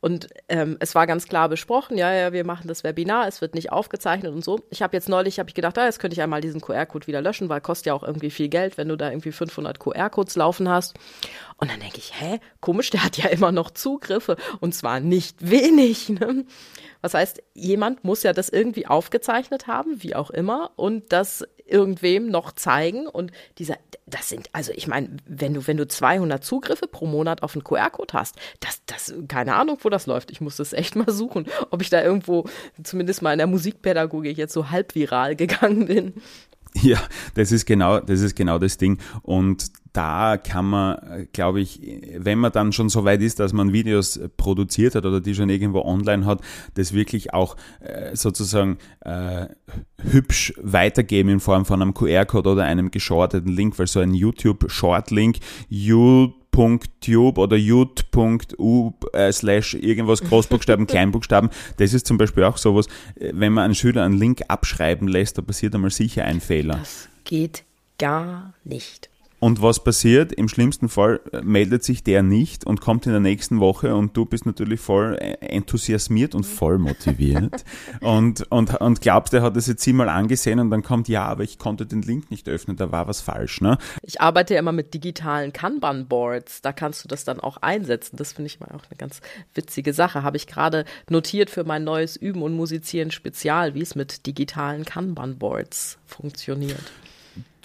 Und 0.00 0.28
ähm, 0.48 0.76
es 0.78 0.94
war 0.94 1.08
ganz 1.08 1.26
klar 1.26 1.48
besprochen, 1.48 1.98
ja, 1.98 2.12
ja, 2.14 2.32
wir 2.32 2.44
machen 2.44 2.68
das 2.68 2.84
Webinar, 2.84 3.26
es 3.26 3.40
wird 3.40 3.54
nicht 3.54 3.72
aufgezeichnet 3.72 4.32
und 4.32 4.44
so. 4.44 4.60
Ich 4.70 4.80
habe 4.80 4.96
jetzt 4.96 5.08
neulich, 5.08 5.40
habe 5.40 5.48
ich 5.48 5.56
gedacht, 5.56 5.76
ah, 5.76 5.86
jetzt 5.86 5.98
könnte 5.98 6.14
ich 6.14 6.22
einmal 6.22 6.40
diesen 6.40 6.60
QR-Code 6.60 7.08
wieder 7.08 7.20
löschen, 7.20 7.48
weil 7.48 7.60
kostet 7.60 7.86
ja 7.86 7.94
auch 7.94 8.04
irgendwie 8.04 8.30
viel 8.30 8.48
Geld, 8.48 8.78
wenn 8.78 8.88
du 8.88 8.96
da 8.96 9.10
irgendwie 9.10 9.32
500 9.32 9.80
QR-Codes 9.80 10.36
laufen 10.36 10.68
hast. 10.68 10.94
Und 11.56 11.70
dann 11.72 11.80
denke 11.80 11.98
ich, 11.98 12.12
hä, 12.20 12.38
komisch, 12.60 12.90
der 12.90 13.02
hat 13.04 13.16
ja 13.16 13.28
immer 13.28 13.50
noch 13.50 13.72
Zugriffe 13.72 14.36
und 14.60 14.72
zwar 14.72 15.00
nicht 15.00 15.50
wenig. 15.50 16.08
Ne? 16.10 16.44
Was 17.00 17.14
heißt, 17.14 17.42
jemand 17.54 18.04
muss 18.04 18.22
ja 18.22 18.32
das 18.32 18.48
irgendwie 18.48 18.86
aufgezeichnet 18.86 19.66
haben, 19.66 20.02
wie 20.02 20.14
auch 20.14 20.30
immer, 20.30 20.70
und 20.76 21.12
das 21.12 21.44
irgendwem 21.68 22.28
noch 22.30 22.52
zeigen. 22.52 23.06
Und 23.06 23.32
dieser, 23.58 23.76
das 24.06 24.28
sind, 24.28 24.48
also 24.52 24.72
ich 24.74 24.86
meine, 24.86 25.08
wenn 25.26 25.54
du, 25.54 25.66
wenn 25.66 25.76
du 25.76 25.86
200 25.86 26.42
Zugriffe 26.42 26.86
pro 26.86 27.06
Monat 27.06 27.42
auf 27.42 27.54
einen 27.54 27.64
QR-Code 27.64 28.14
hast, 28.14 28.36
das, 28.60 28.82
das, 28.86 29.14
keine 29.28 29.54
Ahnung, 29.54 29.78
wo 29.82 29.88
das 29.88 30.06
läuft. 30.06 30.30
Ich 30.30 30.40
muss 30.40 30.56
das 30.56 30.72
echt 30.72 30.96
mal 30.96 31.10
suchen, 31.10 31.46
ob 31.70 31.82
ich 31.82 31.90
da 31.90 32.02
irgendwo, 32.02 32.44
zumindest 32.82 33.22
mal 33.22 33.32
in 33.32 33.38
der 33.38 33.46
Musikpädagogik 33.46 34.36
jetzt 34.36 34.52
so 34.52 34.70
halb 34.70 34.94
viral 34.94 35.36
gegangen 35.36 35.86
bin. 35.86 36.14
Ja, 36.82 36.98
das 37.34 37.52
ist 37.52 37.66
genau, 37.66 38.00
das 38.00 38.20
ist 38.20 38.36
genau 38.36 38.58
das 38.58 38.78
Ding. 38.78 38.98
Und 39.22 39.72
da 39.92 40.36
kann 40.36 40.66
man, 40.66 41.28
glaube 41.32 41.60
ich, 41.60 41.80
wenn 42.16 42.38
man 42.38 42.52
dann 42.52 42.72
schon 42.72 42.88
so 42.88 43.04
weit 43.04 43.20
ist, 43.20 43.40
dass 43.40 43.52
man 43.52 43.72
Videos 43.72 44.20
produziert 44.36 44.94
hat 44.94 45.04
oder 45.04 45.20
die 45.20 45.34
schon 45.34 45.48
irgendwo 45.48 45.80
online 45.80 46.24
hat, 46.24 46.40
das 46.74 46.92
wirklich 46.92 47.34
auch 47.34 47.56
äh, 47.80 48.14
sozusagen 48.14 48.78
äh, 49.00 49.46
hübsch 50.00 50.52
weitergeben 50.62 51.30
in 51.30 51.40
Form 51.40 51.64
von 51.64 51.82
einem 51.82 51.94
QR-Code 51.94 52.50
oder 52.50 52.64
einem 52.64 52.90
geschorteten 52.90 53.52
Link, 53.52 53.78
weil 53.78 53.86
so 53.86 54.00
ein 54.00 54.14
YouTube-Short-Link, 54.14 55.38
YouTube 55.68 56.37
.tube 56.50 57.38
oder 57.38 57.56
jut.u 57.56 58.92
äh, 59.12 59.32
slash 59.32 59.74
irgendwas 59.74 60.22
Großbuchstaben, 60.22 60.86
Kleinbuchstaben. 60.88 61.50
Das 61.76 61.94
ist 61.94 62.06
zum 62.06 62.18
Beispiel 62.18 62.44
auch 62.44 62.56
sowas, 62.56 62.86
äh, 63.16 63.32
wenn 63.34 63.52
man 63.52 63.64
einen 63.64 63.74
Schüler 63.74 64.04
einen 64.04 64.18
Link 64.18 64.42
abschreiben 64.48 65.08
lässt, 65.08 65.38
da 65.38 65.42
passiert 65.42 65.74
einmal 65.74 65.90
sicher 65.90 66.24
ein 66.24 66.40
Fehler. 66.40 66.76
Das 66.76 67.08
geht 67.24 67.64
gar 67.98 68.54
nicht. 68.64 69.08
Und 69.40 69.62
was 69.62 69.84
passiert? 69.84 70.32
Im 70.32 70.48
schlimmsten 70.48 70.88
Fall 70.88 71.20
äh, 71.32 71.42
meldet 71.42 71.84
sich 71.84 72.02
der 72.02 72.22
nicht 72.22 72.66
und 72.66 72.80
kommt 72.80 73.06
in 73.06 73.12
der 73.12 73.20
nächsten 73.20 73.60
Woche 73.60 73.94
und 73.94 74.16
du 74.16 74.24
bist 74.24 74.46
natürlich 74.46 74.80
voll 74.80 75.16
äh, 75.20 75.34
enthusiasmiert 75.46 76.34
und 76.34 76.44
voll 76.44 76.78
motiviert 76.78 77.64
und, 78.00 78.50
und, 78.50 78.74
und 78.80 79.00
glaubst, 79.00 79.32
er 79.34 79.42
hat 79.42 79.56
das 79.56 79.68
jetzt 79.68 79.84
siebenmal 79.84 80.08
angesehen 80.08 80.58
und 80.58 80.70
dann 80.70 80.82
kommt, 80.82 81.08
ja, 81.08 81.24
aber 81.24 81.44
ich 81.44 81.58
konnte 81.58 81.86
den 81.86 82.02
Link 82.02 82.32
nicht 82.32 82.48
öffnen, 82.48 82.76
da 82.76 82.90
war 82.90 83.06
was 83.06 83.20
falsch. 83.20 83.60
Ne? 83.60 83.78
Ich 84.02 84.20
arbeite 84.20 84.54
ja 84.54 84.60
immer 84.60 84.72
mit 84.72 84.92
digitalen 84.92 85.52
Kanban-Boards, 85.52 86.60
da 86.62 86.72
kannst 86.72 87.04
du 87.04 87.08
das 87.08 87.24
dann 87.24 87.38
auch 87.38 87.58
einsetzen. 87.58 88.16
Das 88.16 88.32
finde 88.32 88.46
ich 88.46 88.58
mal 88.58 88.70
auch 88.74 88.84
eine 88.90 88.96
ganz 88.96 89.20
witzige 89.54 89.92
Sache. 89.92 90.24
Habe 90.24 90.36
ich 90.36 90.48
gerade 90.48 90.84
notiert 91.08 91.48
für 91.50 91.62
mein 91.62 91.84
neues 91.84 92.16
Üben 92.16 92.42
und 92.42 92.54
Musizieren 92.54 93.12
Spezial, 93.12 93.74
wie 93.74 93.82
es 93.82 93.94
mit 93.94 94.26
digitalen 94.26 94.84
Kanban-Boards 94.84 95.98
funktioniert 96.06 96.82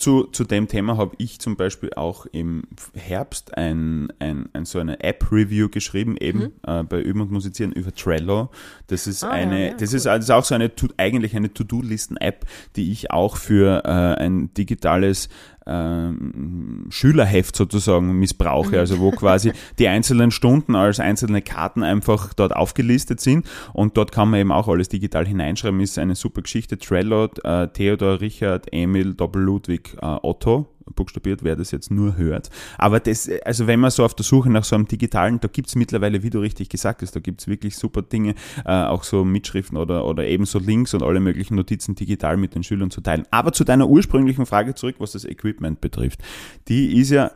zu, 0.04 0.26
zu 0.26 0.44
dem 0.44 0.68
Thema 0.68 0.98
habe 0.98 1.16
ich 1.18 1.39
zum 1.39 1.56
Beispiel 1.56 1.94
auch 1.96 2.26
im 2.26 2.63
Herbst 2.94 3.58
ein, 3.58 4.12
ein, 4.20 4.50
ein 4.52 4.66
so 4.66 4.80
eine 4.80 5.02
App-Review 5.02 5.70
geschrieben, 5.70 6.18
eben 6.18 6.39
mhm. 6.39 6.52
äh, 6.68 6.84
bei 6.84 7.00
Üben 7.00 7.22
und 7.22 7.32
Musizieren 7.32 7.72
über 7.72 7.96
Trello. 7.96 8.50
Das 8.88 9.08
ist 9.08 9.24
ah, 9.24 9.30
eine, 9.30 9.60
ja, 9.62 9.68
ja, 9.68 9.74
das 9.78 9.92
cool. 9.92 9.96
ist 9.96 10.08
also 10.08 10.34
auch 10.34 10.44
so 10.44 10.56
eine, 10.56 10.70
eigentlich 10.98 11.38
eine 11.38 11.54
To-Do-Listen-App, 11.54 12.46
die 12.76 12.92
ich 12.92 13.12
auch 13.12 13.38
für 13.38 13.86
äh, 13.86 14.22
ein 14.22 14.54
digitales 14.56 15.30
ähm, 15.65 16.86
Schülerheft 16.89 17.56
sozusagen 17.56 18.13
missbrauche, 18.19 18.80
also 18.80 18.99
wo 18.99 19.12
quasi 19.12 19.52
die 19.80 19.88
einzelnen 19.88 20.32
Stunden 20.32 20.76
als 20.76 20.99
einzelne 20.99 21.41
Karten 21.41 21.84
einfach 21.84 22.34
dort 22.34 22.56
aufgelistet 22.56 23.19
sind. 23.21 23.45
Und 23.73 23.97
dort 23.97 24.12
kann 24.12 24.30
man 24.30 24.39
eben 24.39 24.52
auch 24.52 24.67
alles 24.67 24.89
digital 24.89 25.26
hineinschreiben, 25.26 25.80
ist 25.80 25.97
eine 25.99 26.15
super 26.15 26.41
Geschichte. 26.41 26.78
Trello, 26.78 27.30
äh, 27.43 27.67
Theodor, 27.67 28.21
Richard, 28.21 28.67
Emil, 28.71 29.13
Doppel-Ludwig, 29.13 29.97
äh, 30.02 30.06
Otto, 30.21 30.67
buchstabiert, 30.96 31.43
wer 31.43 31.56
das 31.56 31.72
jetzt 31.72 31.91
nur 31.91 32.17
hört. 32.17 32.50
Aber 32.78 33.00
das, 33.00 33.30
also 33.46 33.67
wenn 33.67 33.80
man 33.80 33.91
so 33.91 34.04
auf 34.04 34.15
der 34.15 34.26
Suche 34.26 34.50
nach 34.50 34.63
so 34.63 34.76
einem 34.76 34.88
digitalen, 34.88 35.39
da 35.39 35.48
gibt 35.48 35.69
es 35.69 35.76
mittlerweile, 35.76 36.24
wie 36.24 36.30
du 36.30 36.39
richtig 36.39 36.69
gesagt 36.69 37.02
hast, 37.02 37.15
da 37.15 37.19
gibt 37.19 37.41
es 37.41 37.48
wirklich 37.48 37.78
super 37.78 38.02
Dinge, 38.02 38.36
äh, 38.65 38.72
auch 38.72 39.04
so 39.04 39.24
Mitschriften 39.24 39.78
oder, 39.78 40.06
oder 40.06 40.26
ebenso 40.28 40.60
Links 40.60 40.93
und 40.93 41.04
alle 41.04 41.19
möglichen 41.19 41.56
Notizen 41.56 41.96
digital 41.96 42.38
mit 42.38 42.56
den 42.56 42.63
Schülern 42.63 42.91
zu 42.91 43.02
teilen. 43.02 43.26
Aber 43.32 43.52
zu 43.52 43.63
deiner 43.63 43.88
ursprünglichen 43.88 44.46
Frage 44.46 44.76
zurück, 44.76 44.96
was 45.00 45.13
das 45.13 45.26
Equipment 45.26 45.82
betrifft. 45.82 46.22
Die 46.67 47.00
ist 47.00 47.12
ja, 47.12 47.32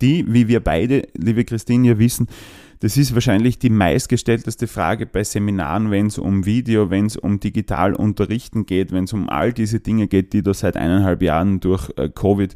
die, 0.00 0.24
wie 0.28 0.48
wir 0.48 0.60
beide, 0.60 1.08
liebe 1.14 1.44
Christine, 1.44 1.88
ja 1.88 1.98
wissen, 1.98 2.26
das 2.80 2.96
ist 2.96 3.12
wahrscheinlich 3.12 3.58
die 3.58 3.68
meistgestellteste 3.68 4.66
Frage 4.66 5.04
bei 5.04 5.22
Seminaren, 5.22 5.90
wenn 5.90 6.06
es 6.06 6.16
um 6.16 6.46
Video, 6.46 6.88
wenn 6.88 7.06
es 7.06 7.18
um 7.18 7.38
digital 7.38 7.94
unterrichten 7.94 8.64
geht, 8.64 8.90
wenn 8.90 9.04
es 9.04 9.12
um 9.12 9.28
all 9.28 9.52
diese 9.52 9.80
Dinge 9.80 10.08
geht, 10.08 10.32
die 10.32 10.42
da 10.42 10.54
seit 10.54 10.78
eineinhalb 10.78 11.20
Jahren 11.20 11.60
durch 11.60 11.90
äh, 11.96 12.08
Covid 12.08 12.54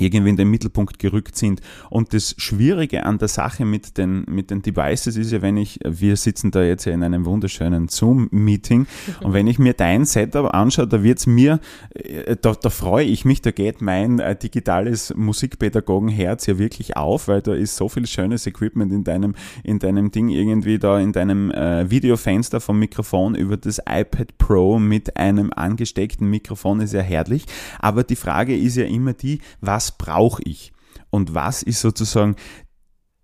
irgendwie 0.00 0.30
in 0.30 0.36
den 0.36 0.50
Mittelpunkt 0.50 0.98
gerückt 0.98 1.36
sind. 1.36 1.60
Und 1.90 2.14
das 2.14 2.34
Schwierige 2.38 3.04
an 3.04 3.18
der 3.18 3.28
Sache 3.28 3.64
mit 3.64 3.98
den, 3.98 4.24
mit 4.28 4.50
den 4.50 4.62
Devices 4.62 5.16
ist 5.16 5.32
ja, 5.32 5.42
wenn 5.42 5.56
ich, 5.56 5.80
wir 5.84 6.16
sitzen 6.16 6.50
da 6.50 6.62
jetzt 6.62 6.84
ja 6.84 6.92
in 6.92 7.02
einem 7.02 7.24
wunderschönen 7.24 7.88
Zoom-Meeting 7.88 8.86
und 9.22 9.32
wenn 9.32 9.46
ich 9.46 9.58
mir 9.58 9.74
dein 9.74 10.04
Setup 10.04 10.52
anschaue, 10.54 10.86
da 10.86 11.02
wird's 11.02 11.26
mir, 11.26 11.60
äh, 11.94 12.36
da, 12.40 12.54
da 12.54 12.70
freue 12.70 13.04
ich 13.04 13.24
mich, 13.24 13.42
da 13.42 13.50
geht 13.50 13.80
mein 13.82 14.18
äh, 14.18 14.36
digitales 14.36 15.14
Musikpädagogenherz 15.16 16.46
ja 16.46 16.58
wirklich 16.58 16.96
auf, 16.96 17.28
weil 17.28 17.42
da 17.42 17.54
ist 17.54 17.76
so 17.76 17.88
viel 17.88 18.06
schönes 18.06 18.46
Equipment 18.46 18.92
in 18.92 19.04
deinem, 19.04 19.34
in 19.64 19.78
deinem 19.78 20.10
Ding 20.10 20.28
irgendwie 20.28 20.78
da, 20.78 20.98
in 20.98 21.12
deinem 21.12 21.50
äh, 21.50 21.90
Videofenster 21.90 22.60
vom 22.60 22.78
Mikrofon 22.78 23.34
über 23.34 23.56
das 23.56 23.78
iPad 23.78 24.38
Pro 24.38 24.78
mit 24.78 25.16
einem 25.16 25.52
angesteckten 25.54 26.28
Mikrofon 26.28 26.80
ist 26.80 26.92
ja 26.92 27.00
herrlich. 27.00 27.44
Aber 27.78 28.04
die 28.04 28.16
Frage 28.16 28.56
ist 28.56 28.76
ja 28.76 28.84
immer 28.84 29.12
die, 29.12 29.40
was 29.60 29.89
brauche 29.92 30.42
ich 30.44 30.72
und 31.10 31.34
was 31.34 31.62
ist 31.62 31.80
sozusagen 31.80 32.36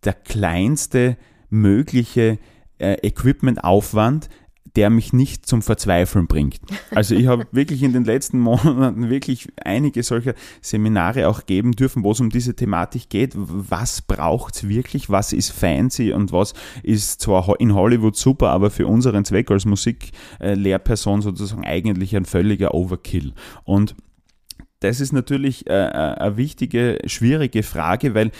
der 0.04 0.14
kleinste 0.14 1.16
mögliche 1.48 2.38
äh, 2.78 2.94
Equipment-Aufwand, 3.06 4.28
der 4.76 4.90
mich 4.90 5.14
nicht 5.14 5.46
zum 5.46 5.62
Verzweifeln 5.62 6.26
bringt. 6.26 6.60
Also 6.90 7.14
ich 7.14 7.26
habe 7.26 7.46
wirklich 7.50 7.82
in 7.82 7.94
den 7.94 8.04
letzten 8.04 8.38
Monaten 8.38 9.08
wirklich 9.08 9.48
einige 9.64 10.02
solcher 10.02 10.34
Seminare 10.60 11.28
auch 11.28 11.46
geben 11.46 11.72
dürfen, 11.72 12.04
wo 12.04 12.12
es 12.12 12.20
um 12.20 12.28
diese 12.28 12.54
Thematik 12.54 13.08
geht. 13.08 13.32
Was 13.34 14.02
braucht 14.02 14.54
es 14.54 14.68
wirklich? 14.68 15.08
Was 15.08 15.32
ist 15.32 15.50
fancy 15.50 16.12
und 16.12 16.30
was 16.30 16.52
ist 16.82 17.22
zwar 17.22 17.58
in 17.58 17.74
Hollywood 17.74 18.16
super, 18.16 18.50
aber 18.50 18.70
für 18.70 18.86
unseren 18.86 19.24
Zweck 19.24 19.50
als 19.50 19.64
Musiklehrperson 19.64 21.22
sozusagen 21.22 21.64
eigentlich 21.64 22.14
ein 22.14 22.26
völliger 22.26 22.74
Overkill. 22.74 23.32
Und 23.64 23.94
das 24.80 25.00
ist 25.00 25.12
natürlich 25.12 25.66
äh, 25.68 25.72
äh, 25.72 25.90
eine 25.90 26.36
wichtige, 26.36 26.98
schwierige 27.06 27.62
Frage, 27.62 28.14
weil 28.14 28.30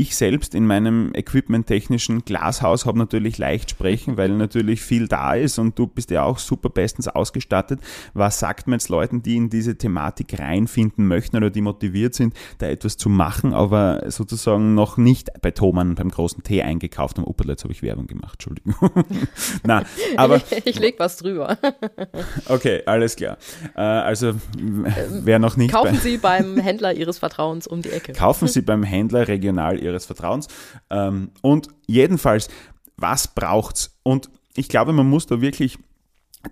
ich 0.00 0.16
selbst 0.16 0.54
in 0.54 0.66
meinem 0.66 1.12
equipmenttechnischen 1.14 2.24
Glashaus 2.24 2.86
habe 2.86 2.98
natürlich 2.98 3.38
leicht 3.38 3.70
sprechen, 3.70 4.16
weil 4.16 4.30
natürlich 4.30 4.80
viel 4.80 5.08
da 5.08 5.34
ist 5.34 5.58
und 5.58 5.78
du 5.78 5.86
bist 5.86 6.10
ja 6.10 6.22
auch 6.22 6.38
super 6.38 6.68
bestens 6.68 7.08
ausgestattet. 7.08 7.80
Was 8.14 8.38
sagt 8.38 8.68
man 8.68 8.78
jetzt 8.78 8.88
Leuten, 8.88 9.22
die 9.22 9.36
in 9.36 9.50
diese 9.50 9.76
Thematik 9.76 10.38
reinfinden 10.38 11.06
möchten 11.06 11.36
oder 11.36 11.50
die 11.50 11.60
motiviert 11.60 12.14
sind, 12.14 12.34
da 12.58 12.66
etwas 12.66 12.96
zu 12.96 13.08
machen, 13.08 13.52
aber 13.52 14.02
sozusagen 14.10 14.74
noch 14.74 14.96
nicht 14.96 15.30
bei 15.40 15.50
Thomann 15.50 15.94
beim 15.94 16.10
großen 16.10 16.42
T 16.42 16.62
eingekauft 16.62 17.18
haben? 17.18 17.26
Uppala, 17.26 17.50
jetzt 17.50 17.64
habe 17.64 17.72
ich 17.72 17.82
Werbung 17.82 18.06
gemacht, 18.06 18.34
Entschuldigung. 18.34 18.74
Na, 19.64 19.82
aber 20.16 20.40
ich 20.64 20.78
leg 20.78 20.96
was 20.98 21.16
drüber. 21.16 21.58
okay, 22.48 22.82
alles 22.86 23.16
klar. 23.16 23.38
Äh, 23.74 23.80
also 23.80 24.34
wer 24.56 25.38
noch 25.38 25.56
nicht 25.56 25.72
kaufen 25.72 25.96
Sie 25.96 26.18
beim 26.18 26.58
Händler 26.58 26.92
Ihres 26.92 27.18
Vertrauens 27.18 27.66
um 27.66 27.82
die 27.82 27.90
Ecke. 27.90 28.12
Kaufen 28.12 28.48
Sie 28.48 28.62
beim 28.62 28.82
Händler 28.82 29.28
regional 29.28 29.78
ihres 29.88 30.06
Vertrauens. 30.06 30.48
Ähm, 30.90 31.30
und 31.42 31.68
jedenfalls, 31.86 32.48
was 32.96 33.28
braucht's? 33.28 33.98
Und 34.02 34.30
ich 34.56 34.68
glaube, 34.68 34.92
man 34.92 35.08
muss 35.08 35.26
da 35.26 35.40
wirklich 35.40 35.78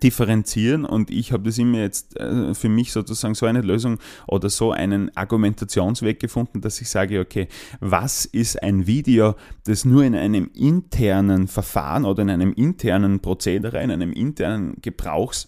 differenzieren 0.02 0.84
und 0.84 1.10
ich 1.10 1.32
habe 1.32 1.44
das 1.44 1.58
immer 1.58 1.78
jetzt 1.78 2.18
äh, 2.18 2.54
für 2.54 2.68
mich 2.68 2.92
sozusagen 2.92 3.34
so 3.34 3.46
eine 3.46 3.60
Lösung 3.60 3.98
oder 4.26 4.50
so 4.50 4.72
einen 4.72 5.16
Argumentationsweg 5.16 6.18
gefunden, 6.18 6.60
dass 6.60 6.80
ich 6.80 6.88
sage, 6.88 7.20
okay, 7.20 7.48
was 7.80 8.24
ist 8.24 8.62
ein 8.62 8.86
Video, 8.86 9.36
das 9.64 9.84
nur 9.84 10.04
in 10.04 10.14
einem 10.16 10.50
internen 10.54 11.46
Verfahren 11.46 12.04
oder 12.04 12.22
in 12.22 12.30
einem 12.30 12.52
internen 12.52 13.20
Prozedere, 13.20 13.82
in 13.82 13.90
einem 13.90 14.12
internen 14.12 14.76
Gebrauchs 14.82 15.46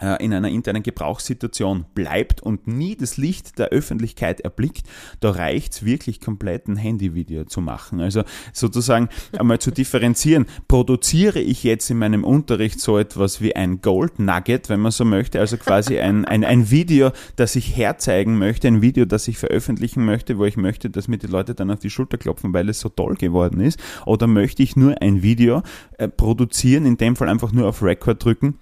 in 0.00 0.32
einer 0.32 0.48
internen 0.48 0.82
Gebrauchssituation 0.82 1.84
bleibt 1.94 2.42
und 2.42 2.66
nie 2.66 2.96
das 2.96 3.16
Licht 3.16 3.58
der 3.58 3.68
Öffentlichkeit 3.68 4.40
erblickt, 4.40 4.86
da 5.20 5.30
reicht 5.30 5.72
es 5.74 5.84
wirklich 5.84 6.20
komplett 6.20 6.68
ein 6.68 6.76
Handyvideo 6.76 7.44
zu 7.44 7.60
machen. 7.60 8.00
Also 8.00 8.22
sozusagen 8.52 9.08
einmal 9.38 9.58
zu 9.58 9.70
differenzieren, 9.70 10.46
produziere 10.68 11.40
ich 11.40 11.64
jetzt 11.64 11.90
in 11.90 11.98
meinem 11.98 12.24
Unterricht 12.24 12.80
so 12.80 12.98
etwas 12.98 13.40
wie 13.40 13.54
ein 13.54 13.80
Gold 13.82 14.18
Nugget, 14.18 14.68
wenn 14.68 14.80
man 14.80 14.92
so 14.92 15.04
möchte, 15.04 15.40
also 15.40 15.56
quasi 15.56 15.98
ein, 15.98 16.24
ein, 16.24 16.44
ein 16.44 16.70
Video, 16.70 17.10
das 17.36 17.56
ich 17.56 17.76
herzeigen 17.76 18.38
möchte, 18.38 18.68
ein 18.68 18.82
Video, 18.82 19.04
das 19.04 19.28
ich 19.28 19.38
veröffentlichen 19.38 20.04
möchte, 20.04 20.38
wo 20.38 20.44
ich 20.44 20.56
möchte, 20.56 20.90
dass 20.90 21.08
mir 21.08 21.18
die 21.18 21.26
Leute 21.26 21.54
dann 21.54 21.70
auf 21.70 21.78
die 21.78 21.90
Schulter 21.90 22.18
klopfen, 22.18 22.52
weil 22.54 22.68
es 22.68 22.80
so 22.80 22.88
toll 22.88 23.16
geworden 23.16 23.60
ist, 23.60 23.78
oder 24.06 24.26
möchte 24.26 24.62
ich 24.62 24.76
nur 24.76 25.00
ein 25.02 25.22
Video 25.22 25.62
äh, 25.98 26.08
produzieren, 26.08 26.86
in 26.86 26.96
dem 26.96 27.16
Fall 27.16 27.28
einfach 27.28 27.52
nur 27.52 27.68
auf 27.68 27.82
Record 27.82 28.24
drücken, 28.24 28.58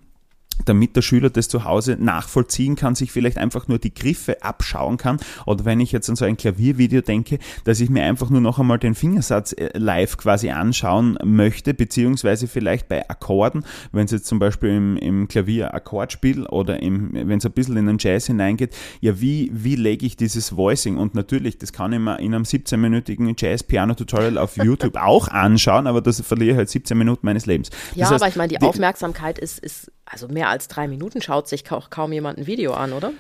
damit 0.65 0.97
der 0.97 1.03
Schüler 1.03 1.31
das 1.31 1.49
zu 1.49 1.65
Hause 1.65 1.97
nachvollziehen 1.99 2.77
kann, 2.77 2.95
sich 2.95 3.13
vielleicht 3.13 3.39
einfach 3.39 3.69
nur 3.69 3.79
die 3.79 3.95
Griffe 3.95 4.43
abschauen 4.43 4.97
kann. 4.97 5.19
Oder 5.47 5.65
wenn 5.65 5.81
ich 5.81 5.93
jetzt 5.93 6.09
an 6.09 6.17
so 6.17 6.25
ein 6.25 6.37
Klaviervideo 6.37 7.01
denke, 7.01 7.39
dass 7.65 7.81
ich 7.81 7.91
mir 7.91 8.05
einfach 8.05 8.31
nur 8.31 8.41
noch 8.41 8.59
einmal 8.59 8.79
den 8.79 8.95
Fingersatz 8.95 9.53
äh, 9.53 9.71
live 9.77 10.17
quasi 10.17 10.51
anschauen 10.51 11.19
möchte, 11.25 11.75
beziehungsweise 11.75 12.49
vielleicht 12.49 12.89
bei 12.89 13.09
Akkorden, 13.09 13.65
wenn 13.93 14.05
es 14.05 14.11
jetzt 14.11 14.27
zum 14.27 14.39
Beispiel 14.39 14.71
im, 14.71 14.97
im 14.97 15.29
Klavier 15.29 15.75
Akkordspiel 15.75 16.47
oder 16.47 16.79
wenn 16.81 17.31
es 17.31 17.47
ein 17.47 17.53
bisschen 17.53 17.77
in 17.77 17.87
den 17.87 17.99
Jazz 17.99 18.27
hineingeht, 18.27 18.75
ja, 19.01 19.21
wie, 19.21 19.51
wie 19.53 19.77
lege 19.77 20.07
ich 20.07 20.17
dieses 20.17 20.57
Voicing? 20.57 20.97
Und 20.97 21.15
natürlich, 21.15 21.59
das 21.59 21.73
kann 21.73 21.93
ich 21.93 21.99
mir 21.99 22.19
in 22.19 22.35
einem 22.35 22.45
17-minütigen 22.45 23.35
Jazz-Piano-Tutorial 23.37 24.39
auf 24.39 24.57
YouTube 24.63 24.97
auch 24.97 25.29
anschauen, 25.29 25.87
aber 25.87 26.01
das 26.01 26.21
verliere 26.21 26.53
ich 26.53 26.57
halt 26.57 26.69
17 26.69 26.97
Minuten 26.97 27.27
meines 27.27 27.47
Lebens. 27.47 27.71
Ja, 27.95 28.05
das 28.05 28.13
heißt, 28.13 28.23
aber 28.23 28.29
ich 28.31 28.37
meine, 28.37 28.49
die 28.49 28.61
Aufmerksamkeit 28.61 29.39
ist, 29.39 29.59
ist 29.59 29.91
also 30.11 30.29
mehr 30.29 30.48
als 30.49 30.69
drei 30.69 30.89
Minuten 30.89 31.23
schaut 31.23 31.49
sich 31.49 31.65
kaum 31.65 32.13
jemand 32.13 32.39
ein 32.39 32.47
Video 32.47 32.73
an, 32.75 32.93
oder? 32.93 33.13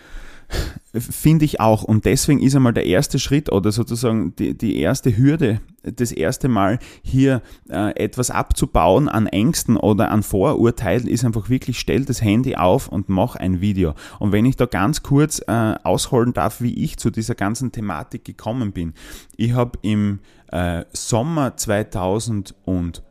Finde 0.94 1.44
ich 1.44 1.60
auch. 1.60 1.82
Und 1.82 2.06
deswegen 2.06 2.40
ist 2.40 2.56
einmal 2.56 2.72
der 2.72 2.86
erste 2.86 3.18
Schritt 3.18 3.52
oder 3.52 3.70
sozusagen 3.70 4.34
die, 4.36 4.56
die 4.56 4.78
erste 4.78 5.14
Hürde, 5.16 5.60
das 5.82 6.10
erste 6.10 6.48
Mal 6.48 6.78
hier 7.02 7.42
äh, 7.68 7.94
etwas 8.02 8.30
abzubauen 8.30 9.10
an 9.10 9.26
Ängsten 9.26 9.76
oder 9.76 10.10
an 10.10 10.22
Vorurteilen, 10.22 11.06
ist 11.06 11.26
einfach 11.26 11.50
wirklich, 11.50 11.78
stell 11.78 12.06
das 12.06 12.22
Handy 12.22 12.56
auf 12.56 12.88
und 12.88 13.10
mach 13.10 13.36
ein 13.36 13.60
Video. 13.60 13.94
Und 14.18 14.32
wenn 14.32 14.46
ich 14.46 14.56
da 14.56 14.64
ganz 14.64 15.02
kurz 15.02 15.42
äh, 15.46 15.74
ausholen 15.82 16.32
darf, 16.32 16.62
wie 16.62 16.82
ich 16.82 16.96
zu 16.96 17.10
dieser 17.10 17.34
ganzen 17.34 17.70
Thematik 17.70 18.24
gekommen 18.24 18.72
bin. 18.72 18.94
Ich 19.36 19.52
habe 19.52 19.78
im 19.82 20.20
äh, 20.50 20.84
Sommer 20.92 21.56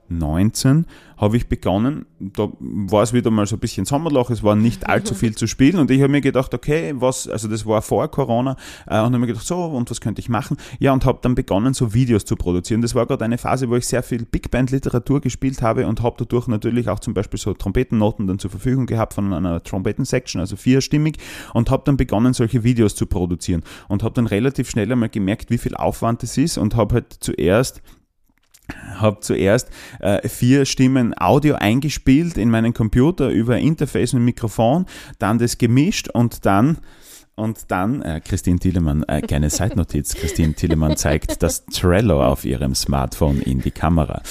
2019 0.09 0.85
habe 1.17 1.35
ich 1.35 1.47
begonnen, 1.47 2.05
da 2.19 2.49
war 2.59 3.01
es 3.01 3.11
wieder 3.11 3.31
mal 3.31 3.47
so 3.47 3.55
ein 3.55 3.59
bisschen 3.59 3.85
Sommerloch, 3.85 4.29
es 4.29 4.43
war 4.43 4.55
nicht 4.55 4.87
allzu 4.89 5.15
viel 5.15 5.35
zu 5.35 5.47
spielen 5.47 5.79
und 5.79 5.89
ich 5.89 6.01
habe 6.01 6.11
mir 6.11 6.21
gedacht, 6.21 6.53
okay, 6.53 6.93
was, 6.95 7.27
also 7.27 7.47
das 7.47 7.65
war 7.65 7.81
vor 7.81 8.09
Corona 8.09 8.55
äh, 8.85 8.99
und 8.99 9.05
habe 9.05 9.19
mir 9.19 9.27
gedacht, 9.27 9.45
so, 9.45 9.63
und 9.65 9.89
was 9.89 9.99
könnte 9.99 10.21
ich 10.21 10.29
machen? 10.29 10.57
Ja, 10.79 10.93
und 10.93 11.05
habe 11.05 11.19
dann 11.21 11.33
begonnen, 11.35 11.73
so 11.73 11.93
Videos 11.93 12.25
zu 12.25 12.35
produzieren. 12.35 12.81
Das 12.81 12.93
war 12.93 13.05
gerade 13.07 13.25
eine 13.25 13.37
Phase, 13.37 13.69
wo 13.69 13.75
ich 13.75 13.87
sehr 13.87 14.03
viel 14.03 14.25
Big 14.25 14.51
Band 14.51 14.71
Literatur 14.71 15.21
gespielt 15.21 15.61
habe 15.61 15.87
und 15.87 16.01
habe 16.03 16.17
dadurch 16.19 16.47
natürlich 16.47 16.87
auch 16.89 16.99
zum 16.99 17.13
Beispiel 17.13 17.39
so 17.39 17.53
Trompetennoten 17.53 18.27
dann 18.27 18.39
zur 18.39 18.51
Verfügung 18.51 18.85
gehabt 18.85 19.13
von 19.13 19.33
einer 19.33 19.63
Trompeten-Section, 19.63 20.39
also 20.39 20.55
vierstimmig 20.55 21.17
und 21.53 21.71
habe 21.71 21.83
dann 21.85 21.97
begonnen, 21.97 22.33
solche 22.33 22.63
Videos 22.63 22.95
zu 22.95 23.07
produzieren 23.07 23.63
und 23.87 24.03
habe 24.03 24.13
dann 24.13 24.27
relativ 24.27 24.69
schnell 24.69 24.91
einmal 24.91 25.09
gemerkt, 25.09 25.49
wie 25.49 25.57
viel 25.57 25.75
Aufwand 25.75 26.21
es 26.23 26.37
ist 26.37 26.57
und 26.57 26.75
habe 26.75 26.95
halt 26.95 27.17
zuerst 27.19 27.81
habe 28.95 29.19
zuerst 29.21 29.69
äh, 29.99 30.27
vier 30.27 30.65
Stimmen 30.65 31.13
Audio 31.17 31.55
eingespielt 31.55 32.37
in 32.37 32.49
meinen 32.49 32.73
Computer 32.73 33.29
über 33.29 33.57
Interface 33.57 34.13
und 34.13 34.23
Mikrofon, 34.23 34.85
dann 35.19 35.37
das 35.37 35.57
gemischt 35.57 36.09
und 36.09 36.45
dann 36.45 36.79
und 37.37 37.69
dann, 37.69 38.01
äh, 38.01 38.19
Christine 38.19 38.57
Thielemann, 38.57 39.03
äh, 39.03 39.21
kleine 39.21 39.51
Seitnotiz, 39.51 40.15
Christine 40.15 40.53
Thielemann 40.53 40.97
zeigt 40.97 41.43
das 41.43 41.65
Trello 41.67 42.25
auf 42.25 42.45
ihrem 42.45 42.73
Smartphone 42.73 43.41
in 43.41 43.61
die 43.61 43.69
Kamera. 43.69 44.23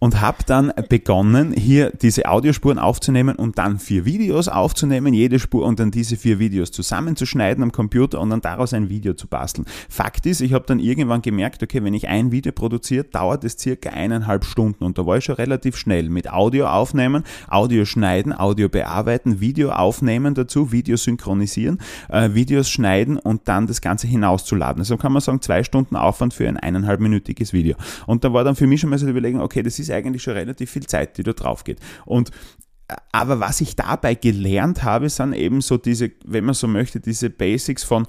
Und 0.00 0.20
habe 0.20 0.38
dann 0.44 0.72
begonnen, 0.88 1.52
hier 1.52 1.92
diese 1.92 2.28
Audiospuren 2.28 2.80
aufzunehmen 2.80 3.36
und 3.36 3.58
dann 3.58 3.78
vier 3.78 4.04
Videos 4.04 4.48
aufzunehmen, 4.48 5.14
jede 5.14 5.38
Spur 5.38 5.64
und 5.64 5.78
dann 5.78 5.92
diese 5.92 6.16
vier 6.16 6.40
Videos 6.40 6.72
zusammenzuschneiden 6.72 7.62
am 7.62 7.70
Computer 7.70 8.20
und 8.20 8.30
dann 8.30 8.40
daraus 8.40 8.74
ein 8.74 8.88
Video 8.88 9.14
zu 9.14 9.28
basteln. 9.28 9.64
Fakt 9.88 10.26
ist, 10.26 10.40
ich 10.40 10.52
habe 10.52 10.64
dann 10.66 10.80
irgendwann 10.80 11.22
gemerkt, 11.22 11.62
okay, 11.62 11.84
wenn 11.84 11.94
ich 11.94 12.08
ein 12.08 12.32
Video 12.32 12.50
produziere, 12.50 13.04
dauert 13.04 13.44
es 13.44 13.56
circa 13.56 13.90
eineinhalb 13.90 14.44
Stunden 14.44 14.82
und 14.82 14.98
da 14.98 15.06
war 15.06 15.18
ich 15.18 15.24
schon 15.24 15.36
relativ 15.36 15.76
schnell 15.76 16.08
mit 16.08 16.28
Audio 16.28 16.66
aufnehmen, 16.66 17.22
Audio 17.48 17.84
schneiden, 17.84 18.32
Audio 18.32 18.68
bearbeiten, 18.68 19.40
Video 19.40 19.70
aufnehmen 19.70 20.34
dazu, 20.34 20.72
Video 20.72 20.96
synchronisieren, 20.96 21.78
äh, 22.08 22.34
Video 22.34 22.47
Videos 22.48 22.70
schneiden 22.70 23.18
und 23.18 23.48
dann 23.48 23.66
das 23.66 23.80
Ganze 23.80 24.06
hinauszuladen. 24.06 24.80
Also 24.80 24.96
kann 24.96 25.12
man 25.12 25.20
sagen, 25.20 25.42
zwei 25.42 25.62
Stunden 25.62 25.96
Aufwand 25.96 26.34
für 26.34 26.48
ein 26.48 26.56
eineinhalbminütiges 26.56 27.52
Video. 27.52 27.76
Und 28.06 28.24
da 28.24 28.32
war 28.32 28.44
dann 28.44 28.56
für 28.56 28.66
mich 28.66 28.80
schon 28.80 28.90
mal 28.90 28.98
so 28.98 29.06
die 29.06 29.12
Überlegung, 29.12 29.40
okay, 29.40 29.62
das 29.62 29.78
ist 29.78 29.90
eigentlich 29.90 30.22
schon 30.22 30.34
relativ 30.34 30.70
viel 30.70 30.86
Zeit, 30.86 31.18
die 31.18 31.22
da 31.22 31.32
drauf 31.32 31.64
geht. 31.64 31.80
Und 32.04 32.30
aber 33.12 33.38
was 33.38 33.60
ich 33.60 33.76
dabei 33.76 34.14
gelernt 34.14 34.82
habe, 34.82 35.10
sind 35.10 35.34
eben 35.34 35.60
so 35.60 35.76
diese, 35.76 36.10
wenn 36.24 36.46
man 36.46 36.54
so 36.54 36.66
möchte, 36.66 37.00
diese 37.00 37.28
Basics 37.28 37.84
von 37.84 38.06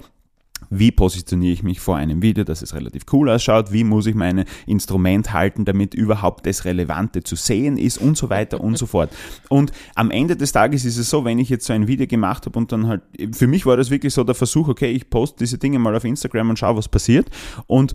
wie 0.70 0.92
positioniere 0.92 1.52
ich 1.52 1.62
mich 1.62 1.80
vor 1.80 1.96
einem 1.96 2.22
Video, 2.22 2.44
dass 2.44 2.62
es 2.62 2.74
relativ 2.74 3.02
cool 3.12 3.28
ausschaut, 3.28 3.72
wie 3.72 3.84
muss 3.84 4.06
ich 4.06 4.14
mein 4.14 4.44
Instrument 4.66 5.32
halten, 5.32 5.64
damit 5.64 5.94
überhaupt 5.94 6.46
das 6.46 6.64
Relevante 6.64 7.22
zu 7.24 7.36
sehen 7.36 7.76
ist 7.76 7.98
und 7.98 8.16
so 8.16 8.30
weiter 8.30 8.60
und 8.60 8.78
so 8.78 8.86
fort. 8.86 9.10
Und 9.48 9.72
am 9.96 10.10
Ende 10.10 10.36
des 10.36 10.52
Tages 10.52 10.84
ist 10.84 10.96
es 10.96 11.10
so, 11.10 11.24
wenn 11.24 11.38
ich 11.38 11.48
jetzt 11.48 11.66
so 11.66 11.72
ein 11.72 11.88
Video 11.88 12.06
gemacht 12.06 12.46
habe 12.46 12.56
und 12.58 12.70
dann 12.70 12.86
halt, 12.86 13.02
für 13.32 13.48
mich 13.48 13.66
war 13.66 13.76
das 13.76 13.90
wirklich 13.90 14.14
so 14.14 14.22
der 14.22 14.36
Versuch, 14.36 14.68
okay, 14.68 14.90
ich 14.90 15.10
poste 15.10 15.38
diese 15.40 15.58
Dinge 15.58 15.78
mal 15.80 15.94
auf 15.96 16.04
Instagram 16.04 16.50
und 16.50 16.58
schaue, 16.58 16.76
was 16.76 16.88
passiert. 16.88 17.28
Und 17.66 17.94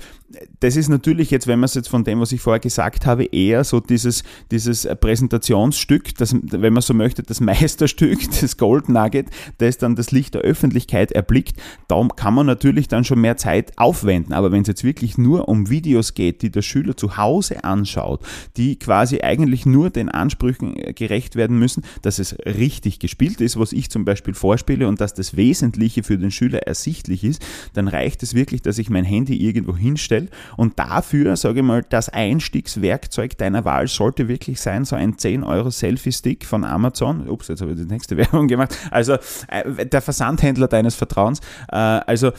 das 0.60 0.76
ist 0.76 0.90
natürlich 0.90 1.32
jetzt, 1.32 1.48
wenn 1.48 1.60
man 1.60 1.66
es 1.66 1.76
jetzt 1.76 1.88
von 1.88 2.04
dem, 2.04 2.20
was 2.20 2.34
ich 2.34 2.42
vorher 2.42 2.60
gesagt 2.60 3.06
habe, 3.06 3.24
eher 3.24 3.64
so 3.64 3.80
dieses, 3.80 4.24
dieses 4.52 4.88
Präsentationsstück, 5.00 6.16
das, 6.18 6.36
wenn 6.42 6.74
man 6.74 6.82
so 6.82 6.94
möchte, 6.94 7.24
das 7.24 7.40
Meisterstück, 7.46 8.20
das 8.42 8.58
Gold 8.58 8.90
Nugget, 8.90 9.30
das 9.60 9.78
dann 9.78 9.96
das 9.96 10.12
Licht 10.12 10.34
der 10.34 10.42
Öffentlichkeit 10.42 11.14
erblickt. 11.14 11.58
Da 11.88 12.06
kann 12.16 12.34
man 12.34 12.46
natürlich 12.46 12.65
dann 12.88 13.04
schon 13.04 13.22
mehr 13.22 13.38
Zeit 13.38 13.74
aufwenden. 13.78 14.34
Aber 14.34 14.52
wenn 14.52 14.62
es 14.62 14.68
jetzt 14.68 14.84
wirklich 14.84 15.18
nur 15.18 15.48
um 15.48 15.70
Videos 15.70 16.14
geht, 16.14 16.42
die 16.42 16.52
der 16.52 16.62
Schüler 16.62 16.98
zu 16.98 17.18
Hause 17.18 17.64
anschaut, 17.64 18.22
die 18.58 18.78
quasi 18.78 19.22
eigentlich 19.22 19.66
nur 19.66 19.90
den 19.90 20.10
Ansprüchen 20.10 20.76
gerecht 20.96 21.36
werden 21.36 21.60
müssen, 21.60 21.84
dass 22.02 22.20
es 22.20 22.38
richtig 22.46 23.00
gespielt 23.00 23.42
ist, 23.42 23.60
was 23.60 23.72
ich 23.72 23.90
zum 23.90 24.06
Beispiel 24.06 24.34
vorspiele 24.34 24.88
und 24.88 25.02
dass 25.02 25.14
das 25.14 25.36
Wesentliche 25.36 26.04
für 26.04 26.18
den 26.18 26.32
Schüler 26.32 26.60
ersichtlich 26.60 27.24
ist, 27.24 27.46
dann 27.74 27.88
reicht 27.88 28.24
es 28.24 28.34
wirklich, 28.34 28.62
dass 28.62 28.78
ich 28.78 28.90
mein 28.90 29.06
Handy 29.06 29.38
irgendwo 29.38 29.76
hinstelle 29.76 30.28
und 30.58 30.80
dafür, 30.80 31.36
sage 31.36 31.60
ich 31.60 31.66
mal, 31.66 31.84
das 31.88 32.10
Einstiegswerkzeug 32.10 33.38
deiner 33.38 33.66
Wahl 33.66 33.88
sollte 33.88 34.28
wirklich 34.28 34.60
sein, 34.60 34.86
so 34.86 34.96
ein 34.96 35.18
10 35.18 35.44
Euro 35.44 35.70
Selfie-Stick 35.70 36.46
von 36.46 36.64
Amazon. 36.64 37.28
Ups, 37.28 37.48
jetzt 37.48 37.62
habe 37.62 37.72
ich 37.72 37.78
die 37.78 37.86
nächste 37.86 38.18
Werbung 38.18 38.48
gemacht. 38.48 38.78
Also 38.92 39.18
äh, 39.48 39.86
der 39.86 40.02
Versandhändler 40.02 40.68
deines 40.68 40.96
Vertrauens. 40.96 41.40
Äh, 41.72 41.76
also 41.76 42.32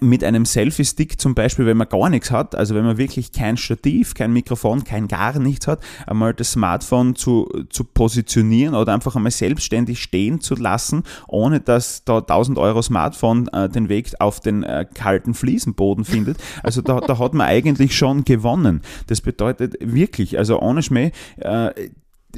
mit 0.00 0.24
einem 0.24 0.44
Selfie-Stick 0.44 1.20
zum 1.20 1.34
Beispiel, 1.34 1.66
wenn 1.66 1.76
man 1.76 1.88
gar 1.88 2.08
nichts 2.08 2.30
hat, 2.30 2.54
also 2.54 2.74
wenn 2.74 2.84
man 2.84 2.98
wirklich 2.98 3.32
kein 3.32 3.56
Stativ, 3.56 4.14
kein 4.14 4.32
Mikrofon, 4.32 4.84
kein 4.84 5.08
gar 5.08 5.38
nichts 5.38 5.66
hat, 5.66 5.80
einmal 6.06 6.34
das 6.34 6.52
Smartphone 6.52 7.14
zu, 7.14 7.48
zu 7.70 7.84
positionieren 7.84 8.74
oder 8.74 8.94
einfach 8.94 9.16
einmal 9.16 9.32
selbstständig 9.32 10.02
stehen 10.02 10.40
zu 10.40 10.54
lassen, 10.54 11.02
ohne 11.28 11.60
dass 11.60 12.04
da 12.04 12.18
1000 12.18 12.58
Euro 12.58 12.82
Smartphone 12.82 13.48
äh, 13.48 13.68
den 13.68 13.88
Weg 13.88 14.12
auf 14.18 14.40
den 14.40 14.62
äh, 14.62 14.86
kalten 14.94 15.34
Fliesenboden 15.34 16.04
findet. 16.04 16.38
Also 16.62 16.80
da, 16.80 17.00
da 17.00 17.18
hat 17.18 17.34
man 17.34 17.46
eigentlich 17.46 17.96
schon 17.96 18.24
gewonnen. 18.24 18.82
Das 19.08 19.20
bedeutet 19.20 19.76
wirklich, 19.80 20.38
also 20.38 20.60
ohne 20.60 20.82
Schmäh, 20.82 21.12
äh, 21.38 21.70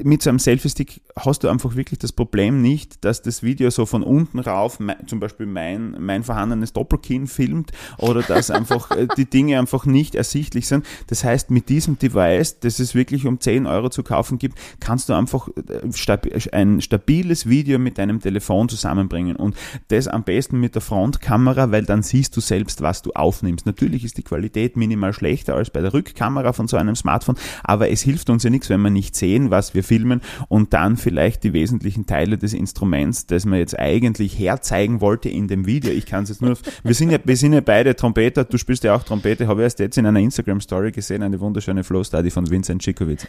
mit 0.04 0.22
so 0.22 0.30
einem 0.30 0.38
Selfie-Stick 0.38 1.00
hast 1.24 1.44
du 1.44 1.48
einfach 1.48 1.76
wirklich 1.76 1.98
das 1.98 2.12
Problem 2.12 2.62
nicht, 2.62 3.04
dass 3.04 3.22
das 3.22 3.42
Video 3.42 3.70
so 3.70 3.86
von 3.86 4.02
unten 4.02 4.38
rauf, 4.38 4.78
zum 5.06 5.20
Beispiel 5.20 5.46
mein, 5.46 5.96
mein 5.98 6.22
vorhandenes 6.22 6.72
Doppelkinn 6.72 7.26
filmt 7.26 7.72
oder 7.98 8.22
dass 8.22 8.50
einfach 8.50 8.90
äh, 8.90 9.08
die 9.16 9.28
Dinge 9.28 9.58
einfach 9.58 9.86
nicht 9.86 10.14
ersichtlich 10.14 10.68
sind. 10.68 10.84
Das 11.08 11.24
heißt, 11.24 11.50
mit 11.50 11.68
diesem 11.68 11.98
Device, 11.98 12.60
das 12.60 12.78
es 12.78 12.94
wirklich 12.94 13.26
um 13.26 13.40
10 13.40 13.66
Euro 13.66 13.88
zu 13.88 14.02
kaufen 14.02 14.38
gibt, 14.38 14.58
kannst 14.80 15.08
du 15.08 15.14
einfach 15.14 15.48
äh, 15.48 16.52
ein 16.52 16.80
stabiles 16.80 17.48
Video 17.48 17.78
mit 17.78 17.98
deinem 17.98 18.20
Telefon 18.20 18.68
zusammenbringen 18.68 19.36
und 19.36 19.56
das 19.88 20.08
am 20.08 20.24
besten 20.24 20.60
mit 20.60 20.74
der 20.74 20.82
Frontkamera, 20.82 21.70
weil 21.70 21.84
dann 21.84 22.02
siehst 22.02 22.36
du 22.36 22.40
selbst, 22.40 22.82
was 22.82 23.02
du 23.02 23.12
aufnimmst. 23.12 23.66
Natürlich 23.66 24.04
ist 24.04 24.16
die 24.18 24.22
Qualität 24.22 24.76
minimal 24.76 25.12
schlechter 25.12 25.54
als 25.54 25.70
bei 25.70 25.80
der 25.80 25.94
Rückkamera 25.94 26.52
von 26.52 26.68
so 26.68 26.76
einem 26.76 26.96
Smartphone, 26.96 27.36
aber 27.64 27.90
es 27.90 28.02
hilft 28.02 28.30
uns 28.30 28.42
ja 28.42 28.50
nichts, 28.50 28.68
wenn 28.68 28.80
wir 28.82 28.90
nicht 28.90 29.16
sehen, 29.16 29.50
was 29.50 29.74
wir 29.74 29.84
filmen 29.84 30.20
und 30.48 30.72
dann 30.72 30.96
vielleicht 31.08 31.42
die 31.42 31.54
wesentlichen 31.54 32.04
Teile 32.04 32.36
des 32.36 32.52
Instruments, 32.52 33.24
das 33.24 33.46
man 33.46 33.58
jetzt 33.58 33.78
eigentlich 33.78 34.38
herzeigen 34.38 35.00
wollte 35.00 35.30
in 35.30 35.48
dem 35.48 35.64
Video. 35.64 35.90
Ich 35.90 36.04
kann 36.04 36.24
es 36.24 36.28
jetzt 36.28 36.42
nur, 36.42 36.58
wir 36.84 36.94
sind 36.94 37.10
ja, 37.10 37.18
wir 37.24 37.34
sind 37.34 37.54
ja 37.54 37.62
beide 37.62 37.96
Trompeter, 37.96 38.44
du 38.44 38.58
spielst 38.58 38.84
ja 38.84 38.94
auch 38.94 39.02
Trompete, 39.02 39.46
habe 39.46 39.62
ich 39.62 39.64
erst 39.64 39.78
jetzt 39.78 39.96
in 39.96 40.04
einer 40.04 40.20
Instagram 40.20 40.60
Story 40.60 40.92
gesehen, 40.92 41.22
eine 41.22 41.40
wunderschöne 41.40 41.82
Flow 41.82 42.04
Study 42.04 42.30
von 42.30 42.50
Vincent 42.50 42.84
Schikowitz. 42.84 43.26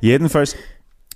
Jedenfalls, 0.00 0.54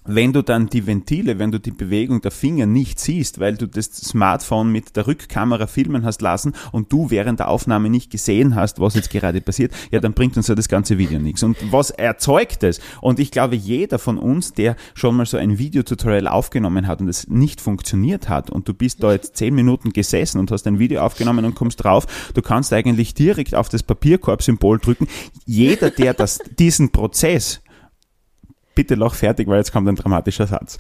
wenn 0.05 0.33
du 0.33 0.43
dann 0.43 0.67
die 0.69 0.87
Ventile, 0.87 1.39
wenn 1.39 1.53
du 1.53 1.61
die 1.61 1.71
Bewegung 1.71 2.21
der 2.21 2.31
Finger 2.31 2.67
nicht 2.67 2.99
siehst, 2.99 3.39
weil 3.39 3.57
du 3.57 3.67
das 3.67 3.87
Smartphone 3.87 4.71
mit 4.71 4.97
der 4.97 5.07
Rückkamera 5.07 5.67
filmen 5.67 6.05
hast 6.05 6.23
lassen 6.23 6.55
und 6.73 6.93
du 6.93 7.11
während 7.11 7.41
der 7.41 7.49
Aufnahme 7.49 7.91
nicht 7.91 8.11
gesehen 8.11 8.55
hast, 8.55 8.81
was 8.81 8.95
jetzt 8.95 9.11
gerade 9.11 9.41
passiert, 9.41 9.73
ja, 9.91 10.01
dann 10.01 10.13
bringt 10.13 10.37
uns 10.37 10.49
ja 10.49 10.55
das 10.55 10.69
ganze 10.69 10.99
Video 10.99 11.19
nichts. 11.19 11.43
Und 11.43 11.57
was 11.73 11.91
erzeugt 11.91 12.63
es? 12.65 12.81
Und 13.01 13.21
ich 13.21 13.31
glaube, 13.31 13.57
jeder 13.57 13.99
von 13.99 14.19
uns, 14.19 14.53
der 14.53 14.77
schon 14.95 15.17
mal 15.17 15.27
so 15.27 15.37
ein 15.37 15.59
Videotutorial 15.59 16.27
aufgenommen 16.27 16.87
hat 16.87 17.01
und 17.01 17.09
es 17.09 17.29
nicht 17.29 17.61
funktioniert 17.61 18.29
hat 18.29 18.51
und 18.51 18.69
du 18.69 18.75
bist 18.75 19.03
da 19.03 19.13
jetzt 19.13 19.37
zehn 19.37 19.55
Minuten 19.55 19.93
gesessen 19.93 20.39
und 20.39 20.51
hast 20.51 20.67
ein 20.67 20.79
Video 20.79 21.03
aufgenommen 21.03 21.45
und 21.45 21.55
kommst 21.55 21.83
drauf, 21.83 22.07
du 22.35 22.43
kannst 22.43 22.73
eigentlich 22.73 23.15
direkt 23.15 23.55
auf 23.55 23.69
das 23.69 23.83
Papierkorb-Symbol 23.83 24.79
drücken. 24.79 25.07
Jeder, 25.47 25.91
der 25.91 26.15
das, 26.15 26.41
diesen 26.59 26.91
Prozess 26.91 27.62
bitte 28.75 28.95
lach 28.95 29.15
fertig, 29.15 29.49
weil 29.49 29.59
jetzt 29.59 29.73
kommt 29.73 29.89
ein 29.89 29.97
dramatischer 29.97 30.47
Satz. 30.47 30.79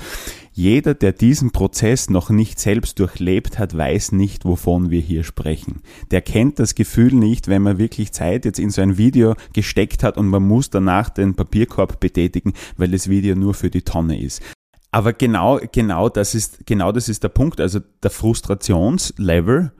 Jeder, 0.52 0.94
der 0.94 1.12
diesen 1.12 1.50
Prozess 1.50 2.10
noch 2.10 2.30
nicht 2.30 2.58
selbst 2.58 2.98
durchlebt 2.98 3.58
hat, 3.58 3.76
weiß 3.76 4.12
nicht, 4.12 4.44
wovon 4.44 4.90
wir 4.90 5.00
hier 5.00 5.24
sprechen. 5.24 5.82
Der 6.10 6.20
kennt 6.20 6.58
das 6.58 6.74
Gefühl 6.74 7.14
nicht, 7.14 7.48
wenn 7.48 7.62
man 7.62 7.78
wirklich 7.78 8.12
Zeit 8.12 8.44
jetzt 8.44 8.58
in 8.58 8.70
so 8.70 8.82
ein 8.82 8.98
Video 8.98 9.34
gesteckt 9.52 10.02
hat 10.02 10.18
und 10.18 10.28
man 10.28 10.42
muss 10.42 10.70
danach 10.70 11.08
den 11.08 11.34
Papierkorb 11.34 12.00
betätigen, 12.00 12.52
weil 12.76 12.90
das 12.90 13.08
Video 13.08 13.34
nur 13.34 13.54
für 13.54 13.70
die 13.70 13.82
Tonne 13.82 14.20
ist. 14.20 14.42
Aber 14.90 15.14
genau, 15.14 15.58
genau 15.72 16.10
das 16.10 16.34
ist, 16.34 16.66
genau 16.66 16.92
das 16.92 17.08
ist 17.08 17.22
der 17.22 17.30
Punkt. 17.30 17.60
Also 17.60 17.80
der 18.02 18.10
Frustrationslevel, 18.10 19.72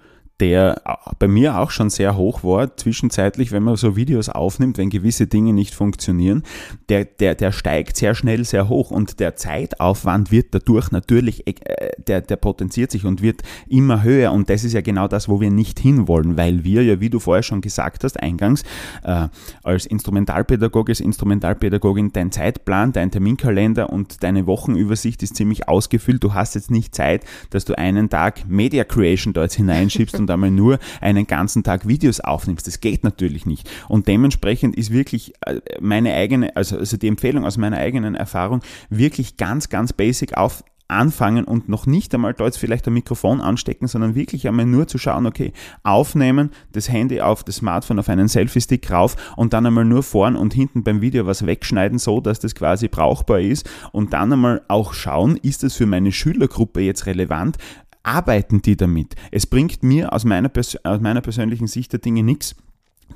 der 0.43 0.83
bei 1.21 1.29
mir 1.29 1.57
auch 1.61 1.71
schon 1.71 1.89
sehr 1.89 2.17
hoch 2.17 2.43
war, 2.43 2.77
zwischenzeitlich, 2.77 3.53
wenn 3.53 3.63
man 3.63 3.77
so 3.77 3.95
Videos 3.95 4.29
aufnimmt, 4.29 4.77
wenn 4.77 4.91
gewisse 4.91 5.29
Dinge 5.29 5.53
nicht 5.53 5.73
funktionieren, 5.73 6.43
der, 6.89 7.05
der, 7.05 7.37
der 7.37 7.53
steigt 7.53 7.97
sehr 7.97 8.17
schnell 8.17 8.45
sehr 8.45 8.69
hoch 8.69 8.91
und 8.91 9.21
der 9.21 9.37
Zeitaufwand 9.37 10.33
wird 10.33 10.53
dadurch 10.53 10.91
natürlich, 10.91 11.47
äh, 11.47 11.93
der, 12.09 12.23
der 12.23 12.35
potenziert 12.35 12.91
sich 12.91 13.05
und 13.05 13.23
wird 13.23 13.43
immer 13.69 14.03
höher 14.03 14.33
und 14.33 14.51
das 14.51 14.65
ist 14.65 14.73
ja 14.73 14.81
genau 14.81 15.07
das, 15.07 15.29
wo 15.29 15.41
wir 15.41 15.53
nicht 15.53 15.79
hinwollen, 15.79 16.37
weil 16.37 16.65
wir 16.65 16.83
ja, 16.83 16.99
wie 16.99 17.09
du 17.09 17.21
vorher 17.21 17.45
schon 17.45 17.61
gesagt 17.61 18.03
hast, 18.03 18.21
eingangs, 18.21 18.65
äh, 19.05 19.29
als 19.63 19.87
Instrumentalpädagoge, 19.87 20.91
als 20.91 20.99
Instrumentalpädagogin, 20.99 22.13
dein 22.13 22.33
Zeitplan, 22.33 22.93
dein 22.93 23.13
Terminkalender 23.13 23.91
und 23.91 24.25
deine 24.25 24.49
Wochenübersicht 24.49 25.23
ist 25.23 25.37
ziemlich 25.37 25.69
ausgefüllt. 25.69 26.25
Du 26.25 26.35
hast 26.35 26.57
jetzt 26.57 26.73
nicht 26.73 26.97
Zeit, 26.97 27.25
dass 27.51 27.65
du 27.65 27.79
einen 27.79 28.11
Tag 28.11 28.49
Media 28.49 28.83
Creation 28.83 29.33
dort 29.33 29.53
hineinschiebst 29.53 30.17
und 30.19 30.32
einmal 30.33 30.51
nur 30.51 30.79
einen 31.01 31.27
ganzen 31.27 31.63
Tag 31.63 31.87
Videos 31.87 32.21
aufnimmst. 32.21 32.67
Das 32.67 32.81
geht 32.81 33.05
natürlich 33.05 33.47
nicht. 33.47 33.71
Und 33.89 34.09
dementsprechend 34.09 34.77
ist 34.77 34.91
wirklich 34.91 35.35
äh, 35.47 35.61
meine 35.81 36.15
eigene, 36.15 36.57
also, 36.57 36.79
also 36.79 36.97
die 36.97 37.09
Empfehlung 37.09 37.45
aus 37.45 37.57
meiner 37.57 37.79
eigenen 37.79 38.15
Erfahrung, 38.15 38.61
wirklich 38.91 39.37
ganz, 39.37 39.69
ganz 39.69 39.93
basic 39.93 40.37
auf 40.37 40.65
anfangen 40.93 41.45
und 41.45 41.69
noch 41.69 41.87
nicht 41.87 42.15
einmal 42.15 42.35
dort 42.35 42.57
vielleicht 42.57 42.87
ein 42.87 42.93
Mikrofon 42.93 43.41
anstecken, 43.41 43.89
sondern 43.89 44.15
wirklich 44.15 44.47
einmal 44.47 44.67
nur 44.67 44.87
zu 44.87 44.99
schauen, 44.99 45.27
okay, 45.27 45.53
aufnehmen, 45.83 46.51
das 46.73 46.89
Handy 46.91 47.21
auf 47.21 47.43
das 47.45 47.57
Smartphone 47.57 47.99
auf 47.99 48.09
einen 48.09 48.29
Selfie-Stick 48.29 48.91
rauf 48.91 49.17
und 49.37 49.53
dann 49.53 49.67
einmal 49.67 49.85
nur 49.85 50.03
vorn 50.03 50.37
und 50.37 50.55
hinten 50.55 50.85
beim 50.85 51.01
Video 51.01 51.27
was 51.27 51.47
wegschneiden, 51.47 51.99
so 51.99 52.21
dass 52.21 52.41
das 52.41 52.55
quasi 52.55 52.89
brauchbar 52.89 53.41
ist 53.41 53.69
und 53.93 54.13
dann 54.13 54.33
einmal 54.33 54.63
auch 54.69 54.93
schauen, 54.93 55.37
ist 55.39 55.63
das 55.63 55.75
für 55.75 55.87
meine 55.87 56.13
Schülergruppe 56.13 56.81
jetzt 56.81 57.07
relevant? 57.07 57.57
Arbeiten 58.03 58.63
die 58.63 58.77
damit? 58.77 59.15
Es 59.31 59.47
bringt 59.47 59.83
mir 59.83 60.13
aus 60.13 60.25
meiner, 60.25 60.51
aus 60.85 61.01
meiner 61.01 61.21
persönlichen 61.21 61.67
Sicht 61.67 61.93
der 61.93 62.01
Dinge 62.01 62.23
nichts, 62.23 62.57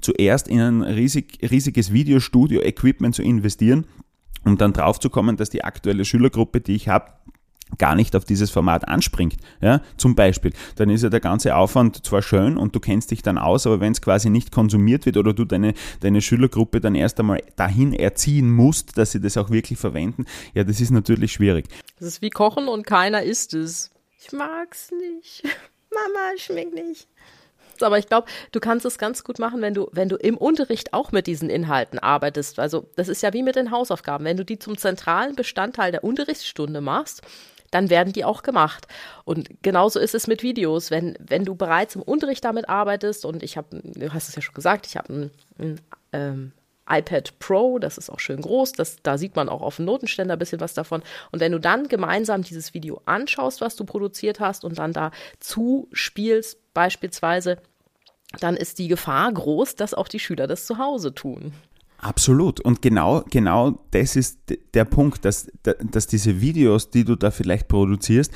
zuerst 0.01 0.49
in 0.49 0.61
ein 0.61 0.83
riesig, 0.83 1.38
riesiges 1.42 1.92
Videostudio-Equipment 1.92 3.14
zu 3.14 3.22
investieren, 3.22 3.87
um 4.44 4.57
dann 4.57 4.72
drauf 4.72 5.01
zu 5.01 5.11
kommen, 5.11 5.37
dass 5.37 5.51
die 5.51 5.64
aktuelle 5.64 6.05
Schülergruppe, 6.05 6.61
die 6.61 6.75
ich 6.75 6.88
habe, 6.88 7.12
gar 7.79 7.96
nicht 7.96 8.14
auf 8.14 8.25
dieses 8.25 8.51
Format 8.51 8.87
anspringt, 8.87 9.37
ja, 9.61 9.81
zum 9.96 10.14
Beispiel, 10.14 10.53
dann 10.77 10.88
ist 10.88 11.03
ja 11.03 11.09
der 11.09 11.20
ganze 11.20 11.57
Aufwand 11.57 12.07
zwar 12.07 12.22
schön 12.22 12.57
und 12.57 12.75
du 12.75 12.81
kennst 12.81 13.11
dich 13.11 13.22
dann 13.22 13.38
aus, 13.38 13.66
aber 13.66 13.81
wenn 13.81 13.92
es 13.92 14.01
quasi 14.01 14.31
nicht 14.31 14.53
konsumiert 14.53 15.05
wird 15.05 15.16
oder 15.16 15.35
du 15.35 15.44
deine, 15.44 15.75
deine 16.01 16.22
Schülergruppe 16.22 16.81
dann 16.81 16.94
erst 16.94 17.18
einmal 17.18 17.42
dahin 17.57 17.92
erziehen 17.92 18.51
musst, 18.51 18.96
dass 18.96 19.12
sie 19.12 19.20
das 19.20 19.37
auch 19.37 19.51
wirklich 19.51 19.79
verwenden, 19.79 20.27
ja, 20.55 20.62
das 20.62 20.81
ist 20.81 20.90
natürlich 20.90 21.33
schwierig. 21.33 21.66
Das 21.99 22.07
ist 22.07 22.22
wie 22.22 22.31
Kochen 22.31 22.68
und 22.68 22.87
keiner 22.87 23.25
isst 23.25 23.53
es. 23.53 23.90
Ich 24.18 24.33
mag's 24.33 24.90
nicht. 24.90 25.42
Mama, 25.90 26.37
schmeckt 26.37 26.74
nicht. 26.74 27.09
Aber 27.83 27.98
ich 27.98 28.07
glaube, 28.07 28.29
du 28.52 28.61
kannst 28.61 28.87
es 28.87 28.98
ganz 28.98 29.22
gut 29.22 29.38
machen, 29.38 29.61
wenn 29.61 29.74
du, 29.74 29.88
wenn 29.92 30.09
du 30.09 30.16
im 30.16 30.37
Unterricht 30.37 30.94
auch 30.94 31.12
mit 31.12 31.26
diesen 31.26 31.50
Inhalten 31.50 31.98
arbeitest. 31.98 32.59
Also 32.59 32.88
das 32.96 33.09
ist 33.09 33.22
ja 33.22 33.33
wie 33.33 33.42
mit 33.42 33.57
den 33.57 33.70
Hausaufgaben. 33.70 34.24
Wenn 34.24 34.37
du 34.37 34.44
die 34.44 34.59
zum 34.59 34.79
zentralen 34.79 35.37
Bestandteil 35.37 35.92
der 35.92 36.05
Unterrichtsstunde 36.05 36.81
machst, 36.81 37.22
dann 37.70 37.90
werden 37.90 38.12
die 38.12 38.24
auch 38.24 38.42
gemacht. 38.42 38.87
Und 39.24 39.50
genauso 39.62 39.98
ist 39.98 40.14
es 40.14 40.26
mit 40.26 40.42
Videos. 40.42 40.90
Wenn, 40.90 41.18
wenn 41.20 41.44
du 41.44 41.55
bereits 41.55 41.96
im 41.96 42.02
Unterricht 42.02 42.44
damit 42.44 42.68
arbeitest, 42.68 43.24
und 43.24 43.42
ich 43.42 43.57
habe, 43.57 43.83
du 43.83 44.12
hast 44.12 44.29
es 44.29 44.37
ja 44.37 44.42
schon 44.42 44.55
gesagt, 44.55 44.87
ich 44.87 44.96
habe 44.96 45.12
ein, 45.12 45.31
ein 45.59 45.81
ähm, 46.12 46.52
iPad 46.88 47.38
Pro, 47.38 47.79
das 47.79 47.99
ist 47.99 48.11
auch 48.11 48.20
schön 48.20 48.40
groß, 48.40 48.72
das, 48.72 48.99
da 49.03 49.18
sieht 49.18 49.37
man 49.37 49.49
auch 49.49 49.62
auf 49.62 49.77
dem 49.77 49.85
Notenständer 49.85 50.35
ein 50.35 50.38
bisschen 50.38 50.61
was 50.61 50.75
davon. 50.75 51.03
Und 51.33 51.40
wenn 51.40 51.53
du 51.53 51.61
dann 51.61 51.88
gemeinsam 51.88 52.42
dieses 52.42 52.75
Video 52.75 53.01
anschaust, 53.07 53.61
was 53.61 53.77
du 53.77 53.85
produziert 53.85 54.40
hast 54.40 54.64
und 54.64 54.79
dann 54.79 54.92
da 54.92 55.11
zuspielst, 55.40 56.59
beispielsweise, 56.75 57.59
dann 58.40 58.57
ist 58.57 58.79
die 58.79 58.88
Gefahr 58.88 59.33
groß, 59.33 59.77
dass 59.77 59.94
auch 59.94 60.09
die 60.09 60.20
Schüler 60.20 60.46
das 60.46 60.66
zu 60.66 60.79
Hause 60.79 61.14
tun. 61.14 61.53
Absolut. 61.99 62.61
Und 62.61 62.83
genau, 62.83 63.25
genau 63.31 63.79
das 63.90 64.16
ist 64.16 64.38
der 64.75 64.85
Punkt, 64.85 65.25
dass, 65.25 65.51
dass 65.62 66.07
diese 66.07 66.40
Videos, 66.40 66.90
die 66.90 67.05
du 67.05 67.16
da 67.16 67.31
vielleicht 67.31 67.68
produzierst, 67.68 68.33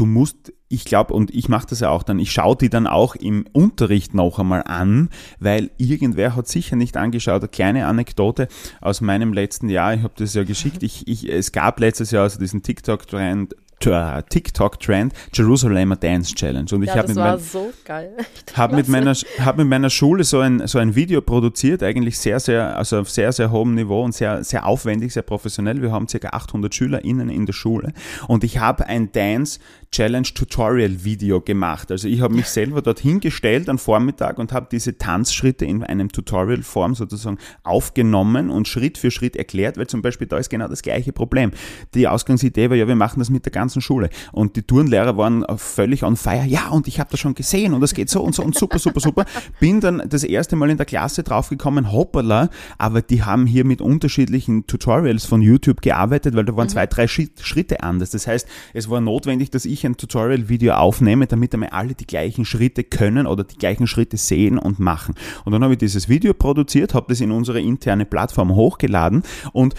du 0.00 0.06
musst, 0.06 0.54
ich 0.68 0.86
glaube, 0.86 1.12
und 1.12 1.30
ich 1.30 1.50
mache 1.50 1.66
das 1.68 1.80
ja 1.80 1.90
auch 1.90 2.02
dann, 2.02 2.18
ich 2.18 2.32
schaue 2.32 2.56
die 2.56 2.70
dann 2.70 2.86
auch 2.86 3.14
im 3.16 3.44
Unterricht 3.52 4.14
noch 4.14 4.38
einmal 4.38 4.62
an, 4.62 5.10
weil 5.38 5.70
irgendwer 5.76 6.34
hat 6.34 6.48
sicher 6.48 6.74
nicht 6.74 6.96
angeschaut. 6.96 7.42
Eine 7.42 7.48
kleine 7.48 7.86
Anekdote 7.86 8.48
aus 8.80 9.02
meinem 9.02 9.34
letzten 9.34 9.68
Jahr, 9.68 9.92
ich 9.92 10.02
habe 10.02 10.14
das 10.16 10.32
ja 10.32 10.44
geschickt, 10.44 10.82
ich, 10.82 11.06
ich, 11.06 11.28
es 11.30 11.52
gab 11.52 11.80
letztes 11.80 12.12
Jahr 12.12 12.22
also 12.22 12.38
diesen 12.38 12.62
TikTok-Trend 12.62 13.54
TikTok-Trend 13.80 15.14
Jerusalemer 15.32 15.96
Dance 15.96 16.34
Challenge. 16.34 16.66
Und 16.72 16.82
ich 16.82 16.88
ja, 16.88 16.96
habe 16.96 17.08
mit, 17.08 17.16
mein, 17.16 17.38
so 17.38 17.72
hab 18.54 18.72
mit, 18.72 18.88
meiner, 18.88 19.14
hab 19.14 19.56
mit 19.56 19.66
meiner 19.66 19.90
Schule 19.90 20.24
so 20.24 20.40
ein, 20.40 20.66
so 20.66 20.78
ein 20.78 20.94
Video 20.94 21.22
produziert, 21.22 21.82
eigentlich 21.82 22.18
sehr, 22.18 22.40
sehr, 22.40 22.76
also 22.76 22.98
auf 22.98 23.10
sehr, 23.10 23.32
sehr 23.32 23.50
hohem 23.50 23.74
Niveau 23.74 24.04
und 24.04 24.14
sehr, 24.14 24.44
sehr 24.44 24.66
aufwendig, 24.66 25.12
sehr 25.14 25.22
professionell. 25.22 25.80
Wir 25.80 25.92
haben 25.92 26.06
ca. 26.06 26.28
800 26.28 26.74
SchülerInnen 26.74 27.30
in 27.30 27.46
der 27.46 27.54
Schule 27.54 27.92
und 28.28 28.44
ich 28.44 28.58
habe 28.58 28.86
ein 28.86 29.12
Dance 29.12 29.60
Challenge 29.92 30.28
Tutorial 30.34 31.02
Video 31.02 31.40
gemacht. 31.40 31.90
Also 31.90 32.06
ich 32.06 32.20
habe 32.20 32.32
mich 32.32 32.46
selber 32.46 32.80
dorthin 32.80 33.18
gestellt 33.18 33.68
am 33.68 33.76
Vormittag 33.76 34.38
und 34.38 34.52
habe 34.52 34.68
diese 34.70 34.96
Tanzschritte 34.98 35.64
in 35.64 35.82
einem 35.82 36.12
Tutorial 36.12 36.62
Form 36.62 36.94
sozusagen 36.94 37.38
aufgenommen 37.64 38.50
und 38.50 38.68
Schritt 38.68 38.98
für 38.98 39.10
Schritt 39.10 39.34
erklärt, 39.34 39.78
weil 39.78 39.88
zum 39.88 40.00
Beispiel 40.00 40.28
da 40.28 40.38
ist 40.38 40.48
genau 40.48 40.68
das 40.68 40.82
gleiche 40.82 41.12
Problem. 41.12 41.50
Die 41.94 42.06
Ausgangsidee 42.06 42.70
war 42.70 42.76
ja, 42.76 42.86
wir 42.86 42.94
machen 42.94 43.18
das 43.18 43.30
mit 43.30 43.44
der 43.46 43.50
ganzen 43.50 43.82
Schule 43.82 44.10
und 44.30 44.54
die 44.54 44.62
Turnlehrer 44.62 45.16
waren 45.16 45.44
völlig 45.56 46.04
on 46.04 46.16
fire. 46.16 46.44
Ja, 46.46 46.68
und 46.68 46.86
ich 46.86 47.00
habe 47.00 47.10
das 47.10 47.18
schon 47.18 47.34
gesehen 47.34 47.74
und 47.74 47.80
das 47.80 47.92
geht 47.92 48.10
so 48.10 48.22
und 48.22 48.32
so 48.32 48.44
und 48.44 48.54
super, 48.54 48.78
super, 48.78 49.00
super. 49.00 49.24
Bin 49.58 49.80
dann 49.80 50.04
das 50.08 50.22
erste 50.22 50.54
Mal 50.54 50.70
in 50.70 50.76
der 50.76 50.86
Klasse 50.86 51.24
draufgekommen, 51.24 51.90
hoppala, 51.90 52.48
aber 52.78 53.02
die 53.02 53.24
haben 53.24 53.44
hier 53.44 53.64
mit 53.64 53.80
unterschiedlichen 53.80 54.68
Tutorials 54.68 55.24
von 55.24 55.42
YouTube 55.42 55.82
gearbeitet, 55.82 56.36
weil 56.36 56.44
da 56.44 56.56
waren 56.56 56.66
mhm. 56.66 56.70
zwei, 56.70 56.86
drei 56.86 57.08
Schritte 57.08 57.82
anders. 57.82 58.10
Das 58.10 58.28
heißt, 58.28 58.46
es 58.72 58.88
war 58.88 59.00
notwendig, 59.00 59.50
dass 59.50 59.64
ich 59.64 59.79
ich 59.80 59.86
ein 59.86 59.96
Tutorial-Video 59.96 60.74
aufnehme, 60.74 61.26
damit 61.26 61.54
einmal 61.54 61.70
alle 61.70 61.94
die 61.94 62.06
gleichen 62.06 62.44
Schritte 62.44 62.84
können 62.84 63.26
oder 63.26 63.44
die 63.44 63.56
gleichen 63.56 63.86
Schritte 63.86 64.16
sehen 64.16 64.58
und 64.58 64.78
machen. 64.78 65.14
Und 65.44 65.52
dann 65.52 65.62
habe 65.62 65.74
ich 65.74 65.78
dieses 65.78 66.08
Video 66.08 66.34
produziert, 66.34 66.94
habe 66.94 67.06
das 67.08 67.20
in 67.20 67.30
unsere 67.30 67.60
interne 67.60 68.04
Plattform 68.04 68.54
hochgeladen 68.54 69.22
und 69.52 69.74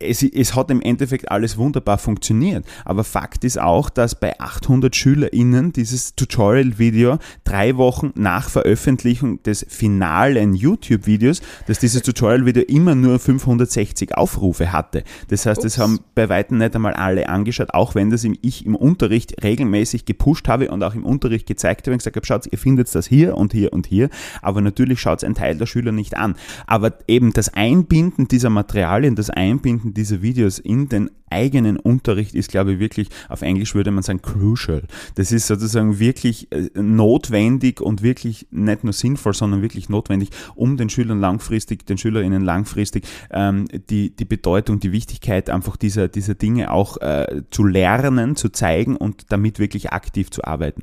es, 0.00 0.22
es 0.22 0.54
hat 0.54 0.70
im 0.70 0.80
Endeffekt 0.80 1.30
alles 1.30 1.56
wunderbar 1.56 1.98
funktioniert. 1.98 2.64
Aber 2.84 3.04
Fakt 3.04 3.44
ist 3.44 3.60
auch, 3.60 3.90
dass 3.90 4.14
bei 4.14 4.38
800 4.38 4.94
SchülerInnen 4.94 5.72
dieses 5.72 6.14
Tutorial-Video 6.14 7.18
drei 7.44 7.76
Wochen 7.76 8.12
nach 8.14 8.48
Veröffentlichung 8.48 9.42
des 9.42 9.66
finalen 9.68 10.54
YouTube-Videos, 10.54 11.40
dass 11.66 11.78
dieses 11.78 12.02
Tutorial-Video 12.02 12.62
immer 12.62 12.94
nur 12.94 13.18
560 13.18 14.16
Aufrufe 14.16 14.72
hatte. 14.72 15.04
Das 15.28 15.46
heißt, 15.46 15.58
Ups. 15.58 15.74
das 15.74 15.78
haben 15.78 16.00
bei 16.14 16.28
weitem 16.28 16.58
nicht 16.58 16.74
einmal 16.74 16.94
alle 16.94 17.28
angeschaut, 17.28 17.74
auch 17.74 17.94
wenn 17.94 18.10
das 18.10 18.24
ich 18.42 18.66
im 18.66 18.74
Unterricht 18.74 19.42
regelmäßig 19.42 20.04
gepusht 20.04 20.48
habe 20.48 20.70
und 20.70 20.82
auch 20.82 20.94
im 20.94 21.04
Unterricht 21.04 21.46
gezeigt 21.46 21.86
habe 21.86 21.92
und 21.92 21.98
gesagt 21.98 22.16
habe, 22.16 22.26
schaut, 22.26 22.46
ihr 22.50 22.58
findet 22.58 22.94
das 22.94 23.06
hier 23.06 23.36
und 23.36 23.52
hier 23.52 23.72
und 23.72 23.86
hier. 23.86 24.10
Aber 24.42 24.60
natürlich 24.60 25.00
schaut 25.00 25.18
es 25.18 25.24
ein 25.24 25.34
Teil 25.34 25.56
der 25.56 25.66
Schüler 25.66 25.92
nicht 25.92 26.16
an. 26.16 26.36
Aber 26.66 26.98
eben 27.06 27.32
das 27.32 27.52
Einbinden 27.54 28.28
dieser 28.28 28.50
Materialien, 28.50 29.14
das 29.14 29.30
Einbinden 29.30 29.87
Einbinden 29.88 29.94
dieser 29.94 30.22
Videos 30.22 30.58
in 30.58 30.88
den 30.88 31.10
eigenen 31.30 31.76
Unterricht 31.76 32.34
ist, 32.34 32.50
glaube 32.50 32.72
ich, 32.72 32.78
wirklich, 32.78 33.08
auf 33.28 33.42
Englisch 33.42 33.74
würde 33.74 33.90
man 33.90 34.02
sagen, 34.02 34.22
crucial. 34.22 34.84
Das 35.16 35.30
ist 35.32 35.46
sozusagen 35.46 35.98
wirklich 35.98 36.50
äh, 36.52 36.70
notwendig 36.74 37.80
und 37.80 38.02
wirklich 38.02 38.46
nicht 38.50 38.84
nur 38.84 38.92
sinnvoll, 38.92 39.34
sondern 39.34 39.60
wirklich 39.60 39.88
notwendig, 39.88 40.30
um 40.54 40.76
den 40.76 40.88
Schülern 40.88 41.20
langfristig, 41.20 41.86
den 41.86 41.98
Schülerinnen 41.98 42.42
langfristig 42.42 43.04
ähm, 43.30 43.66
die, 43.90 44.14
die 44.14 44.24
Bedeutung, 44.24 44.80
die 44.80 44.92
Wichtigkeit 44.92 45.50
einfach 45.50 45.76
dieser, 45.76 46.08
dieser 46.08 46.34
Dinge 46.34 46.70
auch 46.70 46.96
äh, 46.98 47.42
zu 47.50 47.64
lernen, 47.64 48.36
zu 48.36 48.48
zeigen 48.48 48.96
und 48.96 49.30
damit 49.30 49.58
wirklich 49.58 49.92
aktiv 49.92 50.30
zu 50.30 50.44
arbeiten. 50.44 50.82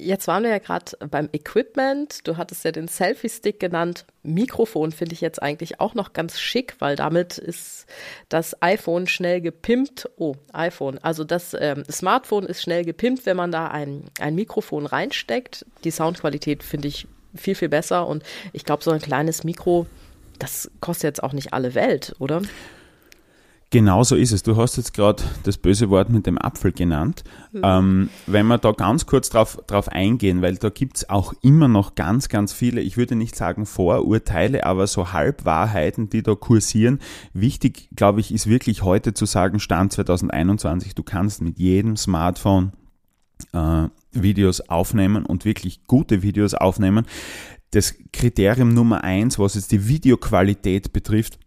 Jetzt 0.00 0.28
waren 0.28 0.44
wir 0.44 0.50
ja 0.50 0.58
gerade 0.58 0.96
beim 1.10 1.28
Equipment. 1.32 2.26
Du 2.26 2.36
hattest 2.36 2.64
ja 2.64 2.70
den 2.70 2.86
Selfie-Stick 2.86 3.58
genannt. 3.58 4.04
Mikrofon 4.22 4.92
finde 4.92 5.14
ich 5.14 5.20
jetzt 5.20 5.42
eigentlich 5.42 5.80
auch 5.80 5.94
noch 5.94 6.12
ganz 6.12 6.38
schick, 6.38 6.76
weil 6.78 6.94
damit 6.94 7.36
ist 7.38 7.86
das 8.28 8.62
iPhone 8.62 9.08
schnell 9.08 9.40
gepimpt. 9.40 10.08
Oh, 10.16 10.36
iPhone. 10.52 10.98
Also 10.98 11.24
das 11.24 11.56
ähm, 11.58 11.82
Smartphone 11.90 12.46
ist 12.46 12.62
schnell 12.62 12.84
gepimpt, 12.84 13.26
wenn 13.26 13.36
man 13.36 13.50
da 13.50 13.68
ein, 13.68 14.04
ein 14.20 14.36
Mikrofon 14.36 14.86
reinsteckt. 14.86 15.66
Die 15.82 15.90
Soundqualität 15.90 16.62
finde 16.62 16.88
ich 16.88 17.08
viel, 17.34 17.56
viel 17.56 17.68
besser. 17.68 18.06
Und 18.06 18.22
ich 18.52 18.64
glaube, 18.64 18.84
so 18.84 18.92
ein 18.92 19.00
kleines 19.00 19.42
Mikro, 19.42 19.86
das 20.38 20.70
kostet 20.80 21.04
jetzt 21.04 21.22
auch 21.24 21.32
nicht 21.32 21.52
alle 21.52 21.74
Welt, 21.74 22.14
oder? 22.20 22.42
Genau 23.70 24.02
so 24.02 24.16
ist 24.16 24.32
es. 24.32 24.42
Du 24.42 24.56
hast 24.56 24.78
jetzt 24.78 24.94
gerade 24.94 25.22
das 25.42 25.58
böse 25.58 25.90
Wort 25.90 26.08
mit 26.08 26.26
dem 26.26 26.38
Apfel 26.38 26.72
genannt. 26.72 27.22
Mhm. 27.52 27.60
Ähm, 27.62 28.10
wenn 28.26 28.46
wir 28.46 28.56
da 28.56 28.72
ganz 28.72 29.04
kurz 29.04 29.28
drauf, 29.28 29.58
drauf 29.66 29.88
eingehen, 29.88 30.40
weil 30.40 30.56
da 30.56 30.70
gibt's 30.70 31.10
auch 31.10 31.34
immer 31.42 31.68
noch 31.68 31.94
ganz, 31.94 32.30
ganz 32.30 32.54
viele, 32.54 32.80
ich 32.80 32.96
würde 32.96 33.14
nicht 33.14 33.36
sagen 33.36 33.66
Vorurteile, 33.66 34.64
aber 34.64 34.86
so 34.86 35.12
Halbwahrheiten, 35.12 36.08
die 36.08 36.22
da 36.22 36.34
kursieren. 36.34 37.00
Wichtig, 37.34 37.90
glaube 37.94 38.20
ich, 38.20 38.32
ist 38.32 38.46
wirklich 38.46 38.84
heute 38.84 39.12
zu 39.12 39.26
sagen, 39.26 39.60
Stand 39.60 39.92
2021, 39.92 40.94
du 40.94 41.02
kannst 41.02 41.42
mit 41.42 41.58
jedem 41.58 41.98
Smartphone 41.98 42.72
äh, 43.52 43.88
Videos 44.12 44.62
aufnehmen 44.62 45.26
und 45.26 45.44
wirklich 45.44 45.84
gute 45.84 46.22
Videos 46.22 46.54
aufnehmen. 46.54 47.04
Das 47.72 47.94
Kriterium 48.14 48.72
Nummer 48.72 49.04
eins, 49.04 49.38
was 49.38 49.56
jetzt 49.56 49.72
die 49.72 49.88
Videoqualität 49.88 50.94
betrifft, 50.94 51.38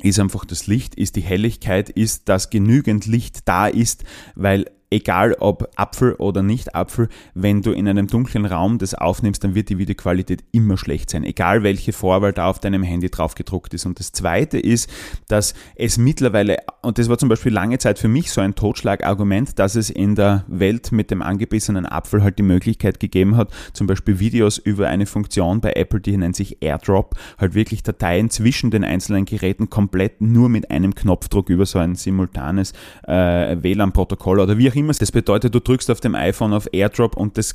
ist 0.00 0.18
einfach 0.18 0.44
das 0.44 0.66
Licht, 0.66 0.94
ist 0.94 1.16
die 1.16 1.20
Helligkeit, 1.20 1.90
ist, 1.90 2.28
dass 2.28 2.50
genügend 2.50 3.06
Licht 3.06 3.48
da 3.48 3.66
ist, 3.66 4.04
weil 4.34 4.70
egal 4.92 5.34
ob 5.40 5.68
Apfel 5.76 6.14
oder 6.14 6.42
nicht 6.42 6.74
Apfel, 6.74 7.08
wenn 7.34 7.62
du 7.62 7.72
in 7.72 7.88
einem 7.88 8.06
dunklen 8.06 8.44
Raum 8.44 8.78
das 8.78 8.94
aufnimmst, 8.94 9.42
dann 9.42 9.54
wird 9.54 9.70
die 9.70 9.78
Videoqualität 9.78 10.44
immer 10.52 10.76
schlecht 10.76 11.10
sein, 11.10 11.24
egal 11.24 11.62
welche 11.62 11.92
Vorwahl 11.92 12.32
da 12.32 12.48
auf 12.48 12.60
deinem 12.60 12.82
Handy 12.82 13.10
drauf 13.10 13.34
gedruckt 13.34 13.74
ist. 13.74 13.86
Und 13.86 13.98
das 13.98 14.12
zweite 14.12 14.58
ist, 14.58 14.90
dass 15.28 15.54
es 15.74 15.98
mittlerweile, 15.98 16.58
und 16.82 16.98
das 16.98 17.08
war 17.08 17.18
zum 17.18 17.28
Beispiel 17.28 17.52
lange 17.52 17.78
Zeit 17.78 17.98
für 17.98 18.08
mich 18.08 18.30
so 18.30 18.40
ein 18.40 18.54
Totschlagargument, 18.54 19.58
dass 19.58 19.74
es 19.74 19.88
in 19.90 20.14
der 20.14 20.44
Welt 20.46 20.92
mit 20.92 21.10
dem 21.10 21.22
angebissenen 21.22 21.86
Apfel 21.86 22.22
halt 22.22 22.38
die 22.38 22.42
Möglichkeit 22.42 23.00
gegeben 23.00 23.36
hat, 23.36 23.50
zum 23.72 23.86
Beispiel 23.86 24.18
Videos 24.18 24.58
über 24.58 24.88
eine 24.88 25.06
Funktion 25.06 25.60
bei 25.60 25.72
Apple, 25.72 26.00
die 26.00 26.16
nennt 26.16 26.36
sich 26.36 26.62
AirDrop, 26.62 27.14
halt 27.38 27.54
wirklich 27.54 27.82
Dateien 27.82 28.30
zwischen 28.30 28.70
den 28.70 28.84
einzelnen 28.84 29.24
Geräten 29.24 29.70
komplett 29.70 30.20
nur 30.20 30.48
mit 30.48 30.70
einem 30.70 30.94
Knopfdruck 30.94 31.48
über 31.48 31.64
so 31.64 31.78
ein 31.78 31.94
simultanes 31.94 32.72
äh, 33.06 33.56
WLAN-Protokoll 33.62 34.40
oder 34.40 34.58
wie 34.58 34.70
auch 34.70 34.74
immer 34.74 34.81
immer. 34.82 34.92
Das 34.92 35.12
bedeutet, 35.12 35.54
du 35.54 35.60
drückst 35.60 35.90
auf 35.90 36.00
dem 36.00 36.14
iPhone 36.14 36.52
auf 36.52 36.68
AirDrop 36.72 37.16
und 37.16 37.38
das 37.38 37.54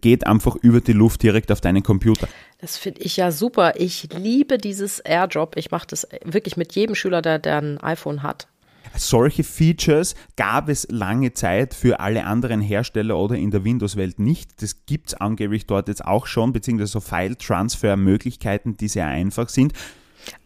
geht 0.00 0.26
einfach 0.26 0.56
über 0.56 0.80
die 0.80 0.92
Luft 0.92 1.22
direkt 1.22 1.52
auf 1.52 1.60
deinen 1.60 1.82
Computer. 1.82 2.28
Das 2.60 2.76
finde 2.76 3.02
ich 3.02 3.16
ja 3.16 3.30
super. 3.30 3.74
Ich 3.76 4.08
liebe 4.14 4.58
dieses 4.58 5.00
AirDrop. 5.00 5.56
Ich 5.56 5.70
mache 5.70 5.86
das 5.88 6.06
wirklich 6.24 6.56
mit 6.56 6.74
jedem 6.74 6.94
Schüler, 6.94 7.22
der, 7.22 7.38
der 7.38 7.58
ein 7.58 7.78
iPhone 7.78 8.22
hat. 8.22 8.48
Solche 8.96 9.44
Features 9.44 10.14
gab 10.36 10.68
es 10.68 10.86
lange 10.90 11.32
Zeit 11.32 11.74
für 11.74 12.00
alle 12.00 12.24
anderen 12.24 12.60
Hersteller 12.60 13.16
oder 13.16 13.36
in 13.36 13.50
der 13.50 13.64
Windows-Welt 13.64 14.18
nicht. 14.18 14.62
Das 14.62 14.86
gibt 14.86 15.08
es 15.08 15.14
angeblich 15.14 15.66
dort 15.66 15.88
jetzt 15.88 16.04
auch 16.04 16.26
schon, 16.26 16.52
beziehungsweise 16.52 16.92
so 16.92 17.00
File-Transfer-Möglichkeiten, 17.00 18.76
die 18.76 18.88
sehr 18.88 19.06
einfach 19.06 19.48
sind. 19.48 19.72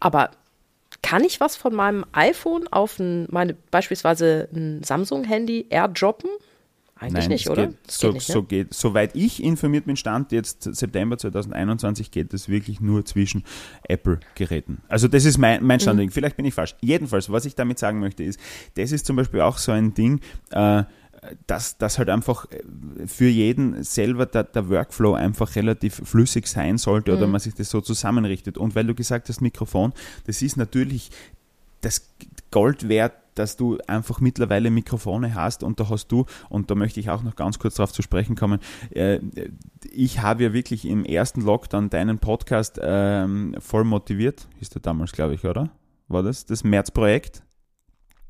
Aber 0.00 0.30
kann 1.02 1.24
ich 1.24 1.40
was 1.40 1.56
von 1.56 1.74
meinem 1.74 2.04
iPhone 2.12 2.68
auf 2.68 2.98
ein, 2.98 3.26
meine, 3.30 3.54
beispielsweise 3.70 4.48
ein 4.54 4.82
Samsung-Handy 4.82 5.66
airdroppen? 5.70 6.30
Eigentlich 7.02 7.24
Nein, 7.24 7.28
nicht, 7.30 7.50
oder? 7.50 7.66
Geht, 7.66 7.90
so, 7.90 8.06
geht 8.06 8.14
nicht, 8.14 8.26
so 8.28 8.42
geht, 8.44 8.74
soweit 8.74 9.16
ich 9.16 9.42
informiert 9.42 9.86
bin, 9.86 9.96
Stand 9.96 10.30
jetzt 10.30 10.62
September 10.62 11.18
2021 11.18 12.12
geht 12.12 12.32
das 12.32 12.48
wirklich 12.48 12.80
nur 12.80 13.04
zwischen 13.04 13.42
Apple-Geräten. 13.88 14.82
Also 14.86 15.08
das 15.08 15.24
ist 15.24 15.36
mein, 15.36 15.64
mein 15.64 15.80
Stand. 15.80 15.98
Mhm. 15.98 16.10
Vielleicht 16.10 16.36
bin 16.36 16.44
ich 16.44 16.54
falsch. 16.54 16.76
Jedenfalls, 16.80 17.28
was 17.28 17.44
ich 17.44 17.56
damit 17.56 17.80
sagen 17.80 17.98
möchte, 17.98 18.22
ist, 18.22 18.38
das 18.76 18.92
ist 18.92 19.04
zum 19.04 19.16
Beispiel 19.16 19.40
auch 19.40 19.58
so 19.58 19.72
ein 19.72 19.94
Ding, 19.94 20.20
äh, 20.52 20.84
dass, 21.46 21.78
dass 21.78 21.98
halt 21.98 22.08
einfach 22.08 22.46
äh, 22.50 23.06
für 23.06 23.28
jeden 23.28 23.82
selber 23.84 24.26
der, 24.26 24.44
der 24.44 24.68
Workflow 24.68 25.14
einfach 25.14 25.54
relativ 25.56 26.02
flüssig 26.04 26.46
sein 26.46 26.78
sollte 26.78 27.12
oder 27.12 27.26
mhm. 27.26 27.32
man 27.32 27.40
sich 27.40 27.54
das 27.54 27.70
so 27.70 27.80
zusammenrichtet. 27.80 28.58
Und 28.58 28.74
weil 28.74 28.86
du 28.86 28.94
gesagt 28.94 29.28
hast, 29.28 29.40
Mikrofon, 29.40 29.92
das 30.26 30.42
ist 30.42 30.56
natürlich 30.56 31.10
das 31.80 32.08
Gold 32.50 32.88
wert, 32.88 33.14
dass 33.34 33.56
du 33.56 33.78
einfach 33.86 34.20
mittlerweile 34.20 34.70
Mikrofone 34.70 35.34
hast 35.34 35.62
und 35.62 35.80
da 35.80 35.88
hast 35.88 36.08
du, 36.08 36.26
und 36.50 36.70
da 36.70 36.74
möchte 36.74 37.00
ich 37.00 37.08
auch 37.08 37.22
noch 37.22 37.34
ganz 37.34 37.58
kurz 37.58 37.76
darauf 37.76 37.92
zu 37.92 38.02
sprechen 38.02 38.36
kommen, 38.36 38.60
äh, 38.90 39.20
ich 39.90 40.20
habe 40.20 40.42
ja 40.42 40.52
wirklich 40.52 40.84
im 40.84 41.04
ersten 41.04 41.40
Lockdown 41.40 41.88
deinen 41.88 42.18
Podcast 42.18 42.78
ähm, 42.82 43.54
voll 43.58 43.84
motiviert, 43.84 44.48
ist 44.60 44.74
der 44.74 44.82
damals, 44.82 45.12
glaube 45.12 45.34
ich, 45.34 45.44
oder? 45.44 45.70
War 46.08 46.22
das 46.22 46.44
das 46.44 46.62
Märzprojekt? 46.62 47.42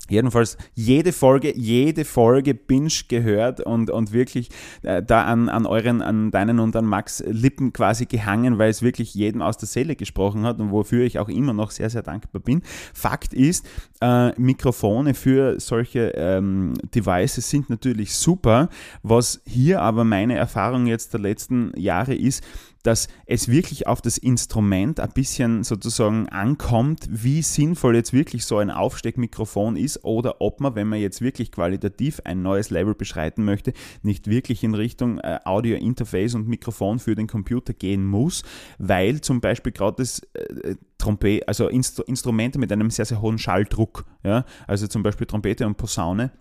Jedenfalls 0.09 0.57
jede 0.73 1.13
Folge, 1.13 1.55
jede 1.55 2.03
Folge 2.03 2.53
binge 2.53 2.89
gehört 3.07 3.61
und, 3.61 3.89
und 3.89 4.11
wirklich 4.11 4.49
äh, 4.81 5.01
da 5.01 5.23
an, 5.23 5.47
an 5.47 5.65
euren, 5.65 6.01
an 6.01 6.29
deinen 6.29 6.59
und 6.59 6.75
an 6.75 6.85
Max 6.85 7.23
Lippen 7.25 7.71
quasi 7.71 8.05
gehangen, 8.05 8.57
weil 8.57 8.69
es 8.69 8.81
wirklich 8.81 9.15
jedem 9.15 9.41
aus 9.41 9.57
der 9.57 9.67
Seele 9.67 9.95
gesprochen 9.95 10.43
hat 10.43 10.59
und 10.59 10.71
wofür 10.71 11.05
ich 11.05 11.19
auch 11.19 11.29
immer 11.29 11.53
noch 11.53 11.71
sehr, 11.71 11.89
sehr 11.89 12.03
dankbar 12.03 12.41
bin. 12.41 12.63
Fakt 12.93 13.33
ist, 13.33 13.65
äh, 14.01 14.37
Mikrofone 14.39 15.13
für 15.13 15.59
solche 15.61 16.09
ähm, 16.15 16.73
Devices 16.93 17.49
sind 17.49 17.69
natürlich 17.69 18.13
super. 18.13 18.67
Was 19.03 19.41
hier 19.45 19.81
aber 19.81 20.03
meine 20.03 20.35
Erfahrung 20.35 20.85
jetzt 20.85 21.13
der 21.13 21.21
letzten 21.21 21.71
Jahre 21.77 22.13
ist, 22.13 22.43
dass 22.83 23.07
es 23.25 23.47
wirklich 23.47 23.87
auf 23.87 24.01
das 24.01 24.17
Instrument 24.17 24.99
ein 24.99 25.09
bisschen 25.13 25.63
sozusagen 25.63 26.29
ankommt, 26.29 27.07
wie 27.09 27.41
sinnvoll 27.41 27.95
jetzt 27.95 28.13
wirklich 28.13 28.45
so 28.45 28.57
ein 28.57 28.69
Aufsteckmikrofon 28.69 29.75
ist 29.75 30.03
oder 30.03 30.41
ob 30.41 30.59
man, 30.59 30.75
wenn 30.75 30.87
man 30.87 30.99
jetzt 30.99 31.21
wirklich 31.21 31.51
qualitativ 31.51 32.21
ein 32.25 32.41
neues 32.41 32.69
Level 32.69 32.93
beschreiten 32.93 33.45
möchte, 33.45 33.73
nicht 34.01 34.27
wirklich 34.27 34.63
in 34.63 34.75
Richtung 34.75 35.19
äh, 35.19 35.39
Audio-Interface 35.45 36.35
und 36.35 36.47
Mikrofon 36.47 36.99
für 36.99 37.15
den 37.15 37.27
Computer 37.27 37.73
gehen 37.73 38.05
muss, 38.05 38.43
weil 38.77 39.21
zum 39.21 39.41
Beispiel 39.41 39.71
gerade 39.71 39.97
das 39.97 40.19
äh, 40.33 40.75
Trompete, 40.97 41.47
also 41.47 41.67
Instru 41.67 42.03
Instrumente 42.03 42.59
mit 42.59 42.71
einem 42.71 42.89
sehr, 42.89 43.05
sehr 43.05 43.21
hohen 43.21 43.37
Schalldruck, 43.37 44.05
ja, 44.23 44.45
also 44.67 44.87
zum 44.87 45.03
Beispiel 45.03 45.27
Trompete 45.27 45.65
und 45.65 45.75
Posaune, 45.75 46.31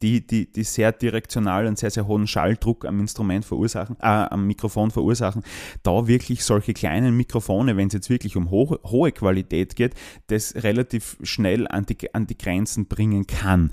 die, 0.00 0.26
die, 0.26 0.50
die 0.50 0.64
sehr 0.64 0.92
direktional 0.92 1.66
und 1.66 1.78
sehr, 1.78 1.90
sehr 1.90 2.06
hohen 2.06 2.26
Schalldruck 2.26 2.84
am 2.84 3.00
Instrument 3.00 3.44
verursachen, 3.44 3.96
äh, 4.00 4.06
am 4.06 4.46
Mikrofon 4.46 4.90
verursachen, 4.90 5.42
da 5.82 6.06
wirklich 6.06 6.44
solche 6.44 6.74
kleinen 6.74 7.16
Mikrofone, 7.16 7.76
wenn 7.76 7.88
es 7.88 7.94
jetzt 7.94 8.10
wirklich 8.10 8.36
um 8.36 8.50
ho 8.50 8.78
hohe 8.84 9.12
Qualität 9.12 9.76
geht, 9.76 9.94
das 10.28 10.54
relativ 10.56 11.16
schnell 11.22 11.66
an 11.68 11.86
die, 11.86 12.14
an 12.14 12.26
die 12.26 12.38
Grenzen 12.38 12.86
bringen 12.86 13.26
kann. 13.26 13.70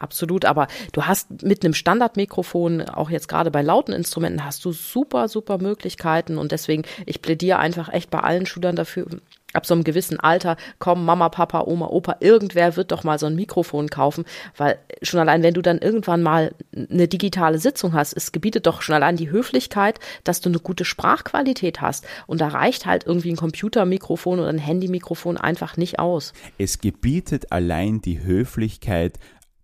Absolut, 0.00 0.44
aber 0.44 0.68
du 0.92 1.06
hast 1.06 1.42
mit 1.42 1.64
einem 1.64 1.74
Standardmikrofon, 1.74 2.82
auch 2.82 3.10
jetzt 3.10 3.26
gerade 3.26 3.50
bei 3.50 3.62
lauten 3.62 3.92
Instrumenten, 3.92 4.44
hast 4.44 4.64
du 4.64 4.70
super, 4.70 5.26
super 5.26 5.58
Möglichkeiten 5.58 6.38
und 6.38 6.52
deswegen, 6.52 6.84
ich 7.04 7.20
plädiere 7.20 7.58
einfach 7.58 7.92
echt 7.92 8.08
bei 8.08 8.20
allen 8.20 8.46
Schülern 8.46 8.76
dafür, 8.76 9.06
ab 9.54 9.64
so 9.64 9.74
einem 9.74 9.84
gewissen 9.84 10.20
Alter, 10.20 10.56
komm, 10.78 11.04
Mama, 11.04 11.28
Papa, 11.30 11.62
Oma, 11.62 11.86
Opa, 11.86 12.16
irgendwer 12.20 12.76
wird 12.76 12.92
doch 12.92 13.02
mal 13.02 13.18
so 13.18 13.26
ein 13.26 13.34
Mikrofon 13.34 13.88
kaufen, 13.88 14.24
weil 14.56 14.78
schon 15.02 15.20
allein, 15.20 15.42
wenn 15.42 15.54
du 15.54 15.62
dann 15.62 15.78
irgendwann 15.78 16.22
mal 16.22 16.52
eine 16.74 17.08
digitale 17.08 17.58
Sitzung 17.58 17.94
hast, 17.94 18.12
es 18.12 18.32
gebietet 18.32 18.66
doch 18.66 18.82
schon 18.82 18.94
allein 18.94 19.16
die 19.16 19.30
Höflichkeit, 19.30 20.00
dass 20.24 20.40
du 20.40 20.50
eine 20.50 20.58
gute 20.58 20.84
Sprachqualität 20.84 21.80
hast. 21.80 22.06
Und 22.26 22.40
da 22.40 22.48
reicht 22.48 22.84
halt 22.84 23.06
irgendwie 23.06 23.30
ein 23.30 23.36
Computermikrofon 23.36 24.38
oder 24.38 24.48
ein 24.48 24.58
Handymikrofon 24.58 25.38
einfach 25.38 25.76
nicht 25.76 25.98
aus. 25.98 26.34
Es 26.58 26.78
gebietet 26.78 27.50
allein 27.50 28.02
die 28.02 28.22
Höflichkeit, 28.22 29.18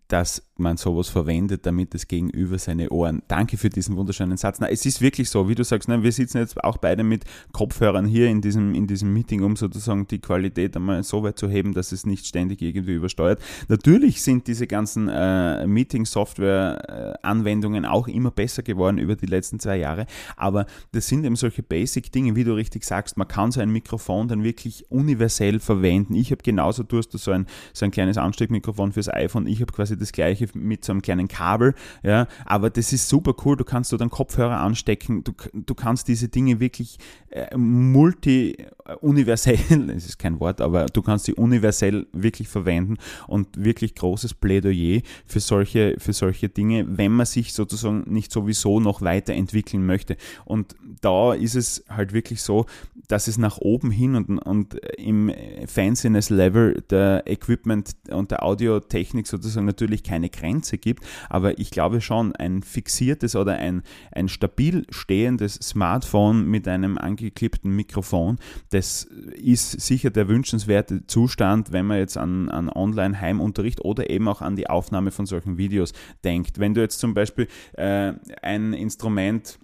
dass 0.08 0.42
man 0.58 0.76
sowas 0.76 1.08
verwendet, 1.08 1.66
damit 1.66 1.94
das 1.94 2.06
Gegenüber 2.06 2.58
seine 2.58 2.90
Ohren. 2.90 3.22
Danke 3.28 3.56
für 3.56 3.70
diesen 3.70 3.96
wunderschönen 3.96 4.36
Satz. 4.36 4.60
Na, 4.60 4.68
es 4.68 4.84
ist 4.86 5.00
wirklich 5.00 5.28
so, 5.28 5.48
wie 5.48 5.56
du 5.56 5.64
sagst, 5.64 5.88
na, 5.88 6.00
wir 6.02 6.12
sitzen 6.12 6.38
jetzt 6.38 6.62
auch 6.62 6.76
beide 6.76 7.02
mit 7.02 7.24
Kopfhörern 7.52 8.06
hier 8.06 8.28
in 8.28 8.40
diesem, 8.40 8.72
in 8.74 8.86
diesem 8.86 9.12
Meeting, 9.12 9.42
um 9.42 9.56
sozusagen 9.56 10.06
die 10.06 10.20
Qualität 10.20 10.76
einmal 10.76 11.02
so 11.02 11.24
weit 11.24 11.38
zu 11.38 11.48
heben, 11.48 11.74
dass 11.74 11.90
es 11.92 12.06
nicht 12.06 12.26
ständig 12.26 12.62
irgendwie 12.62 12.94
übersteuert. 12.94 13.42
Natürlich 13.68 14.22
sind 14.22 14.46
diese 14.46 14.68
ganzen 14.68 15.08
äh, 15.08 15.66
Meeting-Software-Anwendungen 15.66 17.84
auch 17.84 18.06
immer 18.06 18.30
besser 18.30 18.62
geworden 18.62 18.98
über 18.98 19.16
die 19.16 19.26
letzten 19.26 19.58
zwei 19.58 19.78
Jahre, 19.78 20.06
aber 20.36 20.66
das 20.92 21.08
sind 21.08 21.24
eben 21.24 21.34
solche 21.36 21.64
Basic-Dinge, 21.64 22.36
wie 22.36 22.44
du 22.44 22.54
richtig 22.54 22.84
sagst, 22.84 23.16
man 23.16 23.26
kann 23.26 23.50
so 23.50 23.60
ein 23.60 23.70
Mikrofon 23.70 24.28
dann 24.28 24.44
wirklich 24.44 24.84
universell 24.90 25.58
verwenden. 25.58 26.14
Ich 26.14 26.30
habe 26.30 26.42
genauso, 26.42 26.84
du 26.84 26.98
hast 26.98 27.10
so 27.12 27.32
ein, 27.32 27.46
so 27.72 27.84
ein 27.84 27.90
kleines 27.90 28.18
Ansteckmikrofon 28.18 28.92
fürs 28.92 29.08
iPhone, 29.08 29.46
ich 29.46 29.60
habe 29.60 29.72
quasi 29.72 29.98
das 29.98 30.12
gleiche 30.12 30.43
mit 30.54 30.84
so 30.84 30.92
einem 30.92 31.02
kleinen 31.02 31.28
Kabel, 31.28 31.74
ja, 32.02 32.26
aber 32.44 32.70
das 32.70 32.92
ist 32.92 33.08
super 33.08 33.34
cool, 33.44 33.56
du 33.56 33.64
kannst 33.64 33.90
so 33.90 33.96
dann 33.96 34.10
Kopfhörer 34.10 34.60
anstecken, 34.60 35.24
du, 35.24 35.32
du 35.52 35.74
kannst 35.74 36.08
diese 36.08 36.28
Dinge 36.28 36.60
wirklich 36.60 36.98
äh, 37.30 37.56
multi 37.56 38.56
universell, 39.00 39.58
das 39.88 40.06
ist 40.06 40.18
kein 40.18 40.40
Wort, 40.40 40.60
aber 40.60 40.86
du 40.86 41.02
kannst 41.02 41.24
sie 41.24 41.34
universell 41.34 42.06
wirklich 42.12 42.48
verwenden 42.48 42.96
und 43.26 43.64
wirklich 43.64 43.94
großes 43.94 44.34
Plädoyer 44.34 45.00
für 45.26 45.40
solche, 45.40 45.96
für 45.98 46.12
solche 46.12 46.48
Dinge, 46.48 46.86
wenn 46.98 47.12
man 47.12 47.26
sich 47.26 47.52
sozusagen 47.52 48.04
nicht 48.06 48.30
sowieso 48.30 48.80
noch 48.80 49.02
weiterentwickeln 49.02 49.84
möchte. 49.84 50.16
Und 50.44 50.74
da 51.00 51.34
ist 51.34 51.54
es 51.54 51.84
halt 51.88 52.12
wirklich 52.12 52.42
so, 52.42 52.66
dass 53.08 53.28
es 53.28 53.38
nach 53.38 53.58
oben 53.58 53.90
hin 53.90 54.14
und, 54.14 54.38
und 54.38 54.74
im 54.96 55.32
Fanciness-Level 55.66 56.84
der 56.90 57.24
Equipment 57.26 57.90
und 58.10 58.30
der 58.30 58.42
Audiotechnik 58.42 59.26
sozusagen 59.26 59.66
natürlich 59.66 60.02
keine 60.02 60.28
Grenze 60.36 60.78
gibt, 60.78 61.04
aber 61.28 61.58
ich 61.58 61.70
glaube 61.70 62.00
schon, 62.00 62.34
ein 62.36 62.62
fixiertes 62.62 63.36
oder 63.36 63.54
ein, 63.54 63.82
ein 64.12 64.28
stabil 64.28 64.86
stehendes 64.90 65.54
Smartphone 65.54 66.46
mit 66.46 66.68
einem 66.68 66.98
angeklippten 66.98 67.74
Mikrofon, 67.74 68.38
das 68.70 69.04
ist 69.04 69.80
sicher 69.80 70.10
der 70.10 70.28
wünschenswerte 70.28 71.06
Zustand, 71.06 71.72
wenn 71.72 71.86
man 71.86 71.98
jetzt 71.98 72.16
an, 72.16 72.48
an 72.48 72.68
Online-Heimunterricht 72.68 73.84
oder 73.84 74.10
eben 74.10 74.28
auch 74.28 74.42
an 74.42 74.56
die 74.56 74.68
Aufnahme 74.68 75.10
von 75.10 75.26
solchen 75.26 75.58
Videos 75.58 75.92
denkt. 76.24 76.58
Wenn 76.58 76.74
du 76.74 76.80
jetzt 76.80 76.98
zum 76.98 77.14
Beispiel 77.14 77.48
äh, 77.74 78.12
ein 78.42 78.72
Instrument 78.72 79.58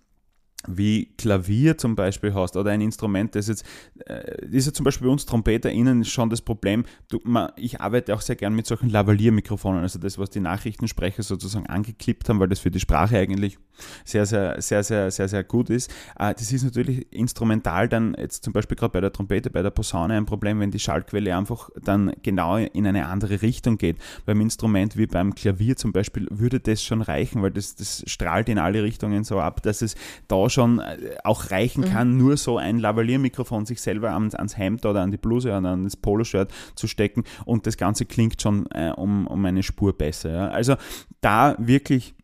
wie 0.68 1.06
Klavier 1.16 1.78
zum 1.78 1.96
Beispiel 1.96 2.34
hast 2.34 2.56
oder 2.56 2.70
ein 2.70 2.80
Instrument, 2.80 3.34
das 3.34 3.48
jetzt, 3.48 3.64
äh, 4.06 4.46
ist 4.50 4.66
ja 4.66 4.72
zum 4.72 4.84
Beispiel 4.84 5.06
bei 5.06 5.12
uns 5.12 5.24
TrompeterInnen 5.24 6.04
schon 6.04 6.28
das 6.28 6.42
Problem, 6.42 6.84
du, 7.08 7.18
man, 7.24 7.50
ich 7.56 7.80
arbeite 7.80 8.14
auch 8.14 8.20
sehr 8.20 8.36
gern 8.36 8.54
mit 8.54 8.66
solchen 8.66 8.90
Lavalier-Mikrofonen, 8.90 9.80
also 9.80 9.98
das, 9.98 10.18
was 10.18 10.30
die 10.30 10.40
Nachrichtensprecher 10.40 11.22
sozusagen 11.22 11.66
angeklippt 11.66 12.28
haben, 12.28 12.40
weil 12.40 12.48
das 12.48 12.60
für 12.60 12.70
die 12.70 12.80
Sprache 12.80 13.18
eigentlich 13.18 13.58
sehr, 14.04 14.26
sehr, 14.26 14.60
sehr, 14.60 14.82
sehr, 14.82 15.10
sehr, 15.10 15.28
sehr 15.28 15.44
gut 15.44 15.70
ist. 15.70 15.90
Äh, 16.18 16.34
das 16.34 16.52
ist 16.52 16.62
natürlich 16.62 17.10
instrumental 17.10 17.88
dann 17.88 18.14
jetzt 18.18 18.44
zum 18.44 18.52
Beispiel 18.52 18.76
gerade 18.76 18.92
bei 18.92 19.00
der 19.00 19.12
Trompete, 19.12 19.50
bei 19.50 19.62
der 19.62 19.70
Posaune 19.70 20.14
ein 20.14 20.26
Problem, 20.26 20.60
wenn 20.60 20.70
die 20.70 20.78
Schallquelle 20.78 21.34
einfach 21.36 21.70
dann 21.82 22.12
genau 22.22 22.56
in 22.56 22.86
eine 22.86 23.06
andere 23.06 23.40
Richtung 23.40 23.78
geht. 23.78 23.96
Beim 24.26 24.40
Instrument 24.40 24.96
wie 24.96 25.06
beim 25.06 25.34
Klavier 25.34 25.76
zum 25.76 25.92
Beispiel 25.92 26.26
würde 26.30 26.60
das 26.60 26.82
schon 26.82 27.00
reichen, 27.00 27.40
weil 27.42 27.50
das, 27.50 27.76
das 27.76 28.04
strahlt 28.06 28.48
in 28.50 28.58
alle 28.58 28.82
Richtungen 28.82 29.24
so 29.24 29.40
ab, 29.40 29.62
dass 29.62 29.80
es 29.80 29.94
da 30.28 30.49
schon 30.50 30.80
äh, 30.80 31.16
auch 31.24 31.50
reichen 31.50 31.84
mhm. 31.84 31.92
kann, 31.92 32.16
nur 32.16 32.36
so 32.36 32.58
ein 32.58 32.78
Lavalier-Mikrofon 32.78 33.66
sich 33.66 33.80
selber 33.80 34.10
ans, 34.10 34.34
ans, 34.34 34.56
Hemd 34.56 34.84
oder 34.84 35.02
an 35.02 35.10
die 35.10 35.16
Bluse 35.16 35.48
oder 35.48 35.70
an 35.70 35.84
das 35.84 35.96
Poloshirt 35.96 36.52
zu 36.74 36.86
stecken 36.86 37.24
und 37.44 37.66
das 37.66 37.76
Ganze 37.76 38.04
klingt 38.04 38.40
schon 38.42 38.66
äh, 38.72 38.92
um, 38.96 39.26
um 39.26 39.44
eine 39.44 39.62
Spur 39.62 39.96
besser. 39.96 40.30
Ja. 40.30 40.48
Also 40.48 40.76
da 41.20 41.54
wirklich 41.58 42.14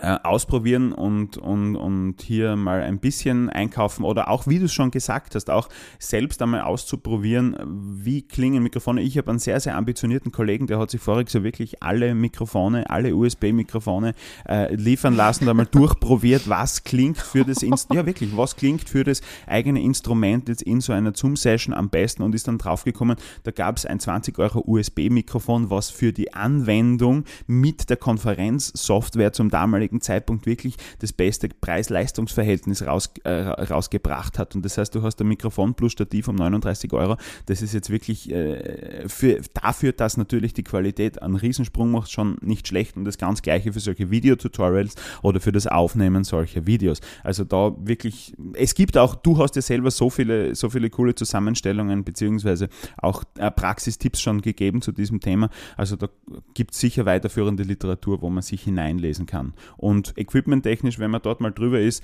ausprobieren 0.00 0.92
und, 0.92 1.36
und, 1.36 1.76
und 1.76 2.22
hier 2.22 2.56
mal 2.56 2.82
ein 2.82 2.98
bisschen 2.98 3.50
einkaufen 3.50 4.04
oder 4.04 4.28
auch, 4.28 4.46
wie 4.46 4.58
du 4.58 4.66
es 4.66 4.72
schon 4.72 4.90
gesagt 4.90 5.34
hast, 5.34 5.50
auch 5.50 5.68
selbst 5.98 6.40
einmal 6.40 6.60
auszuprobieren, 6.60 7.56
wie 7.66 8.22
klingen 8.22 8.62
Mikrofone. 8.62 9.02
Ich 9.02 9.18
habe 9.18 9.30
einen 9.30 9.40
sehr, 9.40 9.58
sehr 9.58 9.76
ambitionierten 9.76 10.30
Kollegen, 10.30 10.66
der 10.66 10.78
hat 10.78 10.90
sich 10.90 11.00
voriges 11.00 11.32
Jahr 11.32 11.42
wirklich 11.42 11.82
alle 11.82 12.14
Mikrofone, 12.14 12.88
alle 12.88 13.14
USB-Mikrofone 13.14 14.14
äh, 14.48 14.74
liefern 14.74 15.16
lassen, 15.16 15.46
da 15.46 15.54
mal 15.54 15.66
durchprobiert, 15.70 16.48
was 16.48 16.84
klingt 16.84 17.18
für 17.18 17.44
das 17.44 17.62
Instrument, 17.62 18.00
ja 18.00 18.06
wirklich, 18.06 18.36
was 18.36 18.54
klingt 18.54 18.88
für 18.88 19.02
das 19.02 19.20
eigene 19.46 19.82
Instrument 19.82 20.48
jetzt 20.48 20.62
in 20.62 20.80
so 20.80 20.92
einer 20.92 21.12
Zoom-Session 21.14 21.74
am 21.74 21.88
besten 21.88 22.22
und 22.22 22.34
ist 22.34 22.46
dann 22.46 22.58
draufgekommen, 22.58 23.16
da 23.42 23.50
gab 23.50 23.76
es 23.76 23.86
ein 23.86 23.98
20 23.98 24.38
Euro 24.38 24.62
USB-Mikrofon, 24.64 25.70
was 25.70 25.90
für 25.90 26.12
die 26.12 26.34
Anwendung 26.34 27.24
mit 27.46 27.90
der 27.90 27.96
Konferenzsoftware 27.96 29.32
zum 29.32 29.50
damaligen 29.50 29.87
damaligen 29.88 30.00
Zeitpunkt 30.00 30.46
wirklich 30.46 30.76
das 31.00 31.12
beste 31.12 31.48
Preis-Leistungs-Verhältnis 31.48 32.86
raus, 32.86 33.10
äh, 33.24 33.30
rausgebracht 33.30 34.38
hat. 34.38 34.54
Und 34.54 34.64
das 34.64 34.78
heißt, 34.78 34.94
du 34.94 35.02
hast 35.02 35.20
ein 35.20 35.28
Mikrofon 35.28 35.74
plus 35.74 35.92
Stativ 35.92 36.28
um 36.28 36.36
39 36.36 36.92
Euro. 36.92 37.16
Das 37.46 37.62
ist 37.62 37.74
jetzt 37.74 37.90
wirklich 37.90 38.30
äh, 38.30 39.08
für, 39.08 39.40
dafür, 39.54 39.92
dass 39.92 40.16
natürlich 40.16 40.54
die 40.54 40.64
Qualität 40.64 41.22
einen 41.22 41.36
Riesensprung 41.36 41.90
macht, 41.90 42.10
schon 42.10 42.36
nicht 42.40 42.68
schlecht. 42.68 42.96
Und 42.96 43.04
das 43.04 43.18
ganz 43.18 43.42
gleiche 43.42 43.72
für 43.72 43.80
solche 43.80 44.10
Videotutorials 44.10 44.94
oder 45.22 45.40
für 45.40 45.52
das 45.52 45.66
Aufnehmen 45.66 46.24
solcher 46.24 46.66
Videos. 46.66 47.00
Also 47.24 47.44
da 47.44 47.74
wirklich, 47.78 48.34
es 48.54 48.74
gibt 48.74 48.96
auch, 48.96 49.14
du 49.14 49.38
hast 49.38 49.56
ja 49.56 49.62
selber 49.62 49.90
so 49.90 50.10
viele, 50.10 50.54
so 50.54 50.70
viele 50.70 50.90
coole 50.90 51.14
Zusammenstellungen 51.14 52.04
beziehungsweise 52.04 52.68
auch 52.98 53.24
äh, 53.38 53.50
Praxistipps 53.50 54.20
schon 54.20 54.40
gegeben 54.42 54.82
zu 54.82 54.92
diesem 54.92 55.20
Thema. 55.20 55.50
Also 55.76 55.96
da 55.96 56.08
gibt 56.54 56.72
es 56.72 56.80
sicher 56.80 57.06
weiterführende 57.06 57.62
Literatur, 57.62 58.22
wo 58.22 58.30
man 58.30 58.42
sich 58.42 58.62
hineinlesen 58.62 59.26
kann. 59.26 59.54
Und 59.78 60.12
equipmenttechnisch, 60.18 60.98
wenn 60.98 61.10
man 61.10 61.22
dort 61.22 61.40
mal 61.40 61.52
drüber 61.52 61.80
ist, 61.80 62.02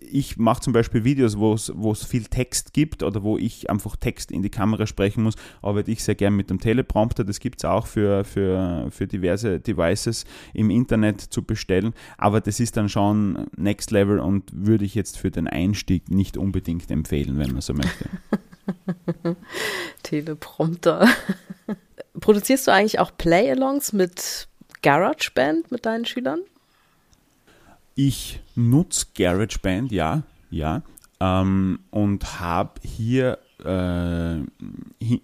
ich 0.00 0.38
mache 0.38 0.62
zum 0.62 0.72
Beispiel 0.72 1.04
Videos, 1.04 1.36
wo 1.38 1.52
es 1.52 2.04
viel 2.04 2.24
Text 2.24 2.72
gibt 2.72 3.02
oder 3.02 3.22
wo 3.22 3.36
ich 3.36 3.68
einfach 3.68 3.96
Text 3.96 4.30
in 4.30 4.42
die 4.42 4.50
Kamera 4.50 4.86
sprechen 4.86 5.24
muss, 5.24 5.34
arbeite 5.60 5.90
ich 5.90 6.04
sehr 6.04 6.14
gern 6.14 6.34
mit 6.34 6.48
dem 6.48 6.60
Teleprompter. 6.60 7.24
Das 7.24 7.40
gibt 7.40 7.58
es 7.58 7.64
auch 7.64 7.86
für, 7.86 8.24
für, 8.24 8.86
für 8.90 9.06
diverse 9.08 9.58
Devices 9.58 10.24
im 10.54 10.70
Internet 10.70 11.20
zu 11.20 11.42
bestellen. 11.42 11.92
Aber 12.16 12.40
das 12.40 12.60
ist 12.60 12.76
dann 12.76 12.88
schon 12.88 13.46
Next 13.56 13.90
Level 13.90 14.20
und 14.20 14.44
würde 14.52 14.84
ich 14.84 14.94
jetzt 14.94 15.18
für 15.18 15.32
den 15.32 15.48
Einstieg 15.48 16.10
nicht 16.10 16.36
unbedingt 16.36 16.88
empfehlen, 16.90 17.38
wenn 17.38 17.52
man 17.52 17.60
so 17.60 17.74
möchte. 17.74 18.08
Teleprompter. 20.04 21.08
Produzierst 22.20 22.66
du 22.66 22.72
eigentlich 22.72 23.00
auch 23.00 23.10
Play-Alongs 23.16 23.92
mit 23.92 24.48
GarageBand 24.82 25.70
mit 25.70 25.86
deinen 25.86 26.04
Schülern? 26.04 26.40
Ich 28.00 28.38
nutze 28.54 29.06
GarageBand, 29.16 29.90
ja, 29.90 30.22
ja, 30.50 30.82
ähm, 31.18 31.80
und 31.90 32.38
habe 32.38 32.80
hier 32.84 33.40
äh, 33.64 34.36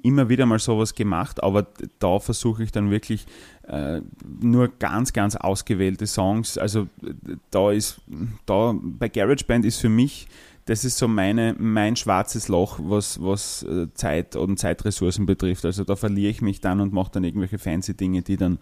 immer 0.03 0.29
wieder 0.29 0.45
mal 0.45 0.59
sowas 0.59 0.97
gemacht, 0.97 1.41
aber 1.41 1.69
da 2.01 2.19
versuche 2.19 2.65
ich 2.65 2.73
dann 2.73 2.91
wirklich 2.91 3.27
äh, 3.69 4.01
nur 4.41 4.73
ganz, 4.81 5.13
ganz 5.13 5.37
ausgewählte 5.37 6.09
Songs. 6.09 6.59
Also 6.59 6.89
da 7.53 7.71
ist, 7.71 8.01
da 8.45 8.75
bei 8.83 9.09
GarageBand 9.09 9.65
ist 9.65 9.81
für 9.81 9.89
mich 9.89 10.27
das 10.67 10.85
ist 10.85 10.97
so 10.97 11.09
meine, 11.09 11.55
mein 11.59 11.95
schwarzes 11.95 12.49
Loch, 12.49 12.79
was, 12.83 13.23
was 13.23 13.65
äh, 13.65 13.93
Zeit 13.93 14.35
und 14.35 14.59
Zeitressourcen 14.59 15.27
betrifft. 15.27 15.67
Also 15.67 15.85
da 15.85 15.95
verliere 15.95 16.31
ich 16.31 16.41
mich 16.41 16.61
dann 16.61 16.81
und 16.81 16.93
mache 16.93 17.13
dann 17.13 17.25
irgendwelche 17.25 17.59
fancy 17.59 17.95
Dinge, 17.95 18.23
die 18.23 18.39
dann 18.39 18.59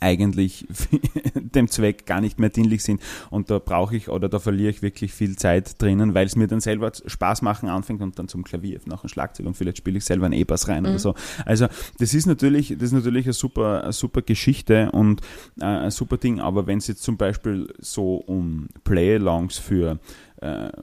eigentlich 0.00 0.66
dem 1.34 1.68
Zweck 1.68 2.06
gar 2.06 2.20
nicht 2.20 2.38
mehr 2.38 2.50
dienlich 2.50 2.82
sind. 2.82 3.00
Und 3.30 3.50
da 3.50 3.58
brauche 3.58 3.96
ich 3.96 4.08
oder 4.08 4.28
da 4.28 4.38
verliere 4.38 4.70
ich 4.70 4.82
wirklich 4.82 5.12
viel 5.12 5.36
Zeit 5.36 5.80
drinnen, 5.80 6.14
weil 6.14 6.26
es 6.26 6.36
mir 6.36 6.46
dann 6.46 6.60
selber 6.60 6.92
Spaß 7.04 7.42
machen 7.42 7.68
anfängt 7.68 8.02
und 8.02 8.18
dann 8.18 8.28
zum 8.28 8.42
Klavier 8.42 8.80
nach 8.86 9.02
dem 9.02 9.08
Schlagzeug 9.08 9.46
und 9.46 9.56
vielleicht 9.56 9.78
spiele 9.78 9.98
ich 9.98 10.04
selber 10.04 10.26
einen 10.26 10.34
E-Bass 10.34 10.68
rein 10.68 10.84
mhm. 10.84 10.90
oder 10.90 10.98
so. 10.98 11.14
Also 11.44 11.66
das 11.98 12.14
ist 12.14 12.26
natürlich, 12.26 12.68
das 12.68 12.84
ist 12.84 12.92
natürlich 12.92 13.26
eine 13.26 13.32
super, 13.32 13.84
eine 13.84 13.92
super 13.92 14.22
Geschichte 14.22 14.90
und 14.92 15.20
äh, 15.60 15.64
ein 15.64 15.90
super 15.90 16.16
Ding, 16.16 16.40
aber 16.40 16.66
wenn 16.66 16.78
es 16.78 16.86
jetzt 16.86 17.02
zum 17.02 17.16
Beispiel 17.16 17.72
so 17.78 18.16
um 18.16 18.68
Play-Alongs 18.84 19.58
für 19.58 19.98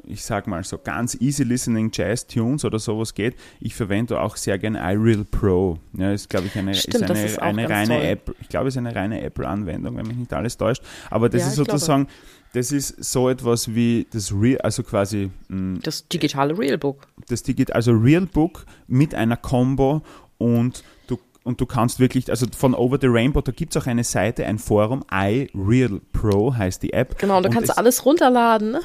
ich 0.06 0.24
sag 0.24 0.46
mal 0.48 0.64
so 0.64 0.78
ganz 0.78 1.16
easy 1.20 1.44
listening 1.44 1.90
Jazz 1.92 2.28
Tunes 2.28 2.64
oder 2.64 2.78
sowas 2.78 3.14
geht, 3.14 3.36
ich 3.60 3.74
verwende 3.74 4.22
auch 4.22 4.36
sehr 4.36 4.60
gerne 4.60 4.80
iReal 4.80 5.26
Pro. 5.26 5.80
Ja, 5.94 6.12
ist 6.12 6.30
glaube 6.30 6.48
ich 6.48 6.56
eine, 6.56 6.76
Stimmt, 6.76 6.96
ist 6.96 7.10
eine, 7.10 7.26
ist 7.26 7.40
eine 7.40 7.70
reine 7.70 7.96
toll. 7.96 8.06
App, 8.06 8.36
ich 8.40 8.50
glaube 8.50 8.68
es 8.68 8.76
ist 8.76 8.78
eine 8.78 8.96
reine 8.96 9.22
Apple-Anwendung, 9.22 9.98
wenn 9.98 10.06
mich 10.06 10.18
nicht 10.18 10.34
alles 10.34 10.58
täuscht. 10.58 10.84
Aber 11.10 11.30
das 11.30 11.42
ja, 11.42 11.48
ist 11.48 11.56
sozusagen, 11.56 12.06
glaube. 12.06 12.20
das 12.54 12.72
ist 12.72 13.04
so 13.04 13.30
etwas 13.30 13.74
wie 13.74 14.06
das 14.12 14.32
Real, 14.32 14.62
also 14.62 14.84
quasi 14.84 15.32
mm, 15.48 15.78
das 15.82 16.08
digitale 16.08 16.58
Realbook. 16.58 17.08
Das 17.28 17.42
Digit, 17.42 17.74
also 17.74 17.94
Realbook 17.94 18.66
mit 18.88 19.16
einer 19.16 19.38
Combo 19.38 20.04
und 20.38 20.84
du 21.08 21.18
und 21.44 21.62
du 21.62 21.66
kannst 21.66 22.00
wirklich, 22.00 22.30
also 22.30 22.46
von 22.56 22.76
Over 22.76 22.98
the 23.02 23.08
Rainbow, 23.08 23.40
da 23.40 23.54
gibt 23.54 23.74
es 23.74 23.82
auch 23.82 23.88
eine 23.88 24.04
Seite, 24.04 24.46
ein 24.46 24.60
Forum, 24.60 25.04
iReal 25.10 26.02
Pro 26.12 26.54
heißt 26.54 26.84
die 26.84 26.92
App. 26.92 27.18
Genau, 27.18 27.42
da 27.42 27.48
kannst 27.48 27.70
du 27.70 27.78
alles 27.78 28.06
runterladen. 28.06 28.78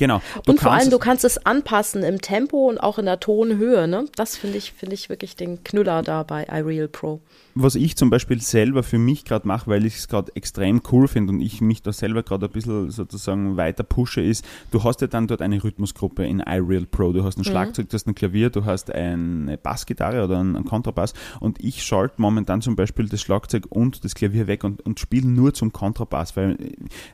Genau. 0.00 0.22
Du 0.46 0.52
und 0.52 0.60
vor 0.60 0.72
allem, 0.72 0.88
du 0.88 0.98
kannst 0.98 1.26
es 1.26 1.44
anpassen 1.44 2.02
im 2.02 2.22
Tempo 2.22 2.70
und 2.70 2.78
auch 2.78 2.98
in 2.98 3.04
der 3.04 3.20
Tonhöhe. 3.20 3.86
Ne? 3.86 4.06
Das 4.16 4.34
finde 4.34 4.56
ich, 4.56 4.72
finde 4.72 4.94
ich 4.94 5.10
wirklich 5.10 5.36
den 5.36 5.62
Knüller 5.62 6.02
da 6.02 6.22
bei 6.22 6.46
iReal 6.50 6.88
Pro 6.88 7.20
was 7.54 7.74
ich 7.74 7.96
zum 7.96 8.10
Beispiel 8.10 8.40
selber 8.40 8.82
für 8.82 8.98
mich 8.98 9.24
gerade 9.24 9.46
mache, 9.46 9.68
weil 9.68 9.84
ich 9.84 9.96
es 9.96 10.08
gerade 10.08 10.34
extrem 10.36 10.82
cool 10.92 11.08
finde 11.08 11.32
und 11.32 11.40
ich 11.40 11.60
mich 11.60 11.82
da 11.82 11.92
selber 11.92 12.22
gerade 12.22 12.46
ein 12.46 12.52
bisschen 12.52 12.90
sozusagen 12.90 13.56
weiter 13.56 13.82
pushe, 13.82 14.20
ist, 14.20 14.44
du 14.70 14.84
hast 14.84 15.00
ja 15.00 15.06
dann 15.06 15.26
dort 15.26 15.42
eine 15.42 15.62
Rhythmusgruppe 15.62 16.24
in 16.24 16.40
iReal 16.40 16.86
Pro. 16.86 17.12
Du 17.12 17.24
hast 17.24 17.38
ein 17.38 17.40
mhm. 17.40 17.44
Schlagzeug, 17.44 17.88
du 17.88 17.94
hast 17.94 18.06
ein 18.06 18.14
Klavier, 18.14 18.50
du 18.50 18.64
hast 18.64 18.92
eine 18.92 19.56
Bassgitarre 19.56 20.24
oder 20.24 20.38
einen, 20.38 20.64
Kontrabass 20.64 21.14
und 21.40 21.62
ich 21.62 21.82
schalte 21.82 22.14
momentan 22.18 22.62
zum 22.62 22.76
Beispiel 22.76 23.08
das 23.08 23.20
Schlagzeug 23.22 23.66
und 23.70 24.04
das 24.04 24.14
Klavier 24.14 24.46
weg 24.46 24.62
und, 24.62 24.82
und 24.82 25.00
spiele 25.00 25.26
nur 25.26 25.54
zum 25.54 25.72
Kontrabass, 25.72 26.36
weil 26.36 26.56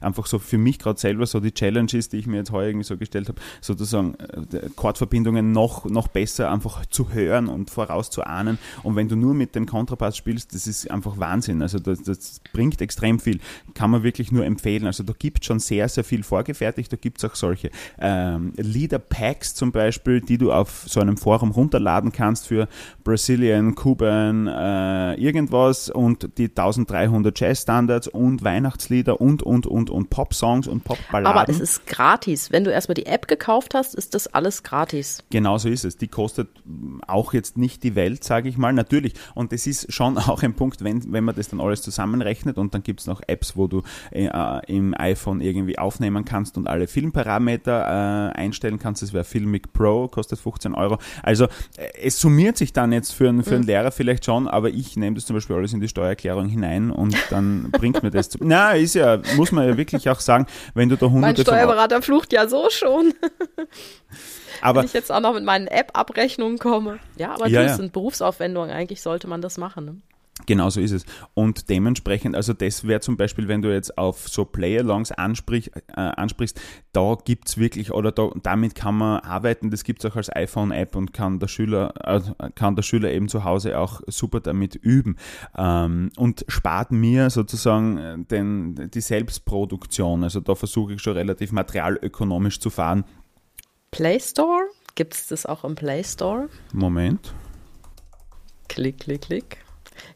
einfach 0.01 0.26
so 0.26 0.39
für 0.39 0.59
mich 0.59 0.78
gerade 0.78 0.99
selber 0.99 1.26
so 1.26 1.41
die 1.41 1.53
Challenge 1.53 1.93
ist, 1.93 2.12
die 2.12 2.18
ich 2.18 2.26
mir 2.26 2.39
jetzt 2.39 2.51
heuer 2.51 2.68
irgendwie 2.68 2.84
so 2.84 2.97
gestellt 2.97 3.28
habe, 3.28 3.41
sozusagen 3.61 4.14
äh, 4.16 4.68
Chordverbindungen 4.74 5.53
noch, 5.53 5.87
noch 5.87 6.09
besser 6.09 6.51
einfach 6.51 6.84
zu 6.87 7.12
hören 7.12 7.49
und 7.49 7.70
vorauszuahnen 7.70 8.59
und 8.82 8.97
wenn 8.97 9.09
du 9.09 9.16
nur 9.16 9.32
mit 9.32 9.55
dem 9.55 9.66
Kontrabass 9.66 10.16
spielst, 10.27 10.55
das 10.55 10.66
ist 10.66 10.91
einfach 10.91 11.18
Wahnsinn. 11.18 11.62
Also 11.62 11.79
das, 11.79 12.03
das 12.03 12.41
bringt 12.53 12.81
extrem 12.81 13.20
viel. 13.20 13.39
Kann 13.74 13.93
man 13.93 14.03
wirklich 14.03 14.33
nur 14.33 14.45
empfehlen. 14.45 14.87
Also 14.87 15.05
da 15.05 15.12
gibt 15.16 15.43
es 15.43 15.47
schon 15.47 15.61
sehr, 15.61 15.89
sehr 15.89 16.03
viel 16.03 16.24
vorgefertigt. 16.24 16.93
Da 16.93 16.97
gibt 16.97 17.18
es 17.18 17.24
auch 17.24 17.37
solche 17.37 17.70
ähm, 18.01 18.53
Leader-Packs 18.57 19.55
zum 19.55 19.70
Beispiel, 19.70 20.20
die 20.20 20.37
du 20.37 20.53
auf 20.53 20.85
so 20.89 21.01
einem 21.01 21.16
Forum 21.16 21.53
runterladen 21.53 22.11
kannst 22.11 22.49
für 22.49 22.66
Brazilian, 23.05 23.77
Kuban, 23.77 24.49
äh, 24.49 25.14
irgendwas 25.14 25.91
und 25.91 26.37
die 26.39 26.49
1300 26.49 27.39
Jazz-Standards 27.39 28.09
und 28.09 28.43
Weihnachtslieder 28.43 29.20
und, 29.20 29.45
und, 29.45 29.68
und, 29.68 29.91
und 29.91 30.11
Pop-Songs 30.11 30.66
und 30.66 30.83
Pop-Balladen. 30.83 31.39
Aber 31.39 31.49
es 31.49 31.61
ist 31.61 31.87
gratis. 31.87 32.51
Wenn 32.51 32.64
du 32.64 32.72
erstmal 32.72 32.95
die 32.95 33.07
App 33.07 33.29
gekauft 33.29 33.74
hast, 33.74 33.95
ist 33.95 34.14
das 34.14 34.27
alles 34.27 34.64
gratis. 34.64 35.22
Genau 35.31 35.57
so 35.59 35.68
ist 35.68 35.85
es. 35.85 35.97
Die 35.97 36.09
kostet 36.09 36.49
auch 37.07 37.33
jetzt 37.33 37.57
nicht 37.57 37.85
die 37.85 37.95
Welt, 37.95 38.24
sage 38.24 38.49
ich 38.49 38.59
mal. 38.59 38.72
Natürlich. 38.72 39.14
Und 39.37 39.53
das 39.53 39.68
ist 39.68 39.93
schon 39.93 40.16
auch 40.17 40.43
ein 40.43 40.55
Punkt, 40.55 40.85
wenn, 40.85 41.12
wenn 41.12 41.25
man 41.25 41.35
das 41.35 41.49
dann 41.49 41.61
alles 41.61 41.83
zusammenrechnet 41.83 42.59
und 42.59 42.75
dann 42.75 42.83
gibt 42.83 43.01
es 43.01 43.07
noch 43.07 43.23
Apps, 43.27 43.57
wo 43.57 43.67
du 43.67 43.83
äh, 44.11 44.29
im 44.67 44.95
iPhone 44.99 45.41
irgendwie 45.41 45.79
aufnehmen 45.79 46.25
kannst 46.25 46.57
und 46.57 46.69
alle 46.69 46.87
Filmparameter 46.87 48.33
äh, 48.35 48.39
einstellen 48.39 48.79
kannst. 48.79 49.03
Das 49.03 49.12
wäre 49.12 49.25
Filmic 49.25 49.73
Pro, 49.73 50.09
kostet 50.09 50.39
15 50.39 50.75
Euro. 50.75 50.99
Also 51.23 51.45
äh, 51.77 51.89
es 52.03 52.21
summiert 52.21 52.57
sich 52.57 52.73
dann 52.73 52.93
jetzt 52.93 53.12
für, 53.12 53.29
einen, 53.29 53.43
für 53.43 53.55
einen 53.55 53.62
mhm. 53.62 53.69
Lehrer 53.69 53.91
vielleicht 53.91 54.25
schon, 54.25 54.49
aber 54.49 54.71
ich 54.71 54.97
nehme 54.97 55.14
das 55.14 55.27
zum 55.27 55.37
Beispiel 55.37 55.57
alles 55.57 55.73
in 55.73 55.81
die 55.81 55.89
Steuererklärung 55.89 56.49
hinein 56.49 56.91
und 56.91 57.17
dann 57.31 57.71
bringt 57.73 58.03
mir 58.03 58.11
das 58.11 58.31
zu. 58.31 58.39
Na, 58.43 58.73
ist 58.73 58.95
ja, 58.95 59.21
muss 59.37 59.53
man 59.53 59.67
ja 59.67 59.77
wirklich 59.77 60.09
auch 60.09 60.21
sagen, 60.21 60.47
wenn 60.75 60.89
du 60.89 60.97
da 60.97 61.07
hunderte 61.07 61.41
Mein 61.41 61.47
Steuerberater 61.47 62.03
flucht 62.03 62.33
ja 62.33 62.49
so. 62.49 62.67
schon. 62.71 63.14
Aber 64.63 64.81
Wenn 64.81 64.87
ich 64.87 64.93
jetzt 64.93 65.13
auch 65.13 65.21
noch 65.21 65.35
mit 65.35 65.45
meinen 65.45 65.67
App-Abrechnungen 65.67 66.59
komme. 66.59 66.99
Ja, 67.17 67.35
aber 67.35 67.49
Ja, 67.49 67.63
das 67.63 67.73
ja. 67.73 67.77
sind 67.77 67.93
Berufsaufwendungen. 67.93 68.71
Eigentlich 68.71 69.03
sollte 69.03 69.29
man 69.29 69.43
das 69.43 69.59
machen. 69.59 69.85
Ne? 69.85 69.97
Genau 70.45 70.69
so 70.69 70.83
ist 70.83 70.93
es. 70.93 71.07
Und 71.33 71.71
dementsprechend, 71.71 72.37
also 72.37 72.53
das 72.53 72.87
wäre 72.87 73.01
zum 73.01 73.17
Beispiel, 73.17 73.49
wenn 73.49 73.63
du 73.63 73.73
jetzt 73.73 73.97
auf 73.97 74.29
so 74.29 74.45
Play-Alongs 74.45 75.11
ansprich, 75.13 75.71
äh, 75.75 76.01
ansprichst, 76.01 76.61
da 76.93 77.17
gibt's 77.25 77.57
wirklich, 77.57 77.91
oder 77.91 78.13
da, 78.13 78.31
damit 78.43 78.75
kann 78.75 78.99
man 78.99 79.21
arbeiten, 79.21 79.71
das 79.71 79.83
gibt's 79.83 80.05
auch 80.05 80.15
als 80.15 80.35
iPhone-App 80.35 80.95
und 80.95 81.15
kann 81.15 81.39
der 81.39 81.49
Schüler, 81.49 81.95
äh, 82.05 82.51
kann 82.55 82.77
der 82.77 82.83
Schüler 82.83 83.11
eben 83.13 83.29
zu 83.29 83.45
Hause 83.45 83.79
auch 83.79 84.03
super 84.09 84.41
damit 84.41 84.75
üben. 84.75 85.17
Ähm, 85.57 86.11
und 86.17 86.45
spart 86.49 86.93
mir 86.93 87.31
sozusagen 87.31 87.97
äh, 87.97 88.19
den, 88.19 88.91
die 88.91 89.01
Selbstproduktion. 89.01 90.23
Also 90.23 90.41
da 90.41 90.55
versuche 90.55 90.95
ich 90.95 91.01
schon 91.01 91.15
relativ 91.15 91.51
materialökonomisch 91.51 92.61
zu 92.61 92.69
fahren. 92.69 93.05
Play 93.91 94.20
Store? 94.20 94.64
Gibt 94.95 95.14
es 95.14 95.28
das 95.28 95.47
auch 95.47 95.64
im 95.64 95.74
Play 95.74 96.03
Store? 96.05 96.49
Moment. 96.72 97.34
Klick, 98.68 99.01
klick, 99.01 99.22
klick. 99.22 99.59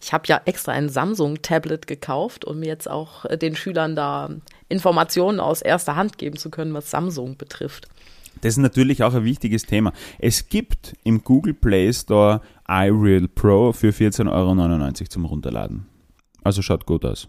Ich 0.00 0.12
habe 0.12 0.24
ja 0.26 0.40
extra 0.44 0.72
ein 0.72 0.88
Samsung-Tablet 0.88 1.86
gekauft, 1.86 2.44
um 2.44 2.62
jetzt 2.62 2.88
auch 2.88 3.24
äh, 3.24 3.38
den 3.38 3.56
Schülern 3.56 3.96
da 3.96 4.30
Informationen 4.68 5.40
aus 5.40 5.62
erster 5.62 5.96
Hand 5.96 6.18
geben 6.18 6.36
zu 6.36 6.50
können, 6.50 6.74
was 6.74 6.90
Samsung 6.90 7.36
betrifft. 7.36 7.88
Das 8.42 8.54
ist 8.54 8.58
natürlich 8.58 9.02
auch 9.02 9.14
ein 9.14 9.24
wichtiges 9.24 9.64
Thema. 9.64 9.92
Es 10.18 10.48
gibt 10.48 10.94
im 11.04 11.24
Google 11.24 11.54
Play 11.54 11.92
Store 11.92 12.40
iReal 12.68 13.28
Pro 13.28 13.72
für 13.72 13.90
14,99 13.90 14.30
Euro 14.30 15.08
zum 15.08 15.24
Runterladen. 15.24 15.86
Also 16.42 16.62
schaut 16.62 16.86
gut 16.86 17.04
aus. 17.04 17.28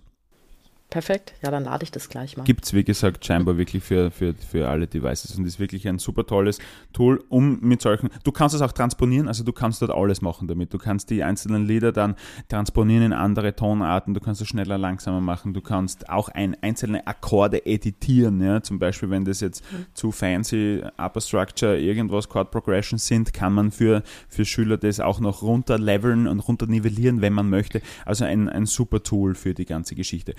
Perfekt. 0.92 1.34
Ja, 1.42 1.52
dann 1.52 1.64
lade 1.64 1.86
ich 1.86 1.92
das 1.92 2.10
gleich 2.10 2.36
mal. 2.36 2.44
Gibt 2.44 2.66
es, 2.66 2.74
wie 2.74 2.84
gesagt, 2.84 3.26
scheinbar 3.26 3.58
wirklich 3.58 3.82
für, 3.82 4.12
für, 4.12 4.34
für 4.34 4.68
alle 4.68 4.88
Devices 4.88 5.38
und 5.38 5.46
ist 5.46 5.58
wirklich 5.58 5.88
ein 5.88 6.00
super 6.00 6.26
tolles 6.26 6.60
Tool, 6.92 7.24
um 7.30 7.62
mit 7.62 7.82
solchen. 7.82 8.10
Du 8.26 8.34
kannst 8.34 8.56
es 8.56 8.62
auch 8.62 8.74
transponieren, 8.74 9.30
also 9.30 9.46
du 9.46 9.54
kannst 9.54 9.82
dort 9.82 9.92
alles 9.92 10.22
machen 10.22 10.50
damit. 10.50 10.74
Du 10.74 10.78
kannst 10.78 11.10
die 11.10 11.24
einzelnen 11.24 11.66
Lieder 11.66 11.94
dann 11.94 12.16
transponieren 12.50 13.06
in 13.06 13.14
andere 13.14 13.56
Tonarten, 13.56 14.14
du 14.14 14.20
kannst 14.20 14.42
es 14.42 14.50
schneller, 14.50 14.78
langsamer 14.78 15.22
machen, 15.22 15.54
du 15.54 15.62
kannst 15.62 16.10
auch 16.10 16.28
ein, 16.28 16.58
einzelne 16.62 17.08
Akkorde 17.08 17.66
editieren. 17.66 18.42
Ja? 18.42 18.62
Zum 18.62 18.78
Beispiel, 18.78 19.10
wenn 19.12 19.24
das 19.24 19.40
jetzt 19.40 19.64
zu 19.94 20.12
fancy 20.12 20.84
Upper 20.98 21.22
Structure, 21.22 21.80
irgendwas 21.80 22.28
Chord 22.28 22.52
Progressions 22.52 23.08
sind, 23.08 23.32
kann 23.32 23.54
man 23.54 23.72
für, 23.72 24.04
für 24.28 24.44
Schüler 24.44 24.76
das 24.76 25.00
auch 25.00 25.22
noch 25.22 25.42
runterleveln 25.42 26.28
und 26.28 26.42
runternivellieren, 26.42 27.22
wenn 27.22 27.32
man 27.32 27.50
möchte. 27.50 27.82
Also 28.06 28.26
ein, 28.26 28.50
ein 28.50 28.66
super 28.66 29.02
Tool 29.02 29.36
für 29.36 29.54
die 29.54 29.66
ganze 29.66 29.96
Geschichte. 29.96 30.36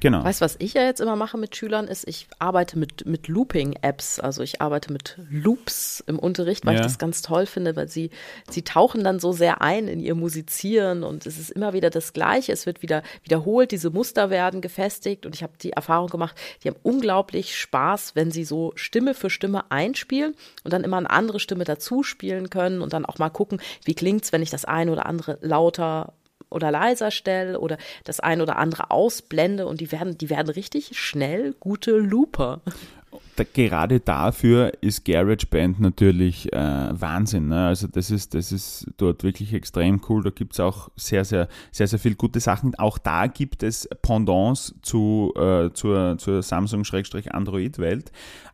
Genau. 0.00 0.22
Weißt 0.22 0.40
du, 0.40 0.44
was 0.44 0.56
ich 0.58 0.74
ja 0.74 0.82
jetzt 0.82 1.00
immer 1.00 1.16
mache 1.16 1.38
mit 1.38 1.56
Schülern, 1.56 1.88
ist, 1.88 2.06
ich 2.06 2.28
arbeite 2.38 2.78
mit, 2.78 3.04
mit 3.06 3.26
Looping-Apps. 3.28 4.20
Also 4.20 4.42
ich 4.42 4.60
arbeite 4.60 4.92
mit 4.92 5.18
Loops 5.30 6.02
im 6.06 6.18
Unterricht, 6.18 6.64
weil 6.66 6.74
Ja. 6.74 6.80
ich 6.80 6.86
das 6.86 6.98
ganz 6.98 7.22
toll 7.22 7.46
finde, 7.46 7.74
weil 7.76 7.88
sie, 7.88 8.10
sie 8.48 8.62
tauchen 8.62 9.02
dann 9.02 9.18
so 9.18 9.32
sehr 9.32 9.60
ein 9.60 9.88
in 9.88 10.00
ihr 10.00 10.14
Musizieren 10.14 11.02
und 11.02 11.26
es 11.26 11.38
ist 11.38 11.50
immer 11.50 11.72
wieder 11.72 11.90
das 11.90 12.12
Gleiche. 12.12 12.52
Es 12.52 12.66
wird 12.66 12.82
wieder 12.82 13.02
wiederholt, 13.24 13.72
diese 13.72 13.90
Muster 13.90 14.30
werden 14.30 14.60
gefestigt 14.60 15.26
und 15.26 15.34
ich 15.34 15.42
habe 15.42 15.54
die 15.60 15.72
Erfahrung 15.72 16.08
gemacht, 16.08 16.36
die 16.62 16.68
haben 16.68 16.78
unglaublich 16.82 17.56
Spaß, 17.56 18.14
wenn 18.14 18.30
sie 18.30 18.44
so 18.44 18.72
Stimme 18.76 19.14
für 19.14 19.30
Stimme 19.30 19.70
einspielen 19.70 20.34
und 20.64 20.72
dann 20.72 20.84
immer 20.84 20.98
eine 20.98 21.10
andere 21.10 21.40
Stimme 21.40 21.64
dazu 21.64 22.02
spielen 22.02 22.50
können 22.50 22.82
und 22.82 22.92
dann 22.92 23.04
auch 23.04 23.18
mal 23.18 23.30
gucken, 23.30 23.60
wie 23.84 23.94
klingt's, 23.94 24.32
wenn 24.32 24.42
ich 24.42 24.50
das 24.50 24.64
eine 24.64 24.92
oder 24.92 25.06
andere 25.06 25.38
lauter 25.40 26.12
oder 26.50 26.70
leiser 26.70 27.10
stelle 27.10 27.60
oder 27.60 27.78
das 28.04 28.20
ein 28.20 28.40
oder 28.40 28.56
andere 28.56 28.90
ausblende 28.90 29.66
und 29.66 29.80
die 29.80 29.92
werden, 29.92 30.16
die 30.18 30.30
werden 30.30 30.48
richtig 30.48 30.98
schnell 30.98 31.54
gute 31.60 31.92
Looper. 31.92 32.60
Da, 33.38 33.44
gerade 33.52 34.00
dafür 34.00 34.72
ist 34.80 35.04
GarageBand 35.04 35.80
natürlich 35.80 36.52
äh, 36.52 36.56
Wahnsinn. 36.56 37.48
Ne? 37.48 37.66
Also 37.66 37.86
das 37.86 38.10
ist, 38.10 38.34
das 38.34 38.52
ist 38.52 38.86
dort 38.96 39.22
wirklich 39.22 39.52
extrem 39.54 40.00
cool. 40.08 40.22
Da 40.22 40.30
gibt 40.30 40.54
es 40.54 40.60
auch 40.60 40.88
sehr, 40.96 41.24
sehr, 41.24 41.48
sehr, 41.70 41.86
sehr 41.86 41.98
viel 41.98 42.16
gute 42.16 42.40
Sachen. 42.40 42.74
Auch 42.74 42.98
da 42.98 43.26
gibt 43.26 43.62
es 43.62 43.88
Pendants 44.02 44.74
zu, 44.82 45.32
äh, 45.36 45.70
zur, 45.72 46.18
zur 46.18 46.42
Samsung-Android-Welt. 46.42 48.10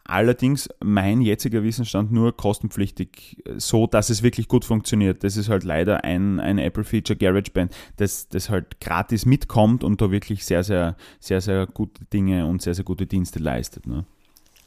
Allerdings 0.07 0.69
mein 0.85 1.23
jetziger 1.23 1.63
Wissensstand 1.63 2.13
nur 2.13 2.37
kostenpflichtig, 2.37 3.43
so 3.57 3.87
dass 3.87 4.11
es 4.11 4.23
wirklich 4.23 4.49
gut 4.49 4.67
funktioniert. 4.67 5.25
Das 5.25 5.39
ist 5.39 5.49
halt 5.49 5.65
leider 5.65 6.05
ein, 6.05 6.41
ein 6.41 6.59
Apple-Feature 6.59 7.17
GarageBand, 7.17 7.75
das, 7.97 8.29
das 8.29 8.51
halt 8.51 8.81
gratis 8.81 9.25
mitkommt 9.25 9.83
und 9.83 10.03
da 10.03 10.11
wirklich 10.11 10.45
sehr, 10.45 10.63
sehr, 10.63 10.97
sehr, 11.21 11.41
sehr 11.41 11.67
gute 11.67 12.05
Dinge 12.05 12.45
und 12.47 12.61
sehr, 12.61 12.75
sehr 12.75 12.85
gute 12.85 13.07
Dienste 13.07 13.39
leistet. 13.39 13.87
Ne? 13.87 14.05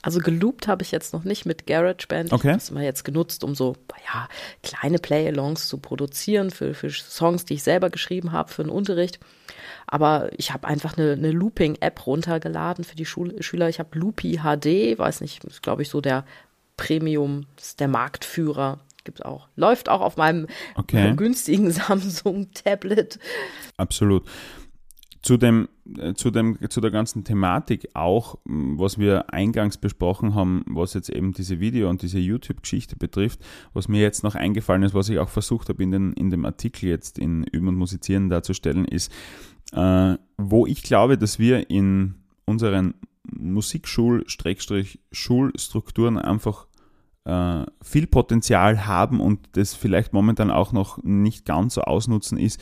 Also 0.08 0.22
geloopt 0.22 0.70
habe 0.70 0.84
ich 0.84 0.92
jetzt 0.92 1.12
noch 1.12 1.26
nicht 1.26 1.46
mit 1.46 1.68
GarageBand. 1.68 2.32
Okay. 2.32 2.38
Ich 2.38 2.46
habe 2.48 2.60
das 2.60 2.70
immer 2.70 2.82
jetzt 2.82 3.04
genutzt, 3.04 3.44
um 3.44 3.56
so 3.56 3.76
ja, 4.06 4.30
kleine 4.64 5.00
Play-Alongs 5.00 5.68
zu 5.68 5.80
produzieren 5.80 6.50
für, 6.50 6.74
für 6.74 6.90
Songs, 6.90 7.44
die 7.44 7.56
ich 7.56 7.64
selber 7.64 7.90
geschrieben 7.90 8.32
habe 8.32 8.50
für 8.50 8.64
den 8.64 8.70
Unterricht. 8.70 9.20
Aber 9.86 10.30
ich 10.38 10.54
habe 10.54 10.66
einfach 10.66 10.98
eine, 10.98 11.12
eine 11.12 11.32
Looping-App 11.32 12.08
runtergeladen 12.08 12.86
für 12.86 12.96
die 12.96 13.06
Schul 13.06 13.36
Schüler. 13.44 13.68
Ich 13.68 13.80
habe 13.80 14.00
Loopy 14.00 14.38
HD, 14.38 14.98
weiß 14.98 15.20
nicht, 15.20 15.44
ist 15.44 15.62
glaube 15.62 15.82
ich 15.82 15.90
so 15.90 16.00
der 16.00 16.24
Premium, 16.78 17.46
ist 17.58 17.82
der 17.82 17.90
Marktführer. 17.90 18.80
Gibt 19.04 19.26
auch. 19.26 19.50
Läuft 19.58 19.90
auch 19.90 20.00
auf 20.00 20.16
meinem 20.16 20.48
Okay. 20.76 21.14
günstigen 21.18 21.70
Samsung-Tablet. 21.70 23.20
Absolut. 23.76 24.24
Zu, 25.22 25.38
dem, 25.38 25.68
äh, 25.98 26.14
zu, 26.14 26.32
dem, 26.32 26.58
zu 26.70 26.80
der 26.80 26.92
ganzen 26.92 27.24
Thematik 27.24 27.90
auch, 27.94 28.38
was 28.46 28.98
wir 28.98 29.34
eingangs 29.34 29.78
besprochen 29.78 30.36
haben, 30.36 30.64
was 30.68 30.94
jetzt 30.94 31.10
eben 31.10 31.34
diese 31.34 31.60
Video- 31.60 31.90
und 31.90 32.02
diese 32.02 32.20
YouTube-Geschichte 32.20 32.96
betrifft, 32.96 33.40
was 33.74 33.88
mir 33.88 34.02
jetzt 34.02 34.24
noch 34.24 34.36
eingefallen 34.36 34.84
ist, 34.84 34.94
was 34.94 35.10
ich 35.10 35.20
auch 35.20 35.30
versucht 35.30 35.70
habe 35.70 35.84
in, 35.84 35.92
den, 35.92 36.14
in 36.14 36.30
dem 36.30 36.46
Artikel 36.46 36.88
jetzt 36.88 37.20
in 37.20 37.44
Üben 37.44 37.68
und 37.68 37.76
Musizieren 37.76 38.30
darzustellen, 38.30 38.86
ist, 38.86 39.12
äh, 39.74 40.16
wo 40.38 40.68
ich 40.68 40.84
glaube, 40.84 41.18
dass 41.18 41.40
wir 41.40 41.70
in 41.70 42.16
unseren 42.46 42.94
Musikschul-Schulstrukturen 43.30 46.18
einfach 46.18 46.68
äh, 47.26 47.66
viel 47.82 48.08
Potenzial 48.08 48.88
haben 48.88 49.20
und 49.20 49.50
das 49.54 49.74
vielleicht 49.74 50.14
momentan 50.14 50.50
auch 50.50 50.72
noch 50.72 51.04
nicht 51.04 51.46
ganz 51.46 51.74
so 51.74 51.82
ausnutzen 51.82 52.38
ist, 52.38 52.62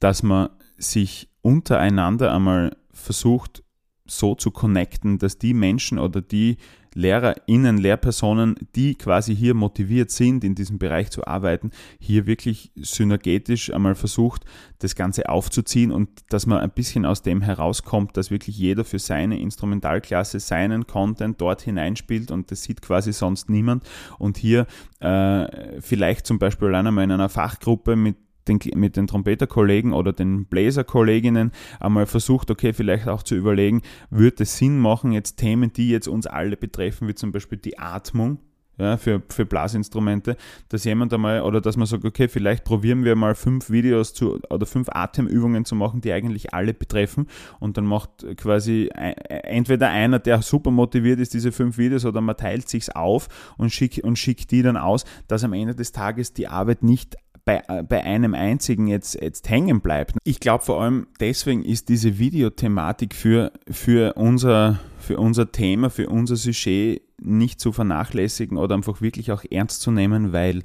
dass 0.00 0.22
man 0.22 0.48
sich 0.78 1.28
untereinander 1.48 2.34
einmal 2.34 2.76
versucht 2.92 3.62
so 4.06 4.34
zu 4.34 4.50
connecten, 4.50 5.18
dass 5.18 5.38
die 5.38 5.54
Menschen 5.54 5.98
oder 5.98 6.20
die 6.20 6.58
LehrerInnen, 6.94 7.78
Lehrpersonen, 7.78 8.56
die 8.74 8.96
quasi 8.96 9.34
hier 9.34 9.54
motiviert 9.54 10.10
sind, 10.10 10.42
in 10.44 10.54
diesem 10.54 10.78
Bereich 10.78 11.10
zu 11.10 11.26
arbeiten, 11.26 11.70
hier 12.00 12.26
wirklich 12.26 12.72
synergetisch 12.76 13.72
einmal 13.72 13.94
versucht, 13.94 14.44
das 14.80 14.94
Ganze 14.94 15.28
aufzuziehen 15.28 15.90
und 15.90 16.08
dass 16.30 16.46
man 16.46 16.58
ein 16.58 16.70
bisschen 16.70 17.06
aus 17.06 17.22
dem 17.22 17.40
herauskommt, 17.40 18.16
dass 18.16 18.30
wirklich 18.30 18.58
jeder 18.58 18.84
für 18.84 18.98
seine 18.98 19.38
Instrumentalklasse 19.38 20.40
seinen 20.40 20.86
Content 20.86 21.40
dort 21.40 21.62
hineinspielt 21.62 22.30
und 22.30 22.50
das 22.50 22.62
sieht 22.62 22.82
quasi 22.82 23.12
sonst 23.12 23.48
niemand. 23.48 23.84
Und 24.18 24.36
hier 24.36 24.66
äh, 25.00 25.80
vielleicht 25.80 26.26
zum 26.26 26.38
Beispiel 26.38 26.68
allein 26.68 26.88
einmal 26.88 27.04
in 27.04 27.12
einer 27.12 27.28
Fachgruppe 27.28 27.96
mit 27.96 28.16
den, 28.48 28.58
mit 28.74 28.96
den 28.96 29.06
Trompeterkollegen 29.06 29.92
oder 29.92 30.12
den 30.12 30.46
Bläserkolleginnen 30.46 31.52
einmal 31.80 32.06
versucht, 32.06 32.50
okay, 32.50 32.72
vielleicht 32.72 33.08
auch 33.08 33.22
zu 33.22 33.34
überlegen, 33.34 33.82
würde 34.10 34.42
es 34.42 34.56
Sinn 34.58 34.78
machen, 34.78 35.12
jetzt 35.12 35.36
Themen, 35.36 35.72
die 35.72 35.90
jetzt 35.90 36.08
uns 36.08 36.26
alle 36.26 36.56
betreffen, 36.56 37.08
wie 37.08 37.14
zum 37.14 37.32
Beispiel 37.32 37.58
die 37.58 37.78
Atmung, 37.78 38.38
ja, 38.78 38.96
für, 38.96 39.20
für 39.28 39.44
Blasinstrumente, 39.44 40.36
dass 40.68 40.84
jemand 40.84 41.12
einmal, 41.12 41.42
oder 41.42 41.60
dass 41.60 41.76
man 41.76 41.86
sagt, 41.86 42.04
okay, 42.04 42.28
vielleicht 42.28 42.64
probieren 42.64 43.04
wir 43.04 43.16
mal 43.16 43.34
fünf 43.34 43.70
Videos 43.70 44.14
zu, 44.14 44.40
oder 44.50 44.66
fünf 44.66 44.88
Atemübungen 44.88 45.64
zu 45.64 45.74
machen, 45.74 46.00
die 46.00 46.12
eigentlich 46.12 46.54
alle 46.54 46.74
betreffen. 46.74 47.26
Und 47.58 47.76
dann 47.76 47.84
macht 47.84 48.24
quasi 48.36 48.88
entweder 48.94 49.88
einer, 49.88 50.20
der 50.20 50.42
super 50.42 50.70
motiviert 50.70 51.18
ist, 51.18 51.34
diese 51.34 51.50
fünf 51.50 51.76
Videos, 51.76 52.04
oder 52.04 52.20
man 52.20 52.36
teilt 52.36 52.68
sich's 52.68 52.88
auf 52.88 53.28
und 53.56 53.70
schickt, 53.70 53.98
und 54.04 54.16
schickt 54.16 54.52
die 54.52 54.62
dann 54.62 54.76
aus, 54.76 55.04
dass 55.26 55.42
am 55.42 55.54
Ende 55.54 55.74
des 55.74 55.90
Tages 55.90 56.32
die 56.32 56.46
Arbeit 56.46 56.84
nicht 56.84 57.16
bei, 57.48 57.82
bei 57.82 58.04
einem 58.04 58.34
einzigen 58.34 58.88
jetzt, 58.88 59.14
jetzt 59.22 59.48
hängen 59.48 59.80
bleibt. 59.80 60.18
Ich 60.24 60.38
glaube 60.38 60.62
vor 60.62 60.82
allem 60.82 61.06
deswegen 61.18 61.64
ist 61.64 61.88
diese 61.88 62.18
Videothematik 62.18 63.14
für, 63.14 63.52
für, 63.70 64.12
unser, 64.18 64.80
für 64.98 65.18
unser 65.18 65.50
Thema, 65.50 65.88
für 65.88 66.10
unser 66.10 66.36
Sujet 66.36 67.00
nicht 67.18 67.58
zu 67.58 67.72
vernachlässigen 67.72 68.58
oder 68.58 68.74
einfach 68.74 69.00
wirklich 69.00 69.32
auch 69.32 69.44
ernst 69.50 69.80
zu 69.80 69.90
nehmen, 69.90 70.34
weil 70.34 70.62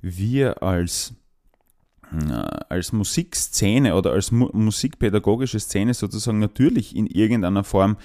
wir 0.00 0.64
als 0.64 1.14
als 2.68 2.92
Musikszene 2.92 3.96
oder 3.96 4.12
als 4.12 4.30
mu 4.30 4.48
musikpädagogische 4.52 5.58
Szene 5.58 5.92
sozusagen 5.92 6.38
natürlich 6.38 6.94
in 6.94 7.06
irgendeiner 7.06 7.64
Form 7.64 7.96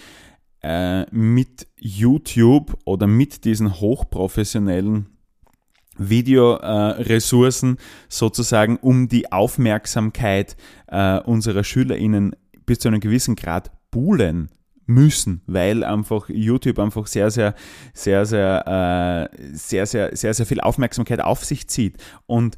äh, 0.63 1.05
mit 1.11 1.67
YouTube 1.77 2.79
oder 2.85 3.05
mit 3.05 3.45
diesen 3.45 3.79
hochprofessionellen 3.79 5.05
Videoressourcen 6.09 7.77
sozusagen 8.09 8.77
um 8.77 9.07
die 9.07 9.31
Aufmerksamkeit 9.31 10.55
äh, 10.87 11.19
unserer 11.19 11.63
SchülerInnen 11.63 12.35
bis 12.65 12.79
zu 12.79 12.87
einem 12.87 12.99
gewissen 12.99 13.35
Grad 13.35 13.71
buhlen 13.91 14.49
müssen, 14.85 15.41
weil 15.47 15.83
einfach 15.83 16.29
YouTube 16.29 16.79
einfach 16.79 17.07
sehr, 17.07 17.31
sehr, 17.31 17.55
sehr, 17.93 18.25
sehr, 18.25 19.29
äh, 19.31 19.55
sehr, 19.55 19.85
sehr, 19.85 20.15
sehr, 20.15 20.33
sehr 20.33 20.45
viel 20.45 20.61
Aufmerksamkeit 20.61 21.21
auf 21.21 21.45
sich 21.45 21.67
zieht. 21.67 21.97
Und 22.25 22.57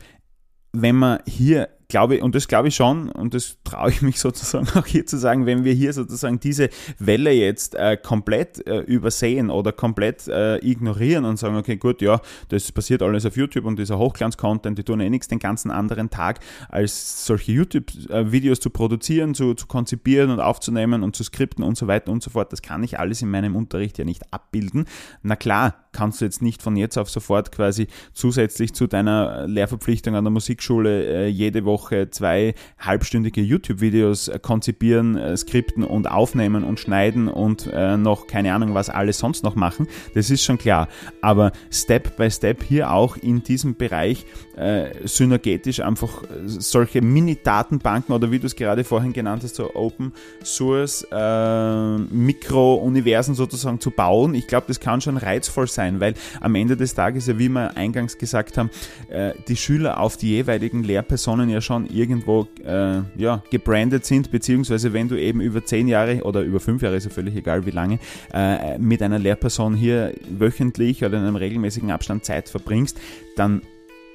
wenn 0.72 0.96
man 0.96 1.20
hier 1.28 1.70
glaube, 1.94 2.24
und 2.24 2.34
das 2.34 2.48
glaube 2.48 2.70
ich 2.70 2.76
schon, 2.76 3.10
und 3.10 3.36
das 3.36 3.58
traue 3.64 3.92
ich 3.92 4.02
mich 4.02 4.20
sozusagen 4.28 4.68
auch 4.78 4.86
hier 4.88 5.06
zu 5.06 5.18
sagen, 5.18 5.46
wenn 5.46 5.64
wir 5.64 5.74
hier 5.74 5.94
sozusagen 5.94 6.40
diese 6.40 6.70
Welle 6.98 7.32
jetzt 7.32 7.76
äh, 7.76 7.98
komplett 7.98 8.66
äh, 8.66 8.80
übersehen 8.80 9.52
oder 9.52 9.72
komplett 9.72 10.28
äh, 10.28 10.58
ignorieren 10.58 11.24
und 11.24 11.38
sagen, 11.38 11.56
okay, 11.56 11.78
gut, 11.78 12.02
ja, 12.02 12.20
das 12.50 12.72
passiert 12.72 13.04
alles 13.04 13.28
auf 13.28 13.38
YouTube 13.38 13.66
und 13.66 13.78
dieser 13.78 14.00
Hochglanz-Content, 14.00 14.76
die 14.76 14.84
tun 14.84 15.02
eh 15.02 15.10
nichts 15.10 15.28
den 15.28 15.38
ganzen 15.38 15.70
anderen 15.70 16.10
Tag, 16.10 16.40
als 16.68 17.28
solche 17.28 17.52
YouTube-Videos 17.52 18.60
zu 18.60 18.72
produzieren, 18.72 19.36
zu, 19.36 19.54
zu 19.54 19.68
konzipieren 19.68 20.32
und 20.32 20.40
aufzunehmen 20.40 21.04
und 21.04 21.16
zu 21.16 21.24
skripten 21.24 21.64
und 21.64 21.78
so 21.78 21.86
weiter 21.86 22.12
und 22.12 22.24
so 22.24 22.32
fort. 22.32 22.52
Das 22.52 22.64
kann 22.64 22.82
ich 22.82 22.98
alles 22.98 23.22
in 23.22 23.30
meinem 23.30 23.56
Unterricht 23.56 24.00
ja 24.00 24.04
nicht 24.04 24.34
abbilden. 24.34 24.86
Na 25.22 25.36
klar, 25.36 25.76
kannst 25.92 26.22
du 26.22 26.26
jetzt 26.26 26.42
nicht 26.42 26.64
von 26.64 26.76
jetzt 26.76 26.98
auf 26.98 27.12
sofort 27.12 27.52
quasi 27.52 27.86
zusätzlich 28.14 28.74
zu 28.74 28.88
deiner 28.88 29.46
Lehrverpflichtung 29.48 30.16
an 30.16 30.24
der 30.24 30.32
Musikschule 30.32 31.06
äh, 31.06 31.28
jede 31.28 31.66
Woche 31.66 31.83
Woche 31.84 32.10
zwei 32.10 32.56
halbstündige 32.80 33.42
YouTube-Videos 33.42 34.30
äh, 34.30 34.40
konzipieren, 34.40 35.18
äh, 35.18 35.36
skripten 35.36 35.84
und 35.84 36.10
aufnehmen 36.10 36.64
und 36.64 36.80
schneiden 36.80 37.28
und 37.28 37.70
äh, 37.72 37.98
noch 37.98 38.28
keine 38.28 38.54
Ahnung, 38.54 38.74
was 38.74 38.90
alles 38.90 39.20
sonst 39.20 39.44
noch 39.44 39.56
machen. 39.56 39.88
Das 40.16 40.30
ist 40.30 40.44
schon 40.44 40.58
klar. 40.58 40.88
Aber 41.22 41.52
Step 41.72 42.16
by 42.16 42.32
Step 42.32 42.64
hier 42.64 42.92
auch 42.92 43.18
in 43.18 43.44
diesem 43.44 43.76
Bereich 43.76 44.26
äh, 44.56 44.92
synergetisch 45.06 45.82
einfach 45.82 46.24
solche 46.46 47.02
Mini-Datenbanken 47.02 48.14
oder 48.14 48.32
wie 48.32 48.40
du 48.40 48.46
es 48.46 48.56
gerade 48.56 48.84
vorhin 48.84 49.12
genannt 49.12 49.44
hast, 49.44 49.56
so 49.56 49.76
Open 49.76 50.14
Source 50.44 51.06
äh, 51.12 51.98
Mikro-Universen 51.98 53.36
sozusagen 53.36 53.80
zu 53.80 53.92
bauen. 53.92 54.36
Ich 54.36 54.48
glaube, 54.48 54.66
das 54.68 54.80
kann 54.80 55.02
schon 55.02 55.18
reizvoll 55.18 55.68
sein, 55.68 56.00
weil 56.00 56.14
am 56.40 56.56
Ende 56.56 56.78
des 56.78 56.94
Tages 56.94 57.28
ja, 57.28 57.38
wie 57.38 57.50
wir 57.50 57.76
eingangs 57.76 58.18
gesagt 58.18 58.58
haben, 58.58 58.70
äh, 59.10 59.34
die 59.48 59.58
Schüler 59.58 60.00
auf 60.00 60.16
die 60.18 60.30
jeweiligen 60.30 60.84
Lehrpersonen 60.84 61.50
ja 61.50 61.60
schon 61.64 61.88
irgendwo 61.88 62.48
äh, 62.64 63.02
ja, 63.18 63.44
gebrandet 63.50 64.06
sind, 64.06 64.32
beziehungsweise 64.32 64.94
wenn 64.94 65.08
du 65.08 65.20
eben 65.20 65.42
über 65.42 65.66
zehn 65.66 65.88
Jahre 65.88 66.24
oder 66.24 66.42
über 66.42 66.60
fünf 66.60 66.82
Jahre, 66.82 66.96
ist 66.96 67.06
ja 67.06 67.10
völlig 67.10 67.36
egal 67.36 67.66
wie 67.66 67.72
lange, 67.72 68.00
äh, 68.34 68.78
mit 68.78 69.02
einer 69.02 69.20
Lehrperson 69.20 69.76
hier 69.76 70.14
wöchentlich 70.30 71.04
oder 71.04 71.18
in 71.18 71.24
einem 71.24 71.36
regelmäßigen 71.36 71.92
Abstand 71.92 72.26
Zeit 72.26 72.50
verbringst, 72.50 73.00
dann 73.36 73.62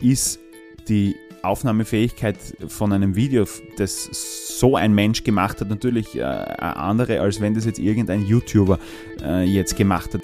ist 0.01 0.39
die 0.89 1.17
Aufnahmefähigkeit 1.43 2.37
von 2.67 2.93
einem 2.93 3.15
Video, 3.15 3.47
das 3.77 4.09
so 4.59 4.77
ein 4.77 4.95
Mensch 4.95 5.25
gemacht 5.25 5.61
hat, 5.61 5.69
natürlich 5.69 6.17
äh, 6.17 6.23
eine 6.23 6.77
andere, 6.77 7.21
als 7.21 7.41
wenn 7.41 7.55
das 7.55 7.65
jetzt 7.65 7.79
irgendein 7.79 8.25
YouTuber 8.27 8.79
äh, 9.23 9.45
jetzt 9.45 9.77
gemacht 9.77 10.15
hat. 10.15 10.23